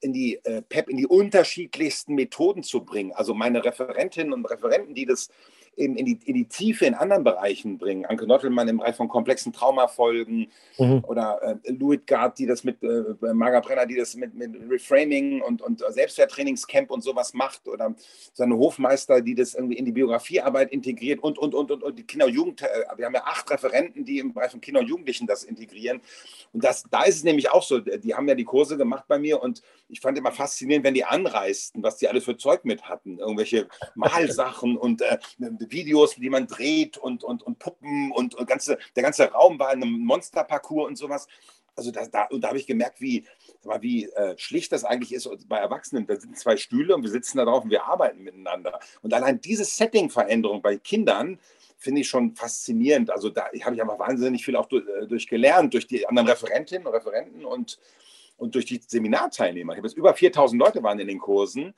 in 0.00 0.12
die 0.12 0.36
äh, 0.44 0.62
PEP 0.62 0.90
in 0.90 0.96
die 0.96 1.06
unterschiedlichsten 1.06 2.14
Methoden 2.14 2.62
zu 2.62 2.84
bringen. 2.84 3.12
Also 3.12 3.34
meine 3.34 3.64
Referentinnen 3.64 4.32
und 4.32 4.44
Referenten, 4.46 4.94
die 4.94 5.06
das 5.06 5.30
in, 5.76 5.96
in, 5.96 6.06
die, 6.06 6.18
in 6.24 6.34
die 6.34 6.48
Tiefe 6.48 6.86
in 6.86 6.94
anderen 6.94 7.22
Bereichen 7.22 7.78
bringen. 7.78 8.06
Anke 8.06 8.26
Nottelmann 8.26 8.66
im 8.68 8.78
Bereich 8.78 8.96
von 8.96 9.08
komplexen 9.08 9.52
Traumafolgen 9.52 10.50
mhm. 10.78 11.04
oder 11.06 11.60
äh, 11.64 11.72
Louis 11.72 12.00
Gard, 12.06 12.38
die 12.38 12.46
das 12.46 12.64
mit, 12.64 12.82
äh, 12.82 13.34
Marga 13.34 13.60
Brenner, 13.60 13.86
die 13.86 13.96
das 13.96 14.16
mit, 14.16 14.34
mit 14.34 14.52
Reframing 14.68 15.42
und, 15.42 15.62
und 15.62 15.84
Selbstwerttrainingscamp 15.88 16.90
und 16.90 17.02
sowas 17.02 17.34
macht 17.34 17.68
oder 17.68 17.94
seine 18.32 18.56
Hofmeister, 18.56 19.20
die 19.20 19.34
das 19.34 19.54
irgendwie 19.54 19.76
in 19.76 19.84
die 19.84 19.92
Biografiearbeit 19.92 20.72
integriert 20.72 21.22
und, 21.22 21.38
und, 21.38 21.54
und, 21.54 21.70
und, 21.70 21.82
und 21.82 21.98
die 21.98 22.04
Kinder- 22.04 22.26
und 22.26 22.34
Jugend, 22.34 22.62
äh, 22.62 22.66
wir 22.96 23.06
haben 23.06 23.14
ja 23.14 23.24
acht 23.24 23.50
Referenten, 23.50 24.04
die 24.04 24.18
im 24.18 24.32
Bereich 24.32 24.50
von 24.50 24.60
Kinder 24.60 24.80
und 24.80 24.88
Jugendlichen 24.88 25.26
das 25.26 25.44
integrieren. 25.44 26.00
Und 26.52 26.64
das, 26.64 26.84
da 26.90 27.02
ist 27.02 27.16
es 27.16 27.24
nämlich 27.24 27.50
auch 27.50 27.62
so, 27.62 27.80
die 27.80 28.14
haben 28.14 28.28
ja 28.28 28.34
die 28.34 28.44
Kurse 28.44 28.78
gemacht 28.78 29.04
bei 29.08 29.18
mir 29.18 29.42
und 29.42 29.62
ich 29.88 30.00
fand 30.00 30.18
immer 30.18 30.32
faszinierend, 30.32 30.84
wenn 30.84 30.94
die 30.94 31.04
anreisten, 31.04 31.82
was 31.82 31.98
die 31.98 32.08
alles 32.08 32.24
für 32.24 32.36
Zeug 32.36 32.64
mit 32.64 32.88
hatten. 32.88 33.18
Irgendwelche 33.18 33.68
Malsachen 33.94 34.76
und 34.76 35.02
äh, 35.02 35.18
Videos, 35.70 36.16
die 36.16 36.30
man 36.30 36.46
dreht 36.46 36.98
und, 36.98 37.24
und, 37.24 37.42
und 37.42 37.58
Puppen 37.58 38.12
und, 38.12 38.34
und 38.34 38.46
ganze, 38.46 38.78
der 38.94 39.02
ganze 39.02 39.30
Raum 39.30 39.58
war 39.58 39.72
in 39.72 39.82
einem 39.82 39.98
Monsterparcours 40.00 40.88
und 40.88 40.96
sowas. 40.96 41.26
Also 41.76 41.90
da, 41.90 42.06
da, 42.06 42.26
da 42.30 42.48
habe 42.48 42.58
ich 42.58 42.66
gemerkt, 42.66 43.00
wie, 43.00 43.26
wie 43.80 44.06
äh, 44.06 44.36
schlicht 44.38 44.72
das 44.72 44.84
eigentlich 44.84 45.12
ist 45.12 45.28
bei 45.46 45.58
Erwachsenen. 45.58 46.06
Da 46.06 46.16
sind 46.16 46.38
zwei 46.38 46.56
Stühle 46.56 46.94
und 46.94 47.02
wir 47.02 47.10
sitzen 47.10 47.36
da 47.36 47.44
drauf 47.44 47.64
und 47.64 47.70
wir 47.70 47.84
arbeiten 47.84 48.22
miteinander. 48.22 48.80
Und 49.02 49.12
allein 49.12 49.40
diese 49.40 49.64
Setting-Veränderung 49.64 50.62
bei 50.62 50.78
Kindern 50.78 51.38
finde 51.76 52.00
ich 52.00 52.08
schon 52.08 52.34
faszinierend. 52.34 53.10
Also 53.10 53.28
da 53.28 53.50
habe 53.62 53.74
ich 53.74 53.82
aber 53.82 53.98
wahnsinnig 53.98 54.44
viel 54.44 54.56
auch 54.56 54.66
durch, 54.66 54.86
äh, 54.88 55.06
durch 55.06 55.28
gelernt, 55.28 55.74
durch 55.74 55.86
die 55.86 56.06
anderen 56.08 56.28
Referentinnen 56.28 56.86
und 56.86 56.94
Referenten 56.94 57.44
und, 57.44 57.78
und 58.38 58.54
durch 58.54 58.64
die 58.64 58.80
Seminarteilnehmer. 58.86 59.74
Ich 59.74 59.78
habe 59.78 59.88
jetzt 59.88 59.98
über 59.98 60.14
4000 60.14 60.58
Leute 60.58 60.82
waren 60.82 60.98
in 60.98 61.08
den 61.08 61.18
Kursen 61.18 61.74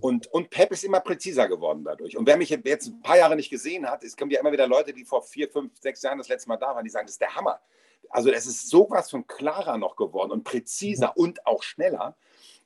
und, 0.00 0.26
und 0.32 0.50
Pep 0.50 0.72
ist 0.72 0.84
immer 0.84 1.00
präziser 1.00 1.48
geworden 1.48 1.84
dadurch. 1.84 2.16
Und 2.16 2.26
wer 2.26 2.36
mich 2.36 2.50
jetzt 2.50 2.88
ein 2.88 3.00
paar 3.00 3.16
Jahre 3.16 3.36
nicht 3.36 3.50
gesehen 3.50 3.88
hat, 3.88 4.02
es 4.02 4.16
kommen 4.16 4.30
ja 4.30 4.40
immer 4.40 4.52
wieder 4.52 4.66
Leute, 4.66 4.92
die 4.92 5.04
vor 5.04 5.22
vier, 5.22 5.48
fünf, 5.48 5.72
sechs 5.80 6.02
Jahren 6.02 6.18
das 6.18 6.28
letzte 6.28 6.48
Mal 6.48 6.56
da 6.56 6.74
waren, 6.74 6.84
die 6.84 6.90
sagen, 6.90 7.06
das 7.06 7.14
ist 7.14 7.20
der 7.20 7.34
Hammer. 7.34 7.60
also 8.10 8.30
es 8.30 8.46
ist 8.46 8.68
sowas 8.68 9.10
von 9.10 9.26
klarer 9.26 9.78
noch 9.78 9.96
geworden 9.96 10.32
und 10.32 10.44
präziser 10.44 11.12
mhm. 11.16 11.22
und 11.22 11.46
auch 11.46 11.62
schneller. 11.62 12.16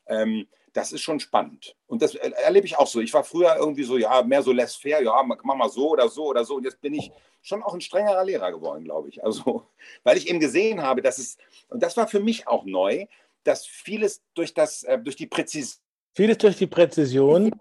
Ähm, 0.06 0.48
das 0.72 0.92
ist 0.92 1.02
schon 1.02 1.20
spannend. 1.20 1.76
Und 1.86 2.00
das 2.00 2.14
erlebe 2.14 2.66
ich 2.66 2.78
auch 2.78 2.86
so. 2.86 3.00
Ich 3.00 3.12
war 3.12 3.24
früher 3.24 3.56
irgendwie 3.56 3.84
so, 3.84 3.98
ja, 3.98 4.22
mehr 4.22 4.42
so 4.42 4.52
less 4.52 4.74
fair, 4.74 5.02
ja, 5.02 5.22
mach 5.22 5.42
mal 5.42 5.68
so 5.68 5.90
oder 5.90 6.08
so 6.08 6.26
oder 6.26 6.44
so. 6.44 6.56
Und 6.56 6.64
jetzt 6.64 6.80
bin 6.80 6.94
ich 6.94 7.12
schon 7.42 7.62
auch 7.62 7.74
ein 7.74 7.80
strengerer 7.80 8.24
Lehrer 8.24 8.50
geworden, 8.52 8.84
glaube 8.84 9.10
ich. 9.10 9.22
Also, 9.22 9.66
weil 10.02 10.16
ich 10.16 10.28
eben 10.28 10.40
gesehen 10.40 10.82
habe, 10.82 11.02
dass 11.02 11.18
es, 11.18 11.36
und 11.68 11.82
das 11.82 11.96
war 11.96 12.08
für 12.08 12.20
mich 12.20 12.48
auch 12.48 12.64
neu, 12.64 13.06
dass 13.44 13.66
vieles 13.66 14.22
durch, 14.34 14.54
das, 14.54 14.84
äh, 14.84 14.98
durch 14.98 15.16
die 15.16 15.26
Präzision. 15.26 15.81
Vieles 16.14 16.38
durch 16.38 16.56
die 16.56 16.66
Präzision 16.66 17.52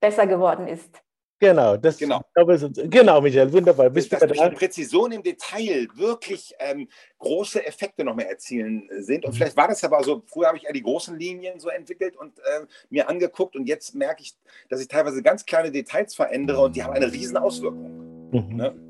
besser 0.00 0.26
geworden 0.26 0.66
ist. 0.66 1.02
Genau, 1.40 1.78
das 1.78 1.96
genau. 1.96 2.20
Glaube, 2.34 2.70
genau, 2.90 3.20
Michael, 3.22 3.50
wunderbar. 3.50 3.88
Bist 3.88 4.12
dass 4.12 4.20
durch 4.20 4.38
die 4.38 4.56
Präzision 4.56 5.10
im 5.10 5.22
Detail 5.22 5.88
wirklich 5.94 6.54
ähm, 6.58 6.86
große 7.18 7.64
Effekte 7.64 8.04
noch 8.04 8.14
mehr 8.14 8.28
erzielen 8.28 8.90
sind. 8.98 9.24
Und 9.24 9.32
mhm. 9.32 9.36
vielleicht 9.36 9.56
war 9.56 9.68
das 9.68 9.82
aber 9.82 10.04
so, 10.04 10.22
früher 10.26 10.48
habe 10.48 10.58
ich 10.58 10.64
ja 10.64 10.72
die 10.72 10.82
großen 10.82 11.18
Linien 11.18 11.58
so 11.58 11.70
entwickelt 11.70 12.14
und 12.14 12.38
äh, 12.40 12.66
mir 12.90 13.08
angeguckt 13.08 13.56
und 13.56 13.66
jetzt 13.66 13.94
merke 13.94 14.22
ich, 14.22 14.34
dass 14.68 14.82
ich 14.82 14.88
teilweise 14.88 15.22
ganz 15.22 15.46
kleine 15.46 15.70
Details 15.70 16.14
verändere 16.14 16.60
und 16.60 16.76
die 16.76 16.84
haben 16.84 16.92
eine 16.92 17.10
riesen 17.10 17.38
Auswirkung. 17.38 18.30
Mhm. 18.32 18.56
Ne? 18.56 18.89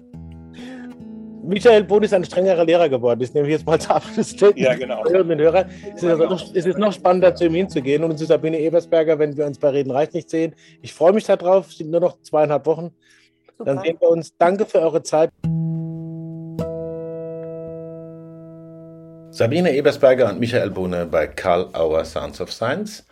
Michael 1.42 1.84
Bohn 1.84 2.02
ist 2.02 2.14
ein 2.14 2.24
strengerer 2.24 2.64
Lehrer 2.64 2.88
geworden. 2.88 3.20
Das 3.20 3.34
nehme 3.34 3.46
ich 3.46 3.52
jetzt 3.52 3.66
mal 3.66 3.80
zu 3.80 3.90
Abschluss. 3.90 4.34
Ja, 4.56 4.74
genau. 4.74 5.04
Hörer. 5.04 5.66
Es, 5.94 6.02
ist 6.02 6.08
also 6.08 6.24
noch, 6.24 6.54
es 6.54 6.66
ist 6.66 6.78
noch 6.78 6.92
spannender, 6.92 7.34
zu 7.34 7.46
ihm 7.46 7.54
hinzugehen 7.54 8.04
und 8.04 8.18
zu 8.18 8.24
Sabine 8.24 8.58
Ebersberger, 8.58 9.18
wenn 9.18 9.36
wir 9.36 9.46
uns 9.46 9.58
bei 9.58 9.70
Reden 9.70 9.90
reicht 9.90 10.14
nicht 10.14 10.30
sehen. 10.30 10.54
Ich 10.82 10.92
freue 10.92 11.12
mich 11.12 11.24
darauf. 11.24 11.68
Es 11.68 11.78
sind 11.78 11.90
nur 11.90 12.00
noch 12.00 12.20
zweieinhalb 12.22 12.66
Wochen. 12.66 12.90
Super. 13.58 13.64
Dann 13.74 13.84
sehen 13.84 13.96
wir 14.00 14.10
uns. 14.10 14.36
Danke 14.36 14.66
für 14.66 14.80
eure 14.80 15.02
Zeit. 15.02 15.30
Sabine 19.32 19.72
Ebersberger 19.74 20.28
und 20.28 20.40
Michael 20.40 20.70
Bohne 20.70 21.06
bei 21.06 21.26
Karl 21.26 21.68
Auer 21.72 22.04
Sounds 22.04 22.40
of 22.40 22.52
Science. 22.52 23.06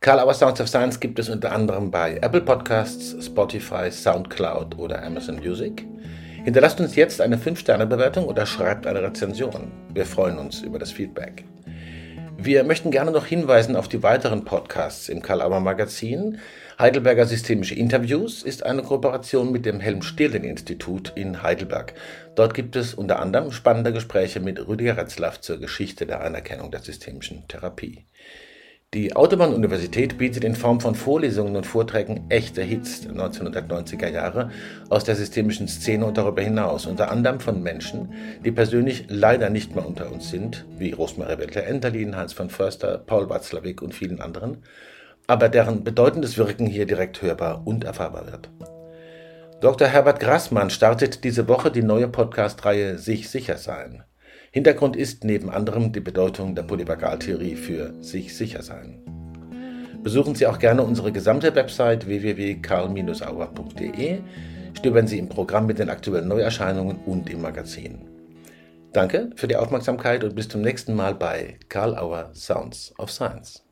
Karl 0.00 0.18
Auer 0.18 0.34
Sounds 0.34 0.60
of 0.60 0.68
Science 0.68 0.98
gibt 0.98 1.18
es 1.20 1.28
unter 1.28 1.52
anderem 1.52 1.90
bei 1.90 2.16
Apple 2.20 2.40
Podcasts, 2.40 3.24
Spotify, 3.24 3.90
Soundcloud 3.90 4.76
oder 4.76 5.02
Amazon 5.04 5.36
Music. 5.36 5.86
Hinterlasst 6.44 6.80
uns 6.80 6.96
jetzt 6.96 7.20
eine 7.20 7.36
5-Sterne-Bewertung 7.36 8.24
oder 8.24 8.46
schreibt 8.46 8.88
eine 8.88 9.00
Rezension. 9.00 9.70
Wir 9.94 10.04
freuen 10.04 10.38
uns 10.38 10.60
über 10.60 10.80
das 10.80 10.90
Feedback. 10.90 11.44
Wir 12.36 12.64
möchten 12.64 12.90
gerne 12.90 13.12
noch 13.12 13.26
hinweisen 13.26 13.76
auf 13.76 13.86
die 13.86 14.02
weiteren 14.02 14.44
Podcasts 14.44 15.08
im 15.08 15.22
Karl-Auer 15.22 15.60
Magazin. 15.60 16.40
Heidelberger 16.80 17.26
Systemische 17.26 17.76
Interviews 17.76 18.42
ist 18.42 18.66
eine 18.66 18.82
Kooperation 18.82 19.52
mit 19.52 19.64
dem 19.64 19.78
Helm-Stehlen-Institut 19.78 21.12
in 21.14 21.44
Heidelberg. 21.44 21.94
Dort 22.34 22.54
gibt 22.54 22.74
es 22.74 22.92
unter 22.92 23.20
anderem 23.20 23.52
spannende 23.52 23.92
Gespräche 23.92 24.40
mit 24.40 24.66
Rüdiger 24.66 24.96
Retzlaff 24.96 25.40
zur 25.40 25.60
Geschichte 25.60 26.06
der 26.06 26.22
Anerkennung 26.22 26.72
der 26.72 26.80
systemischen 26.80 27.46
Therapie. 27.46 28.04
Die 28.94 29.16
Autobahn-Universität 29.16 30.18
bietet 30.18 30.44
in 30.44 30.54
Form 30.54 30.78
von 30.78 30.94
Vorlesungen 30.94 31.56
und 31.56 31.64
Vorträgen 31.64 32.26
echte 32.28 32.60
Hits 32.60 33.00
der 33.00 33.12
1990er 33.12 34.10
Jahre 34.10 34.50
aus 34.90 35.02
der 35.04 35.16
systemischen 35.16 35.66
Szene 35.66 36.04
und 36.04 36.18
darüber 36.18 36.42
hinaus, 36.42 36.84
unter 36.84 37.10
anderem 37.10 37.40
von 37.40 37.62
Menschen, 37.62 38.12
die 38.44 38.52
persönlich 38.52 39.06
leider 39.08 39.48
nicht 39.48 39.74
mehr 39.74 39.86
unter 39.86 40.12
uns 40.12 40.28
sind, 40.28 40.66
wie 40.76 40.92
Rosmarie 40.92 41.38
Welter-Enterlin, 41.38 42.16
Hans 42.16 42.34
von 42.34 42.50
Förster, 42.50 42.98
Paul 42.98 43.30
Watzlawick 43.30 43.80
und 43.80 43.94
vielen 43.94 44.20
anderen, 44.20 44.58
aber 45.26 45.48
deren 45.48 45.84
bedeutendes 45.84 46.36
Wirken 46.36 46.66
hier 46.66 46.84
direkt 46.84 47.22
hörbar 47.22 47.62
und 47.64 47.84
erfahrbar 47.84 48.26
wird. 48.30 48.50
Dr. 49.62 49.88
Herbert 49.88 50.20
Grassmann 50.20 50.68
startet 50.68 51.24
diese 51.24 51.48
Woche 51.48 51.70
die 51.70 51.82
neue 51.82 52.08
Podcast-Reihe 52.08 52.98
Sich 52.98 53.30
sicher 53.30 53.56
sein. 53.56 54.04
Hintergrund 54.54 54.96
ist 54.96 55.24
neben 55.24 55.48
anderem 55.48 55.92
die 55.92 56.00
Bedeutung 56.00 56.54
der 56.54 56.64
Polyvagaltheorie 56.64 57.56
für 57.56 57.94
sich 58.02 58.36
sicher 58.36 58.62
sein. 58.62 58.98
Besuchen 60.02 60.34
Sie 60.34 60.46
auch 60.46 60.58
gerne 60.58 60.82
unsere 60.82 61.10
gesamte 61.10 61.54
Website 61.54 62.06
www.karl-auer.de, 62.06 64.18
stöbern 64.74 65.06
Sie 65.06 65.18
im 65.18 65.30
Programm 65.30 65.64
mit 65.64 65.78
den 65.78 65.88
aktuellen 65.88 66.28
Neuerscheinungen 66.28 66.98
und 67.06 67.30
im 67.30 67.40
Magazin. 67.40 68.06
Danke 68.92 69.30
für 69.36 69.48
die 69.48 69.56
Aufmerksamkeit 69.56 70.22
und 70.22 70.34
bis 70.34 70.48
zum 70.48 70.60
nächsten 70.60 70.94
Mal 70.94 71.14
bei 71.14 71.56
Karl 71.70 71.96
Auer 71.96 72.28
Sounds 72.34 72.92
of 72.98 73.10
Science. 73.10 73.64